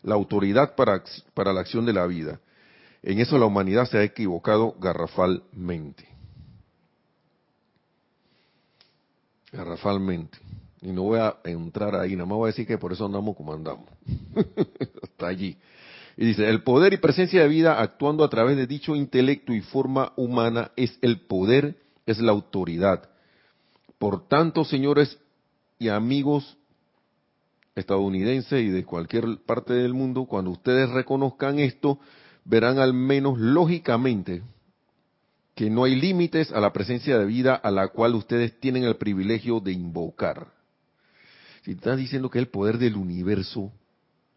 la 0.02 0.14
autoridad 0.14 0.74
para, 0.74 1.02
para 1.34 1.52
la 1.52 1.60
acción 1.60 1.86
de 1.86 1.92
la 1.92 2.06
vida. 2.06 2.40
En 3.02 3.18
eso 3.18 3.38
la 3.38 3.46
humanidad 3.46 3.86
se 3.86 3.98
ha 3.98 4.02
equivocado 4.02 4.74
garrafalmente. 4.78 6.06
Garrafalmente. 9.52 10.38
Y 10.82 10.88
no 10.92 11.02
voy 11.02 11.18
a 11.18 11.36
entrar 11.44 11.94
ahí, 11.94 12.12
nada 12.12 12.26
más 12.26 12.38
voy 12.38 12.48
a 12.48 12.52
decir 12.52 12.66
que 12.66 12.78
por 12.78 12.92
eso 12.92 13.04
andamos 13.04 13.36
como 13.36 13.52
andamos. 13.52 13.88
Hasta 15.02 15.26
allí. 15.26 15.56
Y 16.16 16.26
dice, 16.26 16.48
el 16.48 16.62
poder 16.62 16.92
y 16.92 16.98
presencia 16.98 17.42
de 17.42 17.48
vida 17.48 17.80
actuando 17.80 18.24
a 18.24 18.30
través 18.30 18.56
de 18.56 18.66
dicho 18.66 18.94
intelecto 18.94 19.52
y 19.52 19.60
forma 19.60 20.12
humana 20.16 20.70
es 20.76 20.98
el 21.02 21.20
poder, 21.20 21.76
es 22.06 22.18
la 22.18 22.32
autoridad. 22.32 23.08
Por 23.98 24.28
tanto, 24.28 24.64
señores 24.64 25.18
y 25.78 25.88
amigos 25.88 26.58
estadounidenses 27.74 28.62
y 28.62 28.68
de 28.68 28.84
cualquier 28.84 29.38
parte 29.46 29.72
del 29.72 29.94
mundo, 29.94 30.26
cuando 30.26 30.50
ustedes 30.50 30.90
reconozcan 30.90 31.58
esto, 31.58 31.98
verán 32.44 32.78
al 32.78 32.92
menos 32.92 33.38
lógicamente 33.38 34.42
que 35.54 35.70
no 35.70 35.84
hay 35.84 35.94
límites 35.94 36.52
a 36.52 36.60
la 36.60 36.72
presencia 36.72 37.18
de 37.18 37.26
vida 37.26 37.54
a 37.54 37.70
la 37.70 37.88
cual 37.88 38.14
ustedes 38.14 38.58
tienen 38.60 38.84
el 38.84 38.96
privilegio 38.96 39.60
de 39.60 39.72
invocar. 39.72 40.52
Si 41.62 41.72
estás 41.72 41.98
diciendo 41.98 42.30
que 42.30 42.38
es 42.38 42.44
el 42.44 42.50
poder 42.50 42.78
del 42.78 42.96
universo, 42.96 43.70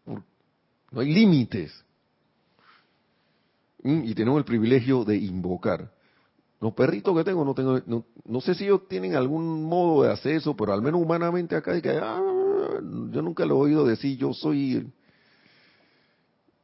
no 0.06 1.00
hay 1.00 1.12
límites. 1.12 1.84
Mm, 3.82 4.04
y 4.04 4.14
tenemos 4.14 4.38
el 4.38 4.44
privilegio 4.44 5.04
de 5.04 5.16
invocar. 5.16 5.90
Los 6.60 6.72
perritos 6.72 7.16
que 7.16 7.24
tengo, 7.24 7.44
no 7.44 7.54
tengo, 7.54 7.80
no, 8.24 8.40
sé 8.40 8.54
si 8.54 8.64
ellos 8.64 8.88
tienen 8.88 9.14
algún 9.14 9.64
modo 9.64 10.04
de 10.04 10.12
hacer 10.12 10.36
eso, 10.36 10.56
pero 10.56 10.72
al 10.72 10.80
menos 10.80 11.02
humanamente 11.02 11.56
acá, 11.56 11.78
que, 11.80 11.90
ah, 11.90 12.33
yo 12.80 13.22
nunca 13.22 13.44
lo 13.44 13.56
he 13.56 13.70
oído 13.70 13.86
decir, 13.86 14.16
yo 14.18 14.32
soy 14.32 14.86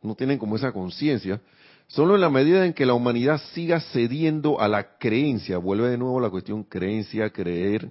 no 0.02 0.14
tienen 0.14 0.38
como 0.38 0.56
esa 0.56 0.72
conciencia, 0.72 1.40
solo 1.86 2.14
en 2.14 2.20
la 2.20 2.30
medida 2.30 2.64
en 2.64 2.72
que 2.72 2.86
la 2.86 2.94
humanidad 2.94 3.40
siga 3.52 3.80
cediendo 3.80 4.60
a 4.60 4.68
la 4.68 4.98
creencia, 4.98 5.58
vuelve 5.58 5.90
de 5.90 5.98
nuevo 5.98 6.20
la 6.20 6.30
cuestión 6.30 6.64
creencia, 6.64 7.30
creer, 7.30 7.90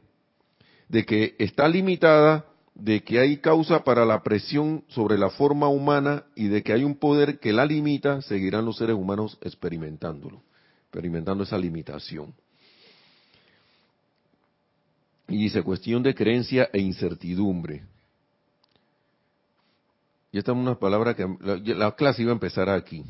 de 0.87 1.05
que 1.05 1.35
está 1.37 1.67
limitada, 1.67 2.45
de 2.73 3.03
que 3.03 3.19
hay 3.19 3.37
causa 3.37 3.83
para 3.83 4.05
la 4.05 4.23
presión 4.23 4.83
sobre 4.87 5.17
la 5.17 5.29
forma 5.29 5.67
humana 5.67 6.23
y 6.35 6.47
de 6.47 6.63
que 6.63 6.73
hay 6.73 6.83
un 6.83 6.95
poder 6.95 7.39
que 7.39 7.53
la 7.53 7.65
limita, 7.65 8.21
seguirán 8.21 8.65
los 8.65 8.77
seres 8.77 8.95
humanos 8.95 9.37
experimentándolo, 9.41 10.41
experimentando 10.83 11.43
esa 11.43 11.57
limitación. 11.57 12.33
Y 15.27 15.37
dice, 15.37 15.61
cuestión 15.61 16.01
de 16.01 16.15
creencia 16.15 16.69
e 16.73 16.79
incertidumbre. 16.79 17.83
Y 20.31 20.37
esta 20.37 20.51
es 20.51 20.57
una 20.57 20.75
palabra 20.75 21.15
que 21.15 21.27
la, 21.41 21.57
la 21.75 21.95
clase 21.95 22.21
iba 22.21 22.31
a 22.31 22.33
empezar 22.33 22.69
aquí. 22.69 23.03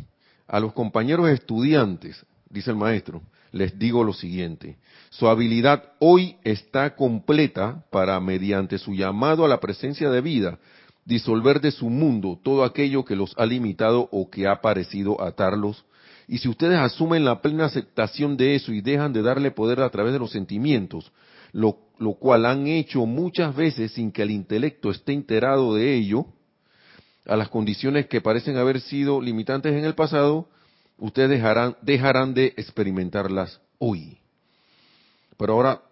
A 0.48 0.60
los 0.60 0.74
compañeros 0.74 1.30
estudiantes, 1.30 2.26
dice 2.50 2.72
el 2.72 2.78
maestro, 2.78 3.22
les 3.52 3.78
digo 3.78 4.04
lo 4.04 4.14
siguiente. 4.14 4.78
Su 5.10 5.28
habilidad 5.28 5.94
hoy 6.00 6.38
está 6.44 6.96
completa 6.96 7.84
para, 7.92 8.20
mediante 8.20 8.78
su 8.78 8.94
llamado 8.94 9.44
a 9.44 9.48
la 9.48 9.60
presencia 9.60 10.10
de 10.10 10.22
vida, 10.22 10.60
disolver 11.06 11.60
de 11.60 11.72
su 11.72 11.90
mundo 11.90 12.40
todo 12.42 12.64
aquello 12.64 13.04
que 13.04 13.16
los 13.16 13.34
ha 13.38 13.46
limitado 13.46 14.08
o 14.12 14.30
que 14.30 14.48
ha 14.48 14.62
parecido 14.62 15.22
atarlos. 15.22 15.84
Y 16.28 16.38
si 16.38 16.48
ustedes 16.48 16.78
asumen 16.78 17.26
la 17.26 17.42
plena 17.42 17.66
aceptación 17.66 18.38
de 18.38 18.56
eso 18.56 18.72
y 18.72 18.82
dejan 18.82 19.14
de 19.14 19.24
darle 19.24 19.52
poder 19.52 19.82
a 19.82 19.90
través 19.90 20.14
de 20.14 20.20
los 20.20 20.32
sentimientos, 20.32 21.12
lo, 21.52 21.80
lo 21.98 22.14
cual 22.14 22.46
han 22.46 22.68
hecho 22.68 23.08
muchas 23.08 23.56
veces 23.56 23.94
sin 23.94 24.12
que 24.12 24.22
el 24.22 24.32
intelecto 24.32 24.92
esté 24.92 25.14
enterado 25.14 25.74
de 25.74 25.96
ello, 25.96 26.28
a 27.30 27.38
las 27.38 27.50
condiciones 27.50 28.08
que 28.08 28.22
parecen 28.22 28.58
haber 28.58 28.82
sido 28.82 29.22
limitantes 29.22 29.72
en 29.74 29.86
el 29.86 29.94
pasado, 29.94 30.50
ustedes 30.98 31.30
dejarán, 31.30 31.78
dejarán 31.82 32.34
de 32.34 32.56
experimentarlas 32.58 33.62
hoy. 33.78 34.18
Pero 35.38 35.54
ahora, 35.54 35.84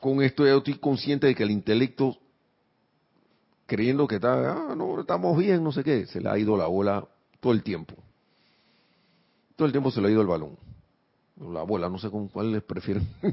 con 0.00 0.22
esto 0.22 0.46
yo 0.46 0.58
estoy 0.58 0.74
consciente 0.74 1.26
de 1.26 1.34
que 1.34 1.44
el 1.44 1.50
intelecto, 1.50 2.18
creyendo 3.66 4.06
que 4.06 4.16
está, 4.16 4.52
ah, 4.52 4.74
no, 4.76 5.00
estamos 5.00 5.38
bien, 5.38 5.64
no 5.64 5.72
sé 5.72 5.82
qué, 5.82 6.06
se 6.06 6.20
le 6.20 6.28
ha 6.28 6.38
ido 6.38 6.58
la 6.58 6.66
bola 6.66 7.08
todo 7.40 7.54
el 7.54 7.62
tiempo. 7.62 7.94
Todo 9.56 9.64
el 9.64 9.72
tiempo 9.72 9.90
se 9.90 10.02
le 10.02 10.08
ha 10.08 10.10
ido 10.10 10.20
el 10.20 10.26
balón. 10.26 10.58
La 11.40 11.62
bola, 11.62 11.88
no 11.88 11.98
sé 11.98 12.10
con 12.10 12.28
cuál 12.28 12.52
les 12.52 12.62
prefieren 12.62 13.08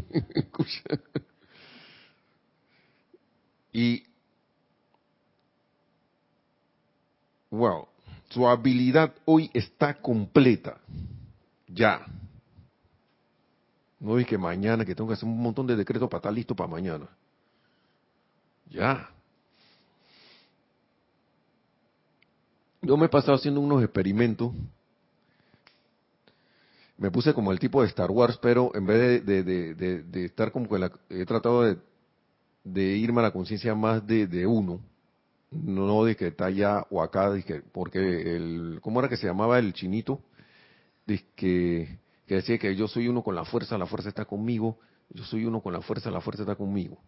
y, 3.73 4.03
wow, 7.49 7.87
su 8.29 8.47
habilidad 8.47 9.13
hoy 9.25 9.49
está 9.53 9.93
completa. 9.95 10.77
Ya. 11.67 12.05
No 13.99 14.17
es 14.17 14.25
que 14.25 14.37
mañana, 14.37 14.85
que 14.85 14.95
tengo 14.95 15.09
que 15.09 15.15
hacer 15.15 15.27
un 15.27 15.41
montón 15.41 15.67
de 15.67 15.75
decretos 15.75 16.09
para 16.09 16.19
estar 16.19 16.33
listo 16.33 16.55
para 16.55 16.69
mañana. 16.69 17.07
Ya. 18.69 19.09
Yo 22.81 22.95
me 22.95 23.07
he 23.07 23.09
pasado 23.09 23.35
haciendo 23.35 23.59
unos 23.59 23.83
experimentos. 23.83 24.53
Me 26.97 27.11
puse 27.11 27.33
como 27.33 27.51
el 27.51 27.59
tipo 27.59 27.81
de 27.81 27.87
Star 27.87 28.11
Wars, 28.11 28.37
pero 28.41 28.71
en 28.75 28.85
vez 28.85 29.25
de, 29.25 29.43
de, 29.43 30.25
estar 30.25 30.51
como 30.51 30.67
que 30.67 30.79
la, 30.79 30.91
he 31.09 31.25
tratado 31.25 31.77
de, 32.63 32.97
irme 32.97 33.19
a 33.19 33.23
la 33.23 33.31
conciencia 33.31 33.73
más 33.73 34.05
de, 34.05 34.45
uno, 34.45 34.81
no 35.51 36.03
de 36.03 36.15
que 36.15 36.27
está 36.27 36.45
allá 36.45 36.85
o 36.89 37.01
acá, 37.01 37.31
porque 37.71 37.99
el, 38.35 38.79
¿cómo 38.81 38.99
era 38.99 39.09
que 39.09 39.17
se 39.17 39.27
llamaba 39.27 39.59
el 39.59 39.73
chinito? 39.73 40.21
que, 41.35 41.99
que 42.27 42.35
decía 42.35 42.59
que 42.59 42.75
yo 42.75 42.87
soy 42.87 43.07
uno 43.07 43.23
con 43.23 43.33
la 43.33 43.43
fuerza, 43.43 43.77
la 43.77 43.87
fuerza 43.87 44.09
está 44.09 44.25
conmigo, 44.25 44.77
yo 45.09 45.23
soy 45.23 45.45
uno 45.45 45.61
con 45.61 45.73
la 45.73 45.81
fuerza, 45.81 46.11
la 46.11 46.21
fuerza 46.21 46.43
está 46.43 46.55
conmigo. 46.55 46.99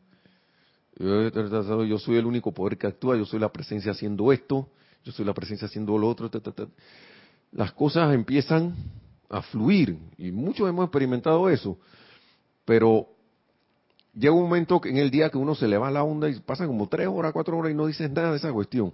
Yo, 0.98 2.00
soy 2.00 2.18
el 2.18 2.26
único 2.26 2.52
poder 2.52 2.78
que 2.78 2.88
actúa, 2.88 3.16
yo 3.16 3.26
soy 3.26 3.40
la 3.40 3.52
presencia 3.52 3.92
haciendo 3.92 4.32
esto, 4.32 4.70
yo 5.04 5.12
soy 5.12 5.26
la 5.26 5.34
presencia 5.34 5.68
haciendo 5.68 5.98
lo 5.98 6.10
otro. 6.10 6.30
Las 7.52 7.72
cosas 7.74 8.14
empiezan 8.14 8.76
a 9.30 9.42
fluir 9.42 9.98
y 10.18 10.32
muchos 10.32 10.68
hemos 10.68 10.86
experimentado 10.86 11.50
eso, 11.50 11.78
pero 12.66 13.08
llega 14.14 14.34
un 14.34 14.44
momento 14.44 14.82
en 14.84 14.98
el 14.98 15.10
día 15.10 15.30
que 15.30 15.38
uno 15.38 15.56
se 15.56 15.68
le 15.68 15.78
va 15.78 15.92
la 15.92 16.04
onda 16.04 16.30
y 16.30 16.40
pasan 16.40 16.68
como 16.68 16.88
tres 16.88 17.08
horas, 17.08 17.34
cuatro 17.34 17.58
horas 17.58 17.72
y 17.72 17.76
no 17.76 17.88
dices 17.88 18.10
nada 18.12 18.32
de 18.32 18.38
esa 18.38 18.52
cuestión. 18.52 18.94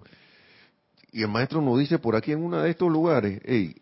Y 1.12 1.22
el 1.22 1.30
maestro 1.30 1.62
nos 1.62 1.80
dice 1.80 2.00
por 2.00 2.16
aquí 2.16 2.32
en 2.32 2.44
uno 2.44 2.62
de 2.62 2.70
estos 2.70 2.92
lugares, 2.92 3.42
hey, 3.46 3.76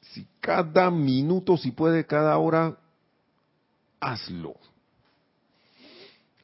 si 0.00 0.26
cada 0.40 0.90
minuto, 0.90 1.56
si 1.56 1.70
puede, 1.70 2.04
cada 2.04 2.36
hora, 2.38 2.78
hazlo. 4.00 4.54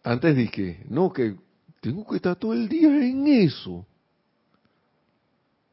Antes 0.04 0.36
dije, 0.36 0.84
no, 0.88 1.12
que 1.12 1.36
tengo 1.80 2.06
que 2.06 2.16
estar 2.16 2.36
todo 2.36 2.54
el 2.54 2.68
día 2.68 2.88
en 2.88 3.26
eso. 3.26 3.84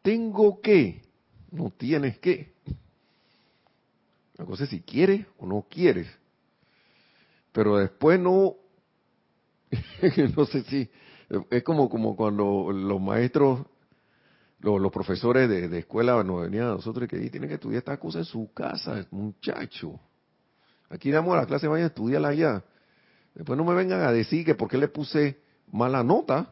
Tengo 0.01 0.59
que, 0.61 1.01
no 1.51 1.71
tienes 1.71 2.19
que. 2.19 2.53
La 4.38 4.45
cosa 4.45 4.65
es 4.65 4.69
si 4.71 4.82
quieres 4.82 5.26
o 5.38 5.45
no 5.45 5.65
quieres. 5.69 6.07
Pero 7.53 7.78
después 7.78 8.19
no, 8.19 8.55
no 10.36 10.45
sé 10.45 10.63
si, 10.63 10.89
es 11.49 11.63
como, 11.63 11.89
como 11.89 12.15
cuando 12.15 12.71
los 12.71 13.01
maestros 13.01 13.65
los, 14.73 14.91
profesores 14.91 15.47
de, 15.47 15.78
escuela 15.78 16.23
nos 16.23 16.41
venían 16.41 16.65
a 16.65 16.71
nosotros 16.71 17.05
y 17.05 17.07
que 17.07 17.30
tienen 17.30 17.49
que 17.49 17.55
estudiar 17.55 17.80
esta 17.80 17.97
cosa 17.97 18.19
en 18.19 18.26
su 18.26 18.51
casa, 18.53 19.05
muchacho. 19.11 19.99
Aquí 20.89 21.11
damos 21.11 21.36
la 21.36 21.45
clase, 21.45 21.67
vayan 21.67 21.86
a 21.86 21.88
estudiarla 21.88 22.30
allá. 22.30 22.63
Después 23.34 23.57
no 23.57 23.63
me 23.63 23.76
vengan 23.76 24.01
a 24.01 24.11
decir 24.11 24.45
que 24.45 24.55
por 24.55 24.69
qué 24.69 24.78
le 24.78 24.88
puse 24.88 25.39
mala 25.71 26.03
nota. 26.03 26.51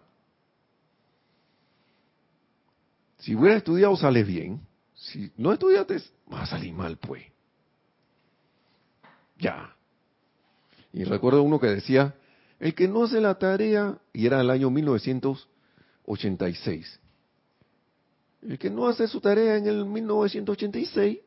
Si 3.20 3.36
hubiera 3.36 3.56
estudiado 3.58 3.96
sales 3.96 4.28
bien. 4.28 4.62
Si 4.94 5.32
no 5.38 5.54
estudiaste, 5.54 5.98
vas 6.28 6.44
a 6.44 6.58
salir 6.58 6.74
mal, 6.74 6.98
pues. 6.98 7.24
Ya. 9.40 9.76
Y 10.92 11.04
recuerdo 11.04 11.42
uno 11.42 11.60
que 11.60 11.68
decía, 11.68 12.16
el 12.64 12.74
que 12.74 12.88
no 12.88 13.04
hace 13.04 13.20
la 13.20 13.38
tarea, 13.38 14.00
y 14.14 14.26
era 14.26 14.40
el 14.40 14.50
año 14.50 14.70
1986, 14.70 16.98
el 18.44 18.58
que 18.58 18.70
no 18.70 18.88
hace 18.88 19.06
su 19.10 19.20
tarea 19.20 19.58
en 19.58 19.68
el 19.68 19.84
1986, 19.84 21.20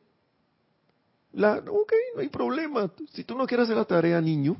la, 1.33 1.57
ok, 1.57 1.93
no 2.15 2.21
hay 2.21 2.29
problema. 2.29 2.91
Si 3.11 3.23
tú 3.23 3.35
no 3.35 3.45
quieres 3.45 3.65
hacer 3.65 3.77
la 3.77 3.85
tarea, 3.85 4.19
niño, 4.19 4.57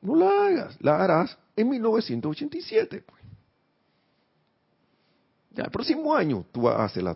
no 0.00 0.16
la 0.16 0.46
hagas, 0.46 0.74
la 0.80 1.04
harás 1.04 1.36
en 1.54 1.68
1987. 1.68 3.04
Pues. 3.06 3.22
Ya, 5.50 5.64
el 5.64 5.70
próximo 5.70 6.14
año 6.14 6.46
tú 6.50 6.62
vas 6.62 6.80
a 6.80 6.84
hacer 6.84 7.02
la 7.02 7.14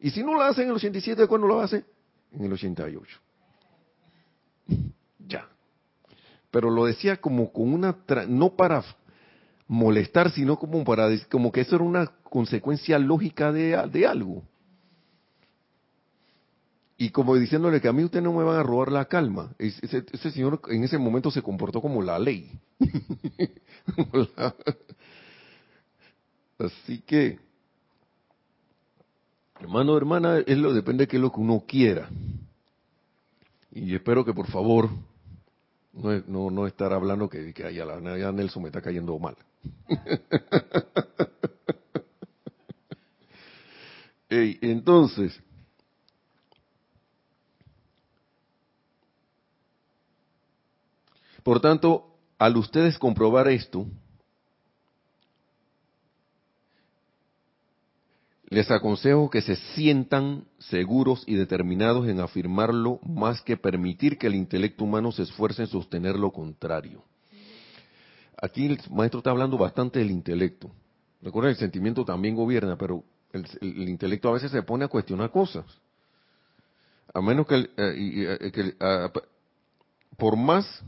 Y 0.00 0.10
si 0.10 0.22
no 0.22 0.38
la 0.38 0.48
haces 0.48 0.62
en 0.62 0.70
el 0.70 0.76
87, 0.76 1.26
¿cuándo 1.26 1.46
lo 1.46 1.60
haces? 1.60 1.84
En 2.32 2.44
el 2.44 2.52
88. 2.54 3.20
Pero 6.54 6.70
lo 6.70 6.86
decía 6.86 7.16
como 7.16 7.52
con 7.52 7.74
una, 7.74 7.96
no 8.28 8.54
para 8.54 8.84
molestar, 9.66 10.30
sino 10.30 10.56
como 10.56 10.84
para 10.84 11.08
como 11.28 11.50
que 11.50 11.62
eso 11.62 11.74
era 11.74 11.84
una 11.84 12.06
consecuencia 12.22 12.96
lógica 12.96 13.50
de, 13.50 14.06
algo. 14.06 14.44
Y 16.96 17.10
como 17.10 17.34
diciéndole 17.34 17.80
que 17.80 17.88
a 17.88 17.92
mí 17.92 18.04
usted 18.04 18.22
no 18.22 18.32
me 18.32 18.44
van 18.44 18.54
a 18.56 18.62
robar 18.62 18.92
la 18.92 19.06
calma. 19.06 19.52
Ese, 19.58 20.04
ese 20.12 20.30
señor 20.30 20.60
en 20.68 20.84
ese 20.84 20.96
momento 20.96 21.32
se 21.32 21.42
comportó 21.42 21.80
como 21.80 22.00
la 22.02 22.20
ley. 22.20 22.52
Así 26.56 27.00
que, 27.00 27.40
hermano, 29.58 29.96
hermana, 29.96 30.38
es 30.38 30.56
lo, 30.56 30.72
depende 30.72 31.02
de 31.02 31.08
qué 31.08 31.16
es 31.16 31.22
lo 31.22 31.32
que 31.32 31.40
uno 31.40 31.64
quiera. 31.66 32.08
Y 33.72 33.92
espero 33.92 34.24
que 34.24 34.32
por 34.32 34.46
favor 34.46 34.88
no, 35.94 36.22
no, 36.26 36.50
no 36.50 36.66
estar 36.66 36.92
hablando 36.92 37.28
que, 37.28 37.54
que 37.54 37.72
ya, 37.74 37.84
la, 37.84 38.00
Nelson 38.32 38.62
me 38.62 38.68
está 38.68 38.80
cayendo 38.80 39.18
mal. 39.18 39.36
entonces, 44.62 45.40
por 51.44 51.60
tanto, 51.60 52.16
al 52.38 52.56
ustedes 52.56 52.98
comprobar 52.98 53.48
esto, 53.48 53.86
Les 58.48 58.70
aconsejo 58.70 59.30
que 59.30 59.40
se 59.40 59.56
sientan 59.56 60.44
seguros 60.58 61.24
y 61.26 61.34
determinados 61.34 62.06
en 62.08 62.20
afirmarlo 62.20 63.00
más 63.02 63.40
que 63.40 63.56
permitir 63.56 64.18
que 64.18 64.26
el 64.26 64.34
intelecto 64.34 64.84
humano 64.84 65.12
se 65.12 65.22
esfuerce 65.22 65.62
en 65.62 65.68
sostener 65.68 66.16
lo 66.16 66.30
contrario. 66.30 67.02
Aquí 68.40 68.66
el 68.66 68.78
maestro 68.90 69.18
está 69.18 69.30
hablando 69.30 69.56
bastante 69.56 69.98
del 69.98 70.10
intelecto. 70.10 70.70
Recuerden, 71.22 71.52
el 71.52 71.56
sentimiento 71.56 72.04
también 72.04 72.34
gobierna, 72.34 72.76
pero 72.76 73.02
el, 73.32 73.88
intelecto 73.88 74.28
a 74.28 74.32
veces 74.32 74.50
se 74.50 74.62
pone 74.62 74.84
a 74.84 74.88
cuestionar 74.88 75.30
cosas. 75.30 75.64
A 77.14 77.22
menos 77.22 77.46
que, 77.46 77.56
eh, 77.56 77.70
eh, 77.76 78.74
ah, 78.80 79.10
por 80.18 80.36
más 80.36 80.82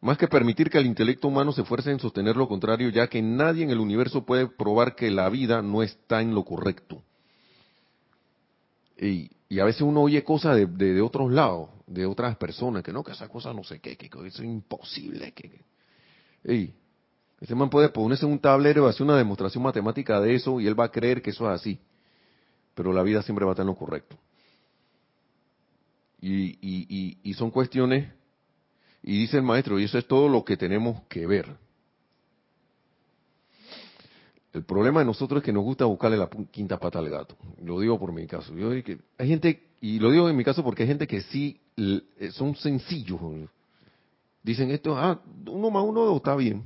más 0.00 0.16
que 0.16 0.28
permitir 0.28 0.70
que 0.70 0.78
el 0.78 0.86
intelecto 0.86 1.28
humano 1.28 1.52
se 1.52 1.62
esfuerce 1.62 1.90
en 1.90 2.00
sostener 2.00 2.36
lo 2.36 2.48
contrario, 2.48 2.88
ya 2.88 3.06
que 3.06 3.20
nadie 3.20 3.64
en 3.64 3.70
el 3.70 3.78
universo 3.78 4.24
puede 4.24 4.46
probar 4.48 4.94
que 4.94 5.10
la 5.10 5.28
vida 5.28 5.60
no 5.60 5.82
está 5.82 6.22
en 6.22 6.34
lo 6.34 6.44
correcto. 6.44 7.02
Y, 8.98 9.30
a 9.58 9.64
veces 9.64 9.82
uno 9.82 10.02
oye 10.02 10.22
cosas 10.22 10.56
de, 10.56 11.02
otros 11.02 11.32
lados, 11.32 11.70
de 11.86 12.06
otras 12.06 12.36
personas, 12.36 12.82
que 12.82 12.92
no, 12.92 13.02
que 13.02 13.12
esa 13.12 13.28
cosa 13.28 13.52
no 13.52 13.64
sé 13.64 13.80
qué, 13.80 13.96
que 13.96 14.06
eso 14.06 14.42
es 14.42 14.48
imposible. 14.48 15.32
Que, 15.32 15.64
Ese 17.40 17.54
man 17.54 17.68
puede 17.68 17.88
ponerse 17.88 18.26
un 18.26 18.38
tablero 18.38 18.86
y 18.86 18.90
hacer 18.90 19.02
una 19.02 19.16
demostración 19.16 19.64
matemática 19.64 20.20
de 20.20 20.34
eso 20.34 20.60
y 20.60 20.66
él 20.66 20.78
va 20.78 20.84
a 20.84 20.90
creer 20.90 21.20
que 21.20 21.30
eso 21.30 21.50
es 21.50 21.60
así. 21.60 21.80
Pero 22.74 22.92
la 22.92 23.02
vida 23.02 23.22
siempre 23.22 23.44
va 23.44 23.52
a 23.52 23.54
estar 23.54 23.64
en 23.64 23.68
lo 23.68 23.74
correcto. 23.74 24.16
Y, 26.20 26.58
y, 26.60 27.18
y, 27.22 27.34
son 27.34 27.50
cuestiones, 27.50 28.12
y 29.02 29.20
dice 29.20 29.38
el 29.38 29.42
maestro, 29.42 29.78
y 29.78 29.84
eso 29.84 29.98
es 29.98 30.06
todo 30.06 30.28
lo 30.28 30.44
que 30.44 30.56
tenemos 30.56 31.02
que 31.08 31.26
ver. 31.26 31.56
El 34.52 34.64
problema 34.64 35.00
de 35.00 35.06
nosotros 35.06 35.38
es 35.38 35.44
que 35.44 35.52
nos 35.52 35.62
gusta 35.62 35.84
buscarle 35.84 36.16
la 36.16 36.28
quinta 36.50 36.78
pata 36.78 36.98
al 36.98 37.08
gato. 37.08 37.36
Lo 37.62 37.78
digo 37.80 37.98
por 37.98 38.12
mi 38.12 38.26
caso. 38.26 38.52
Yo 38.54 38.70
hay 38.70 39.28
gente, 39.28 39.62
y 39.80 40.00
lo 40.00 40.10
digo 40.10 40.28
en 40.28 40.36
mi 40.36 40.42
caso 40.42 40.64
porque 40.64 40.82
hay 40.82 40.88
gente 40.88 41.06
que 41.06 41.22
sí 41.22 41.60
eh, 41.76 42.30
son 42.32 42.56
sencillos. 42.56 43.20
Dicen 44.42 44.70
esto, 44.70 44.96
ah, 44.96 45.20
uno 45.46 45.70
más 45.70 45.84
uno 45.84 46.16
está 46.16 46.34
bien. 46.34 46.64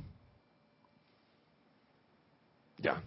Ya. 2.79 3.01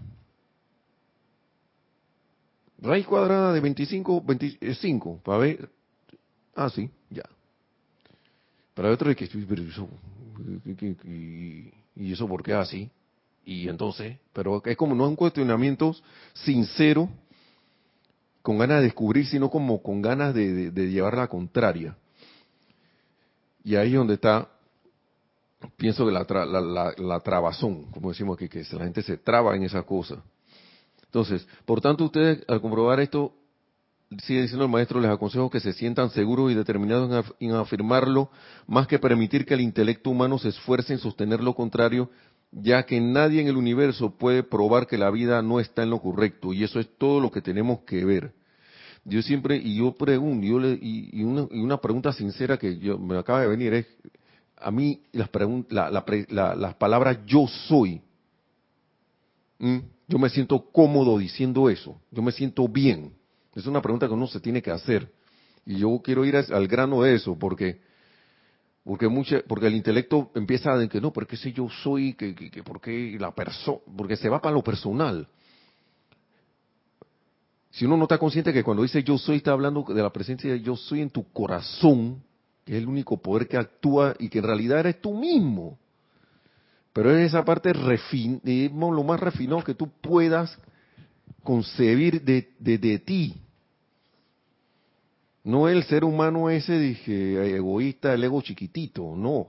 Raíz 2.81 3.07
cuadrada 3.07 3.53
de 3.53 3.61
25, 3.61 4.23
25, 4.23 5.21
para 5.25 5.39
ver. 5.39 5.71
Ah, 6.55 6.71
sí, 6.71 6.89
ya. 7.11 7.25
Para 8.79 8.93
otro 8.93 9.13
que 9.17 9.25
y 11.97 12.13
eso 12.13 12.29
por 12.29 12.45
qué 12.45 12.53
así. 12.53 12.89
Y 13.45 13.69
entonces, 13.69 14.19
pero 14.33 14.63
es 14.65 14.77
como 14.77 14.95
no 14.95 15.09
un 15.09 15.17
cuestionamiento 15.17 15.97
sincero, 16.33 17.09
con 18.41 18.57
ganas 18.57 18.79
de 18.79 18.85
descubrir, 18.85 19.27
sino 19.27 19.51
como 19.51 19.83
con 19.83 20.01
ganas 20.01 20.33
de, 20.33 20.71
llevar 20.71 21.17
la 21.17 21.27
contraria. 21.27 21.97
Y 23.65 23.75
ahí 23.75 23.89
es 23.89 23.95
donde 23.95 24.15
está 24.15 24.49
pienso 25.77 26.07
que 26.07 26.13
la, 26.13 26.25
la, 26.47 26.95
la, 26.97 27.19
trabazón, 27.19 27.87
como 27.91 28.11
decimos 28.11 28.37
aquí, 28.37 28.49
que 28.49 28.63
la 28.77 28.85
gente 28.85 29.03
se 29.03 29.17
traba 29.17 29.57
en 29.57 29.65
esa 29.65 29.83
cosa. 29.83 30.23
Entonces, 31.03 31.45
por 31.65 31.81
tanto, 31.81 32.05
ustedes 32.05 32.45
al 32.47 32.61
comprobar 32.61 33.01
esto, 33.01 33.33
sigue 34.23 34.43
diciendo 34.43 34.65
el 34.65 34.71
maestro, 34.71 35.01
les 35.01 35.11
aconsejo 35.11 35.51
que 35.51 35.61
se 35.61 35.73
sientan 35.75 36.11
seguros 36.11 36.51
y 36.51 36.55
determinados 36.55 37.27
en, 37.41 37.53
afirmarlo, 37.53 38.31
más 38.67 38.87
que 38.87 38.99
permitir 38.99 39.45
que 39.45 39.55
el 39.55 39.61
intelecto 39.61 40.11
humano 40.11 40.39
se 40.39 40.49
esfuerce 40.49 40.95
en 40.95 40.99
sostener 40.99 41.43
lo 41.43 41.55
contrario, 41.55 42.11
ya 42.51 42.85
que 42.85 43.01
nadie 43.01 43.43
en 43.43 43.49
el 43.49 43.57
universo 43.57 44.17
puede 44.17 44.43
probar 44.43 44.87
que 44.87 44.97
la 44.97 45.11
vida 45.11 45.43
no 45.43 45.61
está 45.61 45.83
en 45.83 45.91
lo 45.91 46.01
correcto, 46.01 46.55
y 46.55 46.65
eso 46.65 46.81
es 46.81 46.89
todo 46.97 47.21
lo 47.21 47.31
que 47.31 47.43
tenemos 47.43 47.81
que 47.81 48.05
ver. 48.05 48.33
Yo 49.05 49.23
siempre, 49.23 49.57
y 49.57 49.77
yo 49.77 49.93
pregunto, 49.95 50.47
yo 50.47 50.59
le, 50.59 50.79
y, 50.81 51.23
una, 51.23 51.47
y, 51.51 51.61
una, 51.61 51.79
pregunta 51.79 52.13
sincera 52.13 52.57
que 52.57 52.79
yo, 52.79 52.99
me 52.99 53.17
acaba 53.19 53.43
de 53.43 53.49
venir 53.49 53.75
es, 53.75 53.87
a 54.57 54.71
mí 54.71 55.03
las, 55.13 55.31
la, 55.69 56.55
las 56.57 56.75
palabras 56.75 57.19
yo 57.27 57.47
soy, 57.47 58.01
yo 60.09 60.19
me 60.19 60.31
siento 60.31 60.71
cómodo 60.71 61.19
diciendo 61.19 61.69
eso, 61.69 62.01
yo 62.11 62.23
me 62.23 62.33
siento 62.33 62.67
bien. 62.69 63.18
Es 63.59 63.67
una 63.67 63.83
pregunta 63.83 64.07
que 64.07 64.15
uno 64.15 64.29
se 64.29 64.39
tiene 64.39 64.63
que 64.63 64.71
hacer. 64.71 65.11
Y 65.67 65.79
yo 65.79 66.01
quiero 66.03 66.25
ir 66.25 66.37
al 66.37 66.69
grano 66.69 67.03
de 67.03 67.17
eso, 67.17 67.37
porque 67.37 67.81
porque 68.85 69.43
porque 69.47 69.67
el 69.67 69.75
intelecto 69.75 70.31
empieza 70.35 70.73
a 70.73 70.77
decir 70.77 70.91
que 70.91 71.01
no, 71.01 71.13
porque 71.13 71.37
si 71.37 71.53
yo 71.53 71.69
soy, 71.83 72.15
que, 72.15 72.35
que, 72.35 72.63
porque 72.63 73.17
la 73.19 73.35
persona, 73.35 73.81
porque 73.97 74.17
se 74.17 74.29
va 74.29 74.41
para 74.41 74.55
lo 74.55 74.63
personal. 74.63 75.27
Si 77.73 77.85
uno 77.85 77.97
no 77.97 78.05
está 78.05 78.17
consciente 78.17 78.53
que 78.53 78.63
cuando 78.63 78.85
dice 78.85 79.03
yo 79.03 79.19
soy, 79.19 79.39
está 79.39 79.51
hablando 79.51 79.83
de 79.83 80.03
la 80.03 80.13
presencia 80.13 80.53
de 80.53 80.61
yo 80.61 80.77
soy 80.77 81.03
en 81.03 81.11
tu 81.11 81.31
corazón, 81.33 82.23
que 82.65 82.77
es 82.77 82.79
el 82.79 82.89
único 82.89 83.21
poder 83.21 83.49
que 83.49 83.57
actúa 83.57 84.15
y 84.21 84.29
que 84.29 84.39
en 84.39 84.45
realidad 84.45 84.79
eres 84.79 85.01
tú 85.01 85.13
mismo. 85.15 85.79
Pero 86.93 87.11
es 87.11 87.27
esa 87.27 87.45
parte 87.45 87.73
refin 87.73 88.41
lo 88.73 89.03
más 89.03 89.19
refinado 89.19 89.65
que 89.65 89.75
tú 89.75 89.91
puedas 90.01 90.57
concebir 91.43 92.23
de, 92.23 92.51
de, 92.59 92.99
ti. 92.99 93.35
No 95.49 95.67
el 95.67 95.83
ser 95.85 96.05
humano 96.05 96.51
ese, 96.51 96.79
dije, 96.79 97.57
egoísta, 97.57 98.13
el 98.13 98.23
ego 98.23 98.43
chiquitito, 98.43 99.17
no. 99.17 99.47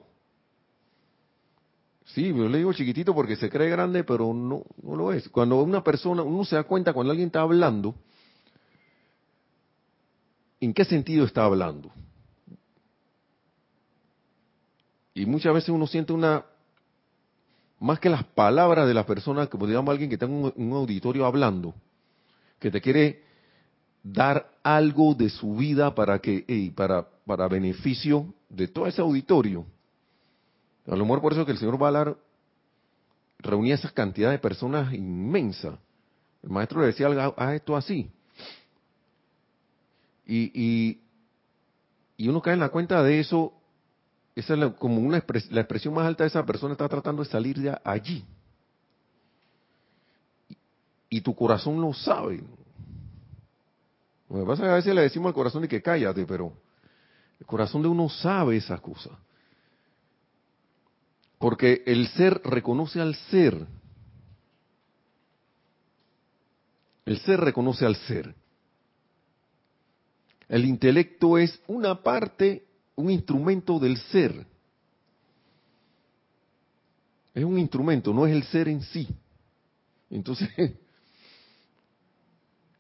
Sí, 2.05 2.29
yo 2.29 2.47
le 2.47 2.59
digo 2.59 2.71
chiquitito 2.71 3.13
porque 3.13 3.35
se 3.35 3.49
cree 3.49 3.69
grande, 3.69 4.05
pero 4.05 4.33
no, 4.33 4.63
no 4.81 4.95
lo 4.95 5.11
es. 5.11 5.27
Cuando 5.27 5.61
una 5.61 5.83
persona, 5.83 6.23
uno 6.23 6.45
se 6.45 6.55
da 6.55 6.63
cuenta 6.63 6.93
cuando 6.93 7.11
alguien 7.11 7.27
está 7.27 7.41
hablando, 7.41 7.95
¿en 10.61 10.73
qué 10.73 10.85
sentido 10.85 11.25
está 11.25 11.43
hablando? 11.43 11.91
Y 15.13 15.25
muchas 15.25 15.53
veces 15.53 15.67
uno 15.67 15.85
siente 15.85 16.13
una, 16.13 16.45
más 17.77 17.99
que 17.99 18.09
las 18.09 18.23
palabras 18.23 18.87
de 18.87 18.93
la 18.93 19.05
persona, 19.05 19.47
como 19.47 19.67
digamos 19.67 19.91
alguien 19.91 20.09
que 20.09 20.15
está 20.15 20.27
en 20.27 20.53
un, 20.55 20.71
auditorio 20.71 21.25
hablando, 21.25 21.75
que 22.57 22.71
te 22.71 22.79
quiere 22.79 23.27
dar 24.03 24.49
algo 24.63 25.13
de 25.13 25.29
su 25.29 25.55
vida 25.55 25.93
para 25.93 26.19
que, 26.19 26.71
para, 26.75 27.07
para 27.25 27.47
beneficio 27.47 28.33
de 28.49 28.67
todo 28.67 28.87
ese 28.87 29.01
auditorio. 29.01 29.65
A 30.87 30.95
lo 30.95 31.05
mejor 31.05 31.21
por 31.21 31.33
eso 31.33 31.45
que 31.45 31.51
el 31.51 31.57
señor 31.57 31.77
Valar 31.77 32.17
reunía 33.39 33.75
esa 33.75 33.89
cantidad 33.91 34.31
de 34.31 34.39
personas 34.39 34.93
inmensa. 34.93 35.77
El 36.41 36.49
maestro 36.49 36.81
le 36.81 36.87
decía, 36.87 37.07
haz 37.07 37.53
esto 37.53 37.75
así. 37.75 38.09
Y, 40.25 40.51
y, 40.53 41.01
y 42.17 42.27
uno 42.27 42.41
cae 42.41 42.53
en 42.53 42.59
la 42.59 42.69
cuenta 42.69 43.03
de 43.03 43.19
eso 43.19 43.53
esa 44.39 44.53
es 44.53 44.73
como 44.75 45.01
una 45.01 45.23
la 45.49 45.61
expresión 45.61 45.93
más 45.93 46.05
alta 46.05 46.23
de 46.23 46.29
esa 46.29 46.45
persona 46.45 46.71
está 46.71 46.87
tratando 46.87 47.23
de 47.23 47.29
salir 47.29 47.59
de 47.59 47.77
allí. 47.83 48.23
Y, 51.09 51.21
tu 51.21 51.35
corazón 51.35 51.81
lo 51.81 51.93
sabe. 51.93 52.41
Lo 54.29 54.39
que 54.39 54.45
pasa 54.45 54.63
es 54.63 54.67
que 54.67 54.71
a 54.71 54.75
veces 54.75 54.95
le 54.95 55.01
decimos 55.01 55.27
al 55.27 55.33
corazón 55.33 55.63
de 55.63 55.67
que 55.67 55.81
cállate, 55.81 56.25
pero 56.25 56.53
el 57.39 57.45
corazón 57.45 57.81
de 57.81 57.87
uno 57.87 58.09
sabe 58.09 58.57
esas 58.57 58.79
cosas. 58.81 59.13
Porque 61.37 61.83
el 61.85 62.07
ser 62.09 62.41
reconoce 62.43 62.99
al 63.01 63.15
ser. 63.15 63.65
El 67.05 67.19
ser 67.19 67.39
reconoce 67.39 67.85
al 67.85 67.95
ser. 67.95 68.35
El 70.47 70.65
intelecto 70.65 71.37
es 71.37 71.59
una 71.67 72.01
parte 72.01 72.65
un 72.99 73.09
instrumento 73.09 73.79
del 73.79 73.97
ser. 73.97 74.45
Es 77.33 77.43
un 77.43 77.57
instrumento, 77.57 78.13
no 78.13 78.27
es 78.27 78.33
el 78.33 78.43
ser 78.43 78.67
en 78.67 78.81
sí. 78.81 79.07
Entonces, 80.09 80.49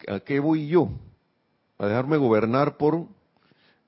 ¿a 0.07 0.19
qué 0.19 0.39
voy 0.39 0.67
yo? 0.67 0.91
A 1.79 1.87
dejarme 1.87 2.17
gobernar 2.17 2.77
por... 2.77 3.07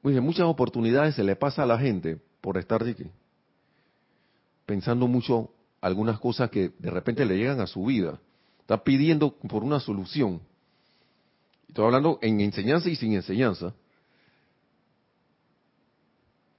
muchas 0.01 0.45
oportunidades 0.45 1.13
se 1.15 1.23
le 1.23 1.35
pasa 1.35 1.63
a 1.63 1.67
la 1.67 1.77
gente 1.77 2.19
por 2.41 2.57
estar 2.57 2.83
pensando 4.65 5.07
mucho 5.07 5.51
algunas 5.81 6.19
cosas 6.19 6.49
que 6.49 6.71
de 6.79 6.89
repente 6.89 7.25
le 7.25 7.37
llegan 7.37 7.59
a 7.59 7.67
su 7.67 7.85
vida. 7.85 8.19
Está 8.61 8.83
pidiendo 8.83 9.35
por 9.37 9.63
una 9.63 9.79
solución. 9.79 10.41
Estoy 11.67 11.85
hablando 11.85 12.17
en 12.21 12.41
enseñanza 12.41 12.89
y 12.89 12.95
sin 12.95 13.13
enseñanza 13.13 13.73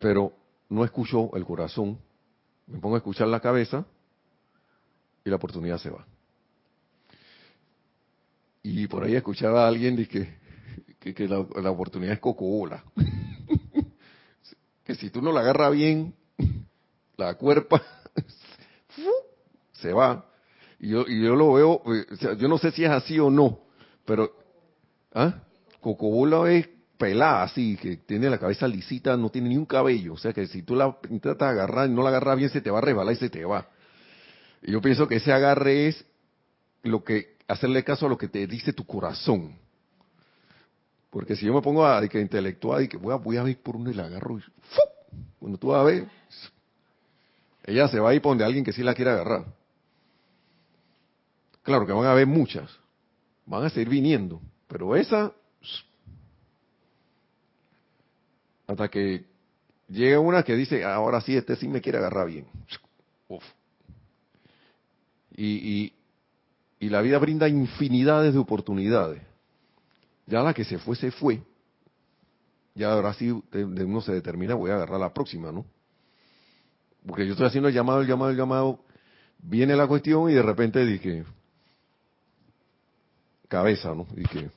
pero 0.03 0.33
no 0.69 0.85
escucho 0.85 1.31
el 1.37 1.45
corazón, 1.45 1.97
me 2.67 2.79
pongo 2.81 2.97
a 2.97 2.99
escuchar 2.99 3.29
la 3.29 3.39
cabeza 3.39 3.87
y 5.25 5.31
la 5.31 5.37
oportunidad 5.37 5.79
se 5.79 5.91
va. 5.91 6.05
Y 8.65 8.89
por 8.89 9.05
ahí 9.05 9.15
escuchaba 9.15 9.65
a 9.65 9.69
alguien 9.69 9.95
de 9.95 10.09
que, 11.03 11.15
que, 11.15 11.27
la, 11.27 11.41
oportunidad 11.41 12.15
es 12.15 12.21
cocobola. 12.21 12.85
que 14.85 14.95
si 14.95 15.11
tú 15.11 15.21
no 15.21 15.33
la 15.33 15.41
agarras 15.41 15.73
bien, 15.73 16.15
la 17.17 17.35
cuerpa 17.35 17.83
se 19.73 19.93
va. 19.93 20.25
Y 20.79 20.91
yo, 20.91 21.05
y 21.07 21.23
yo 21.23 21.35
lo 21.35 21.55
veo, 21.55 21.83
eh, 21.95 22.37
yo 22.39 22.49
no 22.49 22.59
sé 22.59 22.71
si 22.71 22.85
es 22.85 22.91
así 22.91 23.19
o 23.19 23.31
no, 23.31 23.61
pero 24.05 24.31
¿ah? 25.13 25.43
Cocobola 25.81 26.51
es 26.53 26.69
pelada 26.97 27.43
así, 27.43 27.77
que 27.77 27.97
tiene 27.97 28.31
la 28.31 28.39
cabeza 28.39 28.69
lisita, 28.69 29.17
no 29.17 29.29
tiene 29.29 29.49
ni 29.49 29.57
un 29.57 29.67
cabello. 29.67 30.15
O 30.15 30.19
sea 30.19 30.33
que 30.33 30.47
si 30.47 30.63
tú 30.63 30.77
la 30.77 30.97
intentas 31.11 31.49
agarrar 31.51 31.89
y 31.89 31.93
no 31.93 32.03
la 32.03 32.11
agarras 32.11 32.37
bien, 32.37 32.51
se 32.51 32.61
te 32.61 32.71
va 32.71 32.79
a 32.79 32.83
resbalar 32.83 33.13
y 33.15 33.19
se 33.19 33.29
te 33.29 33.45
va. 33.45 33.69
Y 34.63 34.71
yo 34.71 34.81
pienso 34.81 35.09
que 35.09 35.17
ese 35.17 35.33
agarre 35.33 35.89
es 35.89 36.05
lo 36.85 37.03
que, 37.03 37.37
hacerle 37.49 37.83
caso 37.83 38.07
a 38.07 38.09
lo 38.09 38.17
que 38.17 38.29
te 38.29 38.47
dice 38.47 38.73
tu 38.73 38.87
corazón. 38.87 39.62
Porque 41.13 41.37
si 41.37 41.45
yo 41.45 41.53
me 41.53 41.61
pongo 41.61 41.87
a, 41.87 42.09
que 42.09 42.19
intelectual 42.19 42.85
y 42.85 42.89
que 42.89 42.97
voy 42.97 43.13
a, 43.13 43.17
voy 43.17 43.37
a 43.37 43.43
ver 43.43 43.61
por 43.63 43.75
dónde 43.75 43.95
la 43.95 44.07
agarro, 44.07 44.39
y, 44.39 44.43
cuando 45.39 45.59
tú 45.59 45.69
vas 45.69 45.81
a 45.81 45.85
ver, 45.85 46.09
ella 47.67 47.87
se 47.89 48.01
va 48.01 48.11
a 48.11 48.15
ir 48.15 48.23
por 48.23 48.31
donde 48.31 48.47
alguien 48.47 48.65
que 48.65 48.73
sí 48.73 48.83
la 48.83 48.95
quiere 48.95 49.11
agarrar. 49.11 49.45
Claro 51.63 51.87
que 51.87 51.93
van 51.93 52.07
a 52.07 52.13
haber 52.13 52.27
muchas, 52.27 52.71
van 53.45 53.65
a 53.65 53.69
seguir 53.69 53.91
viniendo, 53.91 54.41
pero 54.67 54.97
esa 54.97 55.33
Hasta 58.67 58.89
que 58.89 59.27
llega 59.89 60.19
una 60.19 60.43
que 60.43 60.57
dice, 60.57 60.83
ahora 60.83 61.21
sí, 61.21 61.37
este 61.37 61.57
sí 61.57 61.69
me 61.69 61.83
quiere 61.83 61.99
agarrar 61.99 62.27
bien. 62.27 62.47
Y, 65.37 65.93
y, 66.81 66.89
la 66.89 67.03
vida 67.03 67.19
brinda 67.19 67.49
infinidades 67.49 68.33
de 68.33 68.39
oportunidades. 68.39 69.23
Ya 70.27 70.43
la 70.43 70.55
que 70.55 70.65
se 70.65 70.79
fue, 70.79 70.97
se 70.97 71.11
fue. 71.11 71.43
Ya 72.75 72.93
ahora 72.93 73.13
sí 73.15 73.31
uno 73.31 74.01
se 74.01 74.13
determina, 74.13 74.55
voy 74.55 74.71
a 74.71 74.77
agarrar 74.77 75.01
la 75.01 75.13
próxima, 75.13 75.53
¿no? 75.53 75.67
Porque 77.07 77.27
yo 77.27 77.33
estoy 77.33 77.47
haciendo 77.47 77.69
el 77.69 77.75
llamado, 77.75 78.01
el 78.01 78.07
llamado, 78.07 78.31
el 78.31 78.37
llamado. 78.37 78.81
Viene 79.39 79.75
la 79.75 79.87
cuestión 79.87 80.31
y 80.31 80.35
de 80.35 80.43
repente 80.43 80.87
dije, 80.87 81.25
cabeza, 83.49 83.95
¿no? 83.95 84.07
Y 84.17 84.23
que 84.23 84.51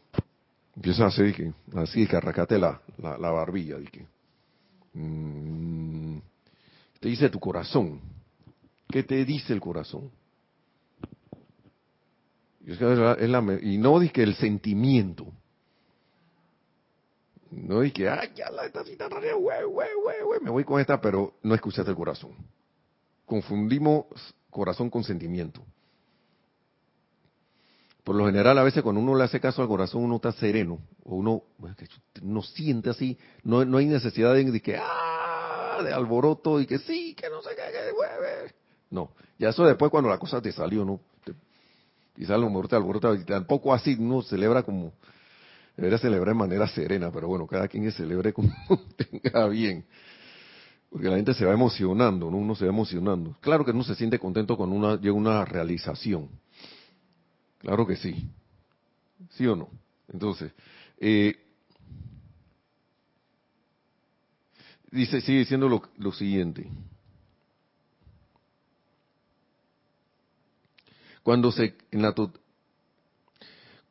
empieza 0.76 1.05
a 1.05 1.07
hacer, 1.07 1.34
que, 1.34 1.51
así, 1.76 2.07
que 2.07 2.16
arracate 2.16 2.59
la, 2.59 2.80
la, 2.97 3.32
barbilla, 3.32 3.78
dije. 3.78 4.07
Mm, 4.93 6.20
te 6.99 7.09
dice 7.09 7.30
tu 7.30 7.39
corazón. 7.39 7.99
¿Qué 8.88 9.03
te 9.03 9.26
dice 9.26 9.53
el 9.53 9.59
corazón? 9.59 10.11
y 12.68 13.78
no 13.78 13.99
dije 13.99 14.24
el 14.24 14.36
sentimiento. 14.36 15.32
No 17.56 17.82
dije, 17.82 18.10
ay, 18.10 18.32
ya 18.36 18.51
la 18.51 18.66
esta 18.66 18.84
cita 18.84 19.08
me 19.10 20.51
voy 20.51 20.64
con 20.66 20.82
esta, 20.82 20.99
pero 20.99 21.36
no 21.41 21.56
escuchaste 21.56 21.89
el 21.89 21.97
corazón. 21.97 22.36
Confundimos 23.26 24.06
corazón 24.49 24.89
con 24.89 25.03
sentimiento. 25.03 25.64
Por 28.03 28.16
lo 28.16 28.26
general, 28.26 28.58
a 28.58 28.64
veces 28.64 28.84
cuando 28.84 29.01
uno 29.01 29.16
le 29.16 29.24
hace 29.24 29.39
caso 29.39 29.62
al 29.62 29.68
corazón, 29.68 30.03
uno 30.03 30.18
está 30.18 30.32
sereno, 30.34 30.80
o 31.06 31.16
uno, 31.16 31.43
no 32.22 32.41
siente 32.43 32.89
así, 32.89 33.18
no, 33.43 33.64
no 33.66 33.78
hay 33.78 33.86
necesidad 33.86 34.36
de, 34.36 34.62
que, 34.62 34.78
ah, 34.78 35.80
de 35.84 35.91
alboroto 35.91 36.60
y 36.60 36.68
que 36.68 36.78
sí, 36.78 37.16
que 37.16 37.30
no 37.30 37.41
sé 37.41 37.49
qué, 37.56 37.64
que, 37.72 38.53
no, 38.91 39.12
ya 39.39 39.49
eso 39.49 39.66
después 39.66 39.89
cuando 39.89 40.10
la 40.10 40.20
cosa 40.20 40.41
te 40.41 40.51
salió, 40.51 40.86
¿no? 40.86 40.99
quizás 42.16 42.39
lo 42.39 42.47
mejor 42.47 42.68
te 42.68 42.76
alborota, 42.76 43.14
y 43.14 43.24
tampoco 43.24 43.74
así, 43.74 43.95
uno 43.99 44.22
celebra 44.22 44.64
como, 44.64 44.93
debería 45.76 45.97
celebrar 45.97 46.30
de 46.30 46.39
manera 46.39 46.67
serena, 46.67 47.11
pero 47.11 47.28
bueno, 47.28 47.47
cada 47.47 47.67
quien 47.67 47.91
celebre 47.91 48.34
como 48.34 48.53
tenga 48.97 49.47
bien. 49.47 49.86
Porque 50.89 51.09
la 51.09 51.17
gente 51.17 51.34
se 51.34 51.45
va 51.45 51.53
emocionando, 51.53 52.32
¿no? 52.32 52.38
Uno 52.38 52.55
se 52.55 52.65
va 52.65 52.71
emocionando. 52.71 53.36
Claro 53.41 53.65
que 53.65 53.71
uno 53.71 53.84
se 53.84 53.95
siente 53.95 54.17
contento 54.17 54.55
cuando 54.55 54.76
uno 54.76 54.95
llega 54.95 55.13
una 55.13 55.43
realización 55.43 56.30
Claro 57.65 57.88
que 57.88 57.95
sí. 57.95 58.30
¿Sí 59.32 59.47
o 59.47 59.55
no? 59.55 59.69
Entonces, 60.07 60.51
eh, 60.99 61.36
dice, 64.91 65.19
sigue 65.21 65.39
diciendo 65.39 65.67
lo, 65.67 65.82
lo 65.97 66.11
siguiente. 66.11 66.69
Cuando 71.23 71.51
se, 71.51 71.76
en 71.89 72.03
la, 72.03 72.13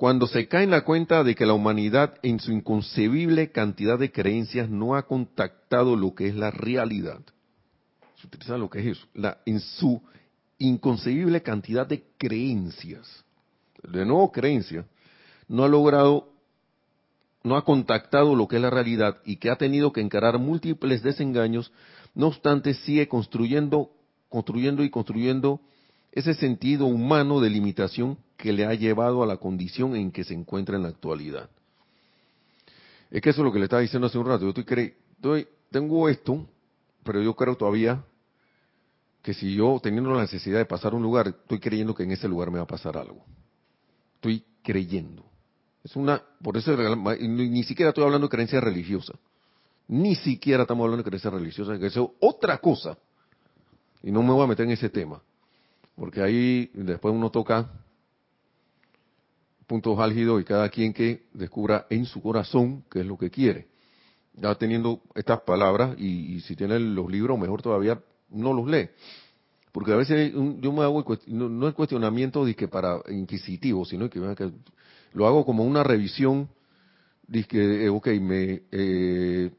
cuando 0.05 0.27
se 0.27 0.49
cae 0.49 0.65
en 0.65 0.71
la 0.71 0.85
cuenta 0.85 1.25
de 1.25 1.35
que 1.35 1.47
la 1.47 1.55
humanidad 1.55 2.17
en 2.23 2.39
su 2.39 2.53
inconcebible 2.53 3.53
cantidad 3.53 3.99
de 3.99 4.13
creencias 4.13 4.69
no 4.69 4.97
ha 4.97 5.07
contactado 5.07 5.97
lo 5.97 6.15
que 6.15 6.29
es 6.29 6.35
la 6.35 6.51
realidad. 6.51 7.23
Se 8.21 8.27
utiliza 8.27 8.59
lo 8.59 8.69
que 8.69 8.81
es 8.81 8.99
eso. 8.99 9.07
La, 9.15 9.39
en 9.47 9.61
su 9.61 10.03
inconcebible 10.59 11.41
cantidad 11.41 11.87
de 11.87 12.05
creencias 12.19 13.25
de 13.83 14.05
nuevo 14.05 14.31
creencia, 14.31 14.85
no 15.49 15.65
ha 15.65 15.69
logrado, 15.69 16.35
no 17.43 17.57
ha 17.57 17.65
contactado 17.65 18.37
lo 18.37 18.47
que 18.47 18.57
es 18.57 18.63
la 18.63 18.69
realidad 18.69 19.23
y 19.25 19.37
que 19.37 19.49
ha 19.49 19.57
tenido 19.57 19.91
que 19.91 20.03
encarar 20.03 20.39
múltiples 20.39 21.03
desengaños, 21.03 21.73
no 22.15 22.27
obstante 22.27 22.75
sigue 22.75 23.09
construyendo, 23.09 23.91
construyendo 24.29 24.85
y 24.85 24.91
construyendo 24.91 25.63
ese 26.15 26.35
sentido 26.35 26.87
humano 26.87 27.41
de 27.41 27.51
limitación 27.51 28.19
que 28.37 28.53
le 28.53 28.65
ha 28.67 28.75
llevado 28.75 29.23
a 29.23 29.27
la 29.27 29.37
condición 29.37 29.97
en 29.97 30.11
que 30.11 30.25
se 30.25 30.35
encuentra 30.35 30.77
en 30.77 30.83
la 30.83 30.89
actualidad. 30.89 31.51
Es 33.11 33.21
que 33.21 33.31
eso 33.31 33.43
es 33.43 33.45
lo 33.45 33.53
que 33.53 33.59
le 33.59 33.65
estaba 33.65 33.83
diciendo 33.83 34.07
hace 34.07 34.19
un 34.19 34.27
rato. 34.27 34.45
Yo 34.45 34.49
estoy, 34.51 34.95
estoy, 35.17 35.49
tengo 35.71 36.09
esto, 36.09 36.47
pero 37.03 37.23
yo 37.23 37.35
creo 37.35 37.57
todavía 37.57 38.05
que 39.23 39.35
si 39.35 39.55
yo 39.55 39.79
teniendo 39.83 40.13
la 40.13 40.23
necesidad 40.23 40.59
de 40.59 40.67
pasar 40.67 40.95
un 40.95 41.03
lugar, 41.03 41.29
estoy 41.29 41.59
creyendo 41.59 41.95
que 41.95 42.05
en 42.05 42.13
ese 42.13 42.29
lugar 42.29 42.51
me 42.51 42.59
va 42.59 42.65
a 42.65 42.69
pasar 42.69 42.97
algo 42.97 43.25
estoy 44.25 44.45
creyendo. 44.63 45.25
Es 45.83 45.95
una, 45.97 46.23
por 46.43 46.57
eso 46.57 46.75
ni, 47.21 47.63
siquiera 47.65 47.91
estoy 47.91 48.05
hablando 48.05 48.27
de 48.29 48.31
creencia 48.31 48.59
religiosa. 48.59 49.13
Ni 49.87 50.15
siquiera 50.15 50.63
estamos 50.63 50.85
hablando 50.85 51.03
de 51.05 51.11
creencia 51.11 51.31
religiosa, 51.31 51.79
que 51.79 51.87
es 51.87 51.99
otra 52.21 52.57
cosa. 52.59 52.97
Y 54.03 54.11
no 54.11 54.23
me 54.23 54.33
voy 54.33 54.45
a 54.45 54.47
meter 54.47 54.65
en 54.65 54.73
ese 54.73 54.89
tema. 54.89 55.21
Porque 55.97 56.23
ahí 56.23 56.71
después 56.75 57.15
uno 57.15 57.31
toca 57.31 57.71
puntos 59.67 59.99
álgidos 59.99 60.41
y 60.41 60.45
cada 60.45 60.69
quien 60.69 60.93
que 60.93 61.27
descubra 61.33 61.87
en 61.91 62.05
su 62.05 62.21
corazón 62.21 62.85
qué 62.91 63.01
es 63.01 63.07
lo 63.07 63.17
que 63.17 63.31
quiere. 63.31 63.69
Ya 64.35 64.55
teniendo 64.57 65.01
estas 65.15 65.41
palabras, 65.43 65.99
y, 65.99 66.41
si 66.41 66.57
tiene 66.57 66.79
los 66.79 67.11
libros, 67.11 67.39
mejor 67.39 67.63
todavía 67.63 68.01
no 68.31 68.53
los 68.53 68.67
lee. 68.67 68.89
Porque 69.71 69.93
a 69.93 69.97
veces 69.97 70.33
yo 70.61 70.73
me 70.73 70.83
hago, 70.83 71.05
no, 71.29 71.49
no 71.49 71.69
es 71.69 71.75
cuestionamiento 71.75 72.45
de 72.45 72.55
que 72.55 72.69
para 72.69 73.01
inquisitivo, 73.11 73.85
sino 73.85 74.11
que, 74.11 74.21
lo 75.13 75.27
hago 75.27 75.45
como 75.45 75.65
una 75.65 75.85
revisión, 75.85 76.49
de 77.27 77.45
que, 77.45 77.85
eh, 77.85 77.89
ok, 77.89 78.09
me, 78.21 78.63
eh, 78.73 79.51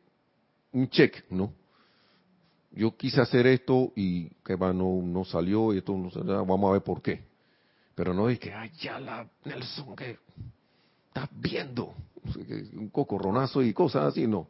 un 0.73 0.89
check, 0.89 1.23
¿no? 1.29 1.53
Yo 2.75 2.95
quise 2.97 3.21
hacer 3.21 3.47
esto 3.47 3.93
y 3.95 4.29
que 4.43 4.55
va, 4.55 4.73
no, 4.73 5.01
no 5.01 5.23
salió 5.23 5.73
y 5.73 5.77
esto 5.77 5.97
no 5.97 6.11
salió, 6.11 6.45
vamos 6.45 6.69
a 6.69 6.73
ver 6.73 6.81
por 6.81 7.01
qué. 7.01 7.23
Pero 7.95 8.13
no 8.13 8.27
que, 8.37 8.53
ay, 8.53 8.69
ya 8.81 8.99
la 8.99 9.25
Nelson, 9.45 9.95
que 9.95 10.19
estás 11.07 11.29
viendo, 11.31 11.93
un 12.73 12.89
cocorronazo 12.89 13.63
y 13.63 13.73
cosas 13.73 14.07
así, 14.07 14.27
no. 14.27 14.49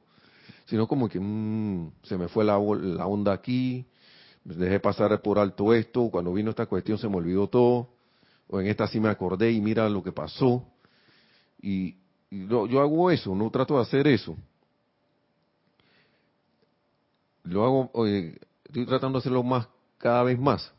Sino 0.65 0.88
como 0.88 1.07
que 1.07 1.19
mmm, 1.19 1.91
se 2.01 2.17
me 2.17 2.28
fue 2.28 2.43
la, 2.43 2.57
onda 2.57 3.32
aquí, 3.32 3.86
dejé 4.43 4.80
pasar 4.80 5.21
por 5.21 5.38
alto 5.38 5.76
esto, 5.76 6.09
cuando 6.09 6.34
vino 6.34 6.49
esta 6.49 6.65
cuestión 6.65 6.97
se 6.97 7.07
me 7.07 7.17
olvidó 7.17 7.47
todo, 7.47 7.89
o 8.47 8.59
en 8.59 8.65
esta 8.65 8.88
sí 8.88 8.99
me 8.99 9.09
acordé 9.09 9.51
y 9.51 9.61
mira 9.61 9.88
lo 9.88 10.01
que 10.01 10.11
pasó. 10.11 10.65
Y, 11.61 11.97
yo, 12.32 12.65
hago 12.82 13.11
eso, 13.11 13.36
no 13.36 13.51
trato 13.51 13.76
de 13.76 13.82
hacer 13.82 14.07
eso. 14.07 14.36
Lo 17.46 17.64
hago, 17.64 18.06
estoy 18.06 18.86
tratando 18.86 19.20
de 19.20 19.22
hacerlo 19.22 19.43
más, 19.43 19.68
cada 19.98 20.24
vez 20.24 20.39
más, 20.39 20.74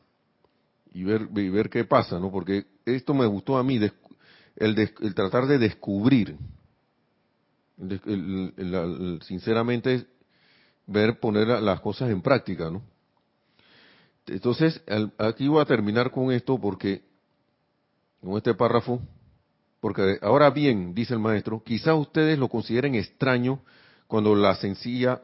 y 0.93 1.05
ver, 1.05 1.29
y 1.35 1.49
ver 1.49 1.71
qué 1.71 1.85
pasa, 1.85 2.19
¿no? 2.19 2.31
Porque 2.31 2.67
esto 2.85 3.15
me 3.15 3.27
gustó 3.27 3.57
a 3.57 3.63
mí, 3.63 3.81
el, 4.57 4.91
el 5.01 5.15
tratar 5.15 5.47
de 5.47 5.59
descubrir, 5.59 6.37
sinceramente, 9.23 10.07
ver, 10.87 11.21
poner 11.21 11.47
las 11.47 11.81
cosas 11.81 12.11
en 12.11 12.21
práctica, 12.21 12.71
¿no? 12.71 12.83
Entonces, 14.27 14.83
aquí 15.19 15.47
voy 15.47 15.63
a 15.63 15.67
terminar 15.67 16.11
con 16.11 16.33
esto 16.33 16.59
porque, 16.59 17.05
con 18.21 18.37
este 18.37 18.55
párrafo, 18.55 19.01
porque 19.81 20.19
ahora 20.21 20.51
bien, 20.51 20.95
dice 20.95 21.15
el 21.15 21.21
maestro, 21.21 21.63
quizás 21.63 21.95
ustedes 21.97 22.37
lo 22.39 22.49
consideren 22.49 22.97
extraño 22.97 23.61
cuando 24.09 24.35
la 24.35 24.57
sencilla 24.57 25.23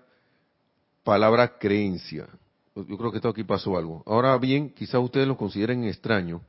palabra 1.04 1.58
creencia, 1.58 2.28
yo 2.74 2.96
creo 2.96 3.10
que 3.10 3.18
esto 3.18 3.28
aquí 3.28 3.44
pasó 3.44 3.76
algo. 3.76 4.02
Ahora 4.06 4.36
bien, 4.38 4.70
quizás 4.70 5.02
ustedes 5.02 5.26
lo 5.26 5.36
consideren 5.36 5.84
extraño 5.84 6.40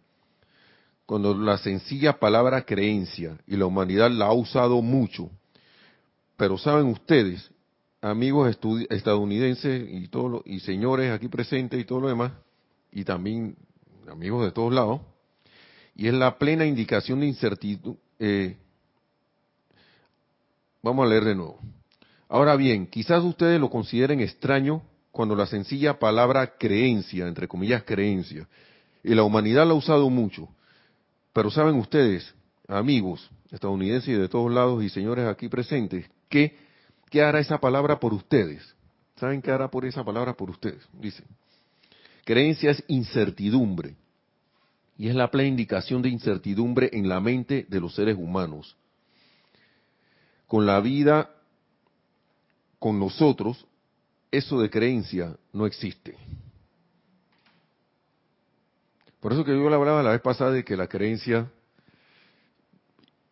cuando 1.05 1.35
la 1.35 1.57
sencilla 1.57 2.19
palabra 2.19 2.65
creencia 2.65 3.37
y 3.45 3.57
la 3.57 3.65
humanidad 3.65 4.09
la 4.09 4.27
ha 4.27 4.33
usado 4.33 4.81
mucho, 4.81 5.29
pero 6.37 6.57
saben 6.57 6.87
ustedes, 6.87 7.51
amigos 8.01 8.57
estadounidenses 8.89 9.87
y 9.89 10.07
todos 10.07 10.41
y 10.45 10.59
señores 10.61 11.11
aquí 11.11 11.27
presentes 11.27 11.79
y 11.79 11.85
todo 11.85 12.01
lo 12.01 12.07
demás, 12.07 12.31
y 12.91 13.03
también 13.03 13.55
amigos 14.09 14.45
de 14.45 14.51
todos 14.51 14.73
lados, 14.73 15.01
y 15.95 16.07
es 16.07 16.13
la 16.13 16.37
plena 16.37 16.65
indicación 16.65 17.19
de 17.19 17.27
incertidumbre. 17.27 18.01
Eh, 18.19 18.57
vamos 20.81 21.05
a 21.05 21.09
leer 21.09 21.25
de 21.25 21.35
nuevo. 21.35 21.59
Ahora 22.29 22.55
bien, 22.55 22.87
quizás 22.87 23.23
ustedes 23.23 23.59
lo 23.59 23.69
consideren 23.69 24.19
extraño 24.19 24.81
cuando 25.11 25.35
la 25.35 25.45
sencilla 25.45 25.99
palabra 25.99 26.57
creencia, 26.57 27.27
entre 27.27 27.47
comillas 27.47 27.83
creencia, 27.83 28.47
y 29.03 29.13
la 29.13 29.23
humanidad 29.23 29.65
la 29.65 29.73
ha 29.73 29.77
usado 29.77 30.09
mucho, 30.09 30.47
pero 31.33 31.51
saben 31.51 31.75
ustedes, 31.75 32.33
amigos 32.67 33.29
estadounidenses 33.51 34.17
de 34.17 34.29
todos 34.29 34.51
lados 34.51 34.83
y 34.83 34.89
señores 34.89 35.27
aquí 35.27 35.47
presentes, 35.47 36.09
que 36.27 36.57
¿qué 37.11 37.21
hará 37.21 37.39
esa 37.39 37.59
palabra 37.59 37.99
por 37.99 38.13
ustedes? 38.13 38.75
¿Saben 39.17 39.41
qué 39.41 39.51
hará 39.51 39.69
por 39.69 39.85
esa 39.85 40.03
palabra 40.03 40.33
por 40.33 40.49
ustedes? 40.49 40.81
Dice, 40.99 41.23
Creencia 42.25 42.71
es 42.71 42.83
incertidumbre. 42.87 43.95
Y 44.97 45.09
es 45.09 45.15
la 45.15 45.29
plena 45.29 45.49
indicación 45.49 46.01
de 46.01 46.09
incertidumbre 46.09 46.89
en 46.93 47.09
la 47.09 47.19
mente 47.19 47.65
de 47.67 47.79
los 47.79 47.95
seres 47.95 48.15
humanos. 48.17 48.77
Con 50.47 50.65
la 50.65 50.79
vida, 50.79 51.31
con 52.83 52.99
nosotros, 52.99 53.65
eso 54.29 54.59
de 54.59 54.69
creencia 54.69 55.37
no 55.53 55.65
existe. 55.65 56.17
Por 59.21 59.31
eso 59.31 59.45
que 59.45 59.51
yo 59.51 59.69
le 59.69 59.75
hablaba 59.75 60.03
la 60.03 60.11
vez 60.11 60.19
pasada 60.19 60.51
de 60.51 60.65
que 60.65 60.75
la 60.75 60.87
creencia, 60.87 61.49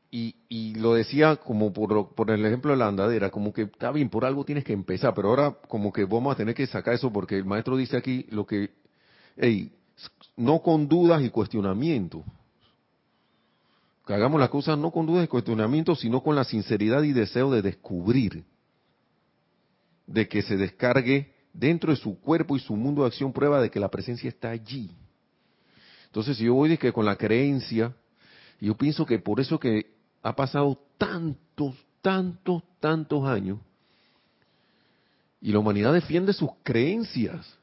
y, 0.09 0.35
y 0.47 0.75
lo 0.75 0.93
decía 0.93 1.35
como 1.35 1.73
por, 1.73 2.15
por 2.15 2.31
el 2.31 2.45
ejemplo 2.45 2.71
de 2.71 2.77
la 2.77 2.87
andadera, 2.87 3.29
como 3.29 3.51
que 3.51 3.63
está 3.63 3.91
bien, 3.91 4.09
por 4.09 4.23
algo 4.23 4.45
tienes 4.45 4.63
que 4.63 4.71
empezar, 4.71 5.13
pero 5.13 5.27
ahora 5.27 5.57
como 5.67 5.91
que 5.91 6.05
vamos 6.05 6.33
a 6.33 6.37
tener 6.37 6.55
que 6.55 6.65
sacar 6.65 6.93
eso 6.93 7.11
porque 7.11 7.35
el 7.35 7.43
maestro 7.43 7.75
dice 7.75 7.97
aquí 7.97 8.25
lo 8.29 8.45
que, 8.45 8.69
hey, 9.35 9.69
no 10.37 10.61
con 10.61 10.87
dudas 10.87 11.21
y 11.23 11.29
cuestionamientos. 11.29 12.21
Que 14.07 14.13
hagamos 14.13 14.39
las 14.39 14.49
cosas 14.49 14.77
no 14.77 14.91
con 14.91 15.05
dudas 15.05 15.25
y 15.25 15.27
cuestionamientos, 15.27 15.99
sino 15.99 16.23
con 16.23 16.37
la 16.37 16.45
sinceridad 16.45 17.03
y 17.03 17.11
deseo 17.11 17.51
de 17.51 17.61
descubrir, 17.61 18.45
de 20.11 20.27
que 20.27 20.41
se 20.41 20.57
descargue 20.57 21.33
dentro 21.53 21.91
de 21.91 21.97
su 21.97 22.19
cuerpo 22.19 22.55
y 22.55 22.59
su 22.59 22.75
mundo 22.75 23.01
de 23.01 23.07
acción 23.07 23.33
prueba 23.33 23.61
de 23.61 23.69
que 23.69 23.79
la 23.79 23.89
presencia 23.89 24.29
está 24.29 24.49
allí. 24.49 24.91
Entonces, 26.05 26.37
si 26.37 26.45
yo 26.45 26.53
voy 26.53 26.69
de 26.69 26.91
con 26.91 27.05
la 27.05 27.15
creencia, 27.15 27.95
yo 28.59 28.75
pienso 28.75 29.05
que 29.05 29.19
por 29.19 29.39
eso 29.39 29.59
que 29.59 29.95
ha 30.21 30.35
pasado 30.35 30.77
tantos, 30.97 31.75
tantos, 32.01 32.63
tantos 32.79 33.25
años, 33.25 33.59
y 35.39 35.51
la 35.51 35.59
humanidad 35.59 35.93
defiende 35.93 36.33
sus 36.33 36.49
creencias. 36.61 37.57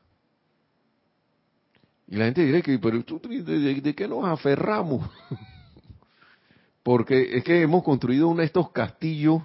Y 2.08 2.16
la 2.16 2.24
gente 2.24 2.44
dirá 2.44 2.62
que, 2.62 2.78
pero 2.78 2.98
¿de, 2.98 3.80
de 3.80 3.94
qué 3.94 4.08
nos 4.08 4.24
aferramos? 4.24 5.08
Porque 6.82 7.36
es 7.36 7.44
que 7.44 7.60
hemos 7.60 7.84
construido 7.84 8.28
uno 8.28 8.40
de 8.40 8.46
estos 8.46 8.70
castillos, 8.70 9.42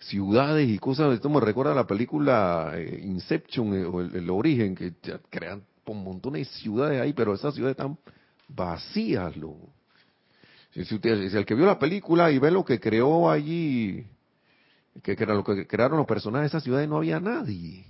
ciudades 0.00 0.68
y 0.68 0.78
cosas. 0.78 1.14
Esto 1.14 1.28
me 1.28 1.40
recuerda 1.40 1.74
la 1.74 1.86
película 1.86 2.72
eh, 2.74 3.00
Inception 3.04 3.74
eh, 3.74 3.84
o 3.84 4.00
el, 4.00 4.28
origen, 4.30 4.74
que 4.74 4.94
crean 5.28 5.62
un 5.86 6.04
montón 6.04 6.34
de 6.34 6.44
ciudades 6.44 7.00
ahí, 7.00 7.12
pero 7.12 7.34
esas 7.34 7.54
ciudades 7.54 7.76
están 7.76 7.98
vacías. 8.48 9.36
Lo. 9.36 9.56
Si, 10.72 10.94
usted, 10.94 11.34
el 11.34 11.44
que 11.44 11.54
vio 11.54 11.66
la 11.66 11.78
película 11.78 12.30
y 12.30 12.38
ve 12.38 12.50
lo 12.50 12.64
que 12.64 12.78
creó 12.78 13.30
allí, 13.30 14.06
que, 15.02 15.16
que 15.16 15.22
era 15.22 15.34
lo 15.34 15.42
que 15.42 15.66
crearon 15.66 15.98
los 15.98 16.06
personajes 16.06 16.44
de 16.44 16.56
esas 16.56 16.62
ciudades, 16.62 16.88
no 16.88 16.96
había 16.96 17.18
nadie. 17.20 17.86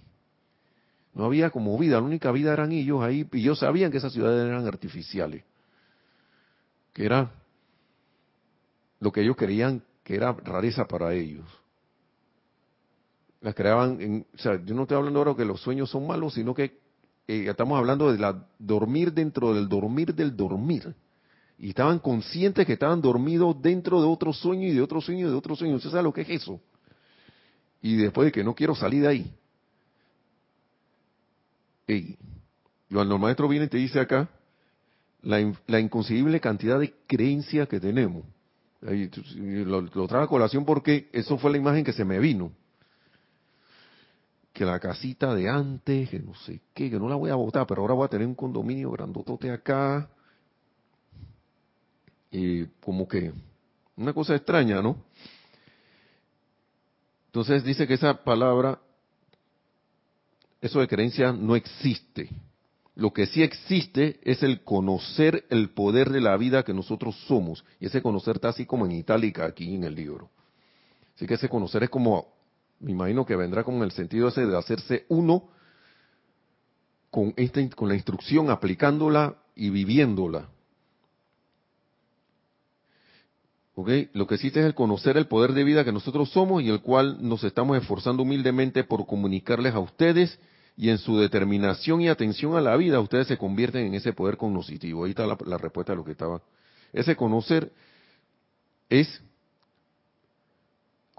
No 1.13 1.25
había 1.25 1.51
como 1.51 1.77
vida, 1.77 1.97
la 1.97 2.03
única 2.03 2.31
vida 2.33 2.53
eran 2.53 2.73
ellos 2.73 3.03
ahí, 3.03 3.29
y 3.33 3.41
ellos 3.41 3.59
sabían 3.59 3.91
que 3.91 3.99
esas 3.99 4.13
ciudades 4.13 4.47
eran 4.47 4.67
artificiales. 4.67 5.45
Que 6.93 7.05
era 7.05 7.33
lo 9.01 9.13
que 9.13 9.23
ellos 9.23 9.37
querían 9.37 9.83
que 10.05 10.15
era 10.15 10.33
rareza 10.33 10.87
para 10.87 11.13
ellos. 11.13 11.47
Las 13.41 13.55
creaban, 13.55 14.01
en, 14.01 14.27
o 14.35 14.39
sea, 14.39 14.63
yo 14.65 14.75
no 14.75 14.83
estoy 14.83 14.99
hablando 14.99 15.19
ahora 15.19 15.35
que 15.35 15.45
los 15.45 15.61
sueños 15.61 15.91
son 15.91 16.07
malos, 16.07 16.35
sino 16.35 16.55
que 16.55 16.79
eh, 17.27 17.47
estamos 17.49 17.79
hablando 17.79 18.13
de 18.13 18.19
la 18.19 18.47
dormir 18.59 19.13
dentro 19.13 19.55
del 19.55 19.69
dormir 19.69 20.15
del 20.15 20.37
dormir. 20.37 20.95
Y 21.59 21.71
estaban 21.71 21.99
conscientes 21.99 22.67
que 22.67 22.75
estaban 22.75 23.01
dormidos 23.01 23.61
dentro 23.61 24.01
de 24.01 24.09
otro 24.09 24.33
sueño 24.33 24.67
y 24.67 24.73
de 24.73 24.83
otro 24.83 25.01
sueño 25.01 25.27
y 25.27 25.31
de 25.31 25.37
otro 25.37 25.55
sueño. 25.57 25.77
¿Usted 25.77 25.91
sabe 25.91 26.03
lo 26.03 26.13
que 26.13 26.23
es 26.23 26.31
eso? 26.31 26.61
Y 27.83 27.97
después 27.97 28.27
de 28.27 28.33
que 28.33 28.45
no 28.45 28.55
quiero 28.55 28.75
salir 28.75 29.03
de 29.03 29.09
ahí. 29.09 29.35
Ey, 31.87 32.17
cuando 32.93 33.15
el 33.15 33.21
maestro 33.21 33.49
viene 33.49 33.67
y 33.67 33.69
te 33.69 33.79
dice 33.79 34.01
acá 34.01 34.29
la, 35.23 35.81
inconcebible 35.81 36.41
cantidad 36.41 36.79
de 36.79 36.95
creencias 37.07 37.69
que 37.69 37.81
tenemos 37.81 38.25
lo, 38.81 39.83
lo 39.83 40.09
trajo 40.09 40.25
a 40.25 40.29
colación 40.29 40.65
porque 40.65 41.11
eso 41.13 41.37
fue 41.37 41.51
la 41.51 41.59
imagen 41.59 41.85
que 41.85 41.93
se 41.93 42.05
me 42.05 42.19
vino. 42.19 42.53
Que 44.53 44.65
la 44.65 44.81
casita 44.81 45.35
de 45.35 45.49
antes, 45.49 46.11
que 46.11 46.19
no 46.19 46.35
sé 46.35 46.61
qué, 46.75 46.91
que 46.91 46.99
no 46.99 47.09
la 47.09 47.15
voy 47.15 47.31
a 47.31 47.37
botar, 47.37 47.67
pero 47.67 47.83
ahora 47.83 47.95
voy 47.95 48.05
a 48.05 48.09
tener 48.09 48.27
un 48.27 48.35
condominio 48.35 48.91
grandotote 48.91 49.51
acá. 49.51 50.11
Y 52.31 52.67
como 52.81 53.07
que 53.07 53.33
una 53.97 54.13
cosa 54.13 54.35
extraña, 54.35 54.81
¿no? 54.81 54.97
Entonces 57.27 57.63
dice 57.63 57.87
que 57.87 57.95
esa 57.95 58.25
palabra, 58.25 58.81
eso 60.61 60.81
de 60.81 60.89
creencia 60.89 61.33
no 61.33 61.55
existe. 61.55 62.29
Lo 62.97 63.13
que 63.13 63.27
sí 63.27 63.43
existe 63.43 64.19
es 64.25 64.43
el 64.43 64.63
conocer 64.63 65.47
el 65.49 65.71
poder 65.71 66.11
de 66.11 66.21
la 66.21 66.37
vida 66.37 66.65
que 66.65 66.75
nosotros 66.75 67.17
somos. 67.27 67.65
Y 67.79 67.87
ese 67.87 68.03
conocer 68.03 68.37
está 68.37 68.49
así 68.49 68.67
como 68.67 68.85
en 68.85 68.93
itálica 68.93 69.45
aquí 69.47 69.75
en 69.75 69.85
el 69.85 69.95
libro. 69.95 70.29
Así 71.15 71.27
que 71.27 71.35
ese 71.35 71.49
conocer 71.49 71.85
es 71.85 71.91
como, 71.91 72.27
me 72.81 72.93
imagino 72.93 73.27
que 73.27 73.37
vendrá 73.37 73.63
con 73.63 73.83
el 73.83 73.93
sentido 73.93 74.29
ese 74.29 74.47
de 74.47 74.57
hacerse 74.57 75.05
uno 75.09 75.51
con, 77.11 77.35
esta, 77.37 77.69
con 77.71 77.89
la 77.89 77.95
instrucción, 77.95 78.51
aplicándola 78.51 79.37
y 79.55 79.71
viviéndola. 79.71 80.49
¿Okay? 83.75 84.11
Lo 84.13 84.27
que 84.27 84.35
existe 84.35 84.61
es 84.61 84.67
el 84.67 84.75
conocer 84.75 85.17
el 85.17 85.27
poder 85.27 85.53
de 85.53 85.65
vida 85.65 85.85
que 85.85 85.93
nosotros 85.93 86.31
somos 86.31 86.63
y 86.63 86.69
el 86.69 86.81
cual 86.81 87.19
nos 87.21 87.45
estamos 87.45 87.77
esforzando 87.77 88.23
humildemente 88.23 88.85
por 88.85 89.07
comunicarles 89.07 89.75
a 89.75 89.79
ustedes 89.79 90.39
y 90.77 90.89
en 90.89 90.99
su 90.99 91.19
determinación 91.19 92.01
y 92.01 92.09
atención 92.09 92.57
a 92.57 92.61
la 92.61 92.77
vida, 92.77 93.01
ustedes 93.01 93.27
se 93.27 93.37
convierten 93.37 93.87
en 93.87 93.95
ese 93.95 94.13
poder 94.13 94.37
cognoscitivo. 94.37 95.05
Ahí 95.05 95.11
está 95.11 95.27
la, 95.27 95.59
respuesta 95.59 95.93
a 95.93 95.97
lo 95.97 96.05
que 96.05 96.13
estaba. 96.13 96.41
Ese 96.93 97.17
conocer 97.17 97.71
es 98.89 99.23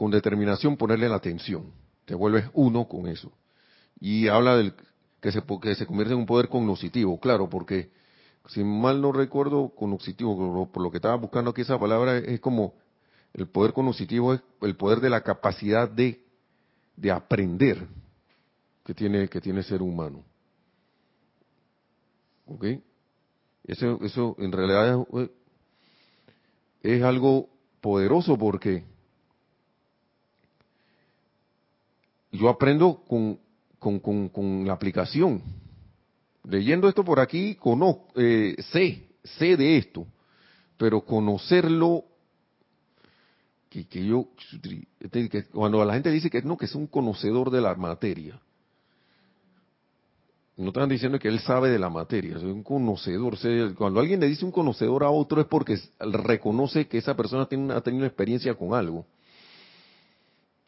con 0.01 0.09
determinación 0.09 0.77
ponerle 0.77 1.07
la 1.07 1.17
atención. 1.17 1.71
Te 2.05 2.15
vuelves 2.15 2.45
uno 2.55 2.87
con 2.87 3.05
eso. 3.05 3.31
Y 3.99 4.29
habla 4.29 4.57
del 4.57 4.73
que 5.21 5.31
se, 5.31 5.43
que 5.61 5.75
se 5.75 5.85
convierte 5.85 6.15
en 6.15 6.21
un 6.21 6.25
poder 6.25 6.49
cognoscitivo, 6.49 7.19
claro, 7.19 7.47
porque 7.47 7.91
si 8.47 8.63
mal 8.63 8.99
no 8.99 9.11
recuerdo, 9.11 9.69
cognoscitivo, 9.69 10.67
por 10.71 10.81
lo 10.81 10.89
que 10.89 10.97
estaba 10.97 11.13
buscando 11.17 11.51
aquí 11.51 11.61
esa 11.61 11.77
palabra, 11.77 12.17
es 12.17 12.39
como 12.39 12.73
el 13.35 13.47
poder 13.47 13.73
cognoscitivo 13.73 14.33
es 14.33 14.41
el 14.61 14.75
poder 14.75 15.01
de 15.01 15.11
la 15.11 15.21
capacidad 15.21 15.87
de, 15.87 16.25
de 16.95 17.11
aprender 17.11 17.87
que 18.83 18.95
tiene, 18.95 19.27
que 19.27 19.39
tiene 19.39 19.61
ser 19.61 19.83
humano. 19.83 20.23
¿Ok? 22.47 22.65
Eso, 23.65 23.99
eso 24.01 24.35
en 24.39 24.51
realidad 24.51 25.05
es, 26.81 27.03
algo 27.03 27.49
poderoso 27.81 28.35
porque 28.35 28.89
yo 32.31 32.49
aprendo 32.49 33.03
con, 33.07 33.39
con, 33.79 34.29
con, 34.29 34.65
la 34.65 34.73
aplicación. 34.73 35.41
Leyendo 36.43 36.87
esto 36.87 37.03
por 37.03 37.19
aquí, 37.19 37.55
conozco, 37.55 38.07
eh, 38.15 38.55
sé, 38.71 39.07
sé 39.23 39.57
de 39.57 39.77
esto, 39.77 40.07
pero 40.77 41.01
conocerlo, 41.01 42.05
que, 43.69 43.85
que 43.87 44.05
yo, 44.05 44.27
que 45.11 45.45
cuando 45.45 45.83
la 45.85 45.93
gente 45.93 46.09
dice 46.11 46.29
que 46.29 46.41
no, 46.41 46.57
que 46.57 46.65
es 46.65 46.75
un 46.75 46.87
conocedor 46.87 47.51
de 47.51 47.61
la 47.61 47.75
materia, 47.75 48.39
no 50.57 50.67
están 50.67 50.89
diciendo 50.89 51.17
que 51.17 51.27
él 51.27 51.39
sabe 51.39 51.69
de 51.69 51.79
la 51.79 51.89
materia, 51.89 52.37
es 52.37 52.43
un 52.43 52.63
conocedor. 52.63 53.35
Cuando 53.75 53.99
alguien 53.99 54.19
le 54.19 54.27
dice 54.27 54.45
un 54.45 54.51
conocedor 54.51 55.03
a 55.03 55.09
otro 55.09 55.41
es 55.41 55.47
porque 55.47 55.79
reconoce 55.99 56.87
que 56.87 56.97
esa 56.97 57.15
persona 57.15 57.47
tiene, 57.47 57.73
ha 57.73 57.81
tenido 57.81 58.05
experiencia 58.05 58.53
con 58.53 58.73
algo. 58.73 59.05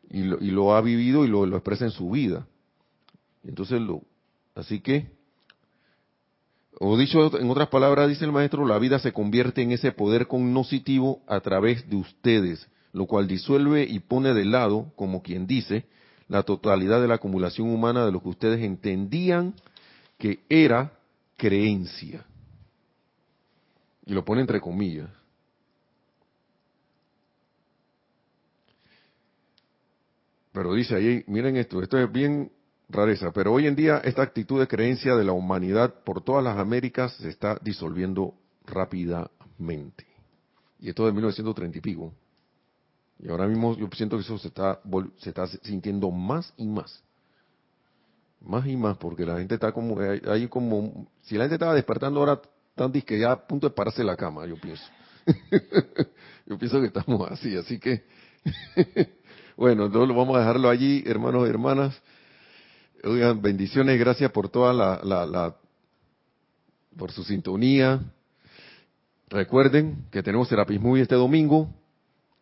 Y 0.10 0.24
lo, 0.24 0.38
y 0.40 0.52
lo 0.52 0.76
ha 0.76 0.82
vivido 0.82 1.26
y 1.26 1.28
lo, 1.28 1.46
lo, 1.46 1.58
expresa 1.58 1.86
en 1.86 1.92
su 1.92 2.10
vida. 2.10 2.46
Entonces, 3.44 3.82
lo, 3.82 4.02
así 4.56 4.80
que, 4.80 5.12
o 6.80 6.98
dicho 6.98 7.38
en 7.40 7.50
otras 7.50 7.70
palabras, 7.70 8.10
dice 8.10 8.26
el 8.26 8.32
maestro, 8.32 8.66
la 8.68 8.80
vida 8.80 9.00
se 9.00 9.14
convierte 9.14 9.62
en 9.62 9.72
ese 9.72 9.92
poder 9.92 10.28
cognoscitivo 10.28 11.22
a 11.28 11.40
través 11.40 11.90
de 11.90 11.96
ustedes, 11.96 12.68
lo 12.92 13.06
cual 13.06 13.28
disuelve 13.28 13.84
y 13.84 14.00
pone 14.00 14.34
de 14.34 14.46
lado, 14.46 14.92
como 14.96 15.22
quien 15.22 15.48
dice, 15.48 15.86
la 16.28 16.44
totalidad 16.44 17.02
de 17.02 17.08
la 17.08 17.16
acumulación 17.16 17.70
humana 17.70 18.06
de 18.06 18.12
lo 18.12 18.22
que 18.22 18.30
ustedes 18.30 18.62
entendían 18.62 19.54
que 20.18 20.40
era 20.50 20.94
creencia. 21.38 22.26
Y 24.06 24.14
lo 24.14 24.24
pone 24.24 24.42
entre 24.42 24.62
comillas. 24.62 25.10
Pero 30.54 30.74
dice 30.74 30.96
ahí, 30.96 31.24
miren 31.28 31.58
esto, 31.58 31.82
esto 31.82 31.98
es 31.98 32.12
bien 32.12 32.52
rareza, 32.88 33.32
pero 33.32 33.52
hoy 33.52 33.68
en 33.68 33.76
día 33.76 33.98
esta 33.98 34.22
actitud 34.22 34.60
de 34.60 34.68
creencia 34.68 35.16
de 35.16 35.24
la 35.24 35.34
humanidad 35.34 36.04
por 36.04 36.22
todas 36.22 36.44
las 36.44 36.58
Américas 36.58 37.14
se 37.18 37.30
está 37.30 37.60
disolviendo 37.62 38.36
rápidamente. 38.66 40.08
Y 40.80 40.90
esto 40.90 41.06
de 41.06 41.12
1930 41.12 41.78
y 41.78 41.82
pico. 41.82 42.14
Y 43.20 43.30
ahora 43.30 43.48
mismo 43.48 43.76
yo 43.76 43.90
siento 43.94 44.18
que 44.18 44.24
eso 44.24 44.38
se 44.38 44.50
está, 44.50 44.80
se 45.18 45.30
está 45.30 45.48
sintiendo 45.48 46.12
más 46.12 46.54
y 46.56 46.68
más 46.68 47.04
más 48.44 48.68
y 48.68 48.76
más, 48.76 48.98
porque 48.98 49.26
la 49.26 49.38
gente 49.38 49.56
está 49.56 49.72
como, 49.72 49.98
hay, 50.00 50.48
como, 50.48 51.08
si 51.22 51.36
la 51.36 51.46
gente 51.46 51.56
estaba 51.56 51.74
despertando 51.74 52.20
ahora, 52.20 52.42
tan 52.76 52.92
que 52.92 53.20
ya 53.20 53.32
a 53.32 53.48
punto 53.48 53.70
de 53.70 53.74
pararse 53.74 54.04
la 54.04 54.16
cama, 54.16 54.46
yo 54.46 54.56
pienso. 54.58 54.84
yo 56.46 56.58
pienso 56.58 56.82
que 56.82 56.88
estamos 56.88 57.32
así, 57.32 57.56
así 57.56 57.80
que, 57.80 58.04
bueno, 59.56 59.86
entonces 59.86 60.16
vamos 60.16 60.36
a 60.36 60.40
dejarlo 60.40 60.70
allí, 60.70 61.04
hermanos 61.06 61.48
y 61.48 61.50
hermanas. 61.50 62.02
Oigan, 63.04 63.42
bendiciones, 63.42 64.00
gracias 64.00 64.32
por 64.32 64.50
toda 64.50 64.74
la, 64.74 65.26
la, 65.26 65.56
por 66.98 67.12
su 67.12 67.24
sintonía. 67.24 68.02
Recuerden 69.30 70.06
que 70.12 70.24
tenemos 70.24 70.48
Serapis 70.48 70.80
Movie 70.80 71.04
este 71.04 71.16
domingo 71.16 71.70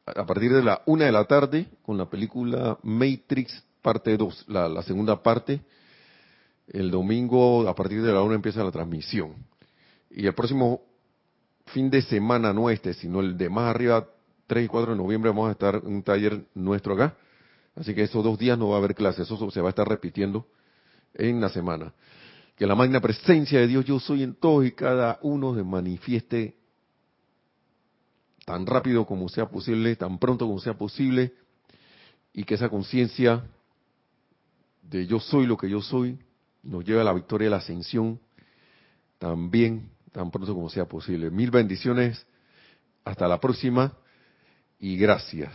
a 0.05 0.25
partir 0.25 0.53
de 0.53 0.63
la 0.63 0.81
una 0.85 1.05
de 1.05 1.11
la 1.11 1.25
tarde 1.25 1.67
con 1.83 1.97
la 1.97 2.09
película 2.09 2.77
Matrix 2.83 3.63
parte 3.81 4.15
2, 4.17 4.45
la, 4.47 4.69
la 4.69 4.83
segunda 4.83 5.21
parte. 5.21 5.61
El 6.67 6.91
domingo 6.91 7.67
a 7.67 7.75
partir 7.75 8.01
de 8.01 8.13
la 8.13 8.21
una 8.21 8.35
empieza 8.35 8.63
la 8.63 8.71
transmisión. 8.71 9.33
Y 10.09 10.25
el 10.25 10.33
próximo 10.33 10.81
fin 11.67 11.89
de 11.89 12.01
semana 12.01 12.53
no 12.53 12.69
este, 12.69 12.93
sino 12.93 13.19
el 13.19 13.37
de 13.37 13.49
más 13.49 13.73
arriba, 13.73 14.07
3 14.51 14.65
y 14.65 14.67
4 14.67 14.91
de 14.91 14.97
noviembre, 14.97 15.29
vamos 15.29 15.47
a 15.47 15.53
estar 15.53 15.75
en 15.75 15.87
un 15.87 16.03
taller 16.03 16.45
nuestro 16.55 16.95
acá. 16.95 17.15
Así 17.73 17.95
que 17.95 18.03
esos 18.03 18.21
dos 18.21 18.37
días 18.37 18.57
no 18.57 18.67
va 18.67 18.75
a 18.75 18.79
haber 18.79 18.93
clases, 18.93 19.31
eso 19.31 19.49
se 19.49 19.61
va 19.61 19.69
a 19.69 19.69
estar 19.69 19.87
repitiendo 19.87 20.45
en 21.13 21.39
la 21.39 21.47
semana. 21.47 21.93
Que 22.57 22.67
la 22.67 22.75
magna 22.75 22.99
presencia 22.99 23.61
de 23.61 23.67
Dios 23.67 23.85
yo 23.85 23.97
soy 24.01 24.23
en 24.23 24.35
todos 24.35 24.65
y 24.65 24.73
cada 24.73 25.19
uno 25.21 25.55
se 25.55 25.63
manifieste 25.63 26.57
tan 28.45 28.65
rápido 28.65 29.05
como 29.05 29.29
sea 29.29 29.47
posible, 29.49 29.95
tan 29.95 30.19
pronto 30.19 30.45
como 30.45 30.59
sea 30.59 30.73
posible, 30.73 31.33
y 32.33 32.43
que 32.43 32.55
esa 32.55 32.67
conciencia 32.67 33.45
de 34.81 35.07
yo 35.07 35.21
soy 35.21 35.45
lo 35.45 35.55
que 35.55 35.69
yo 35.69 35.81
soy 35.81 36.19
nos 36.61 36.83
lleve 36.83 36.99
a 36.99 37.05
la 37.05 37.13
victoria 37.13 37.47
y 37.47 37.51
la 37.51 37.57
ascensión 37.57 38.19
también 39.17 39.91
tan 40.11 40.29
pronto 40.29 40.53
como 40.53 40.69
sea 40.69 40.89
posible. 40.89 41.31
Mil 41.31 41.51
bendiciones, 41.51 42.27
hasta 43.05 43.29
la 43.29 43.39
próxima 43.39 43.93
y 44.81 44.97
gracias. 44.97 45.51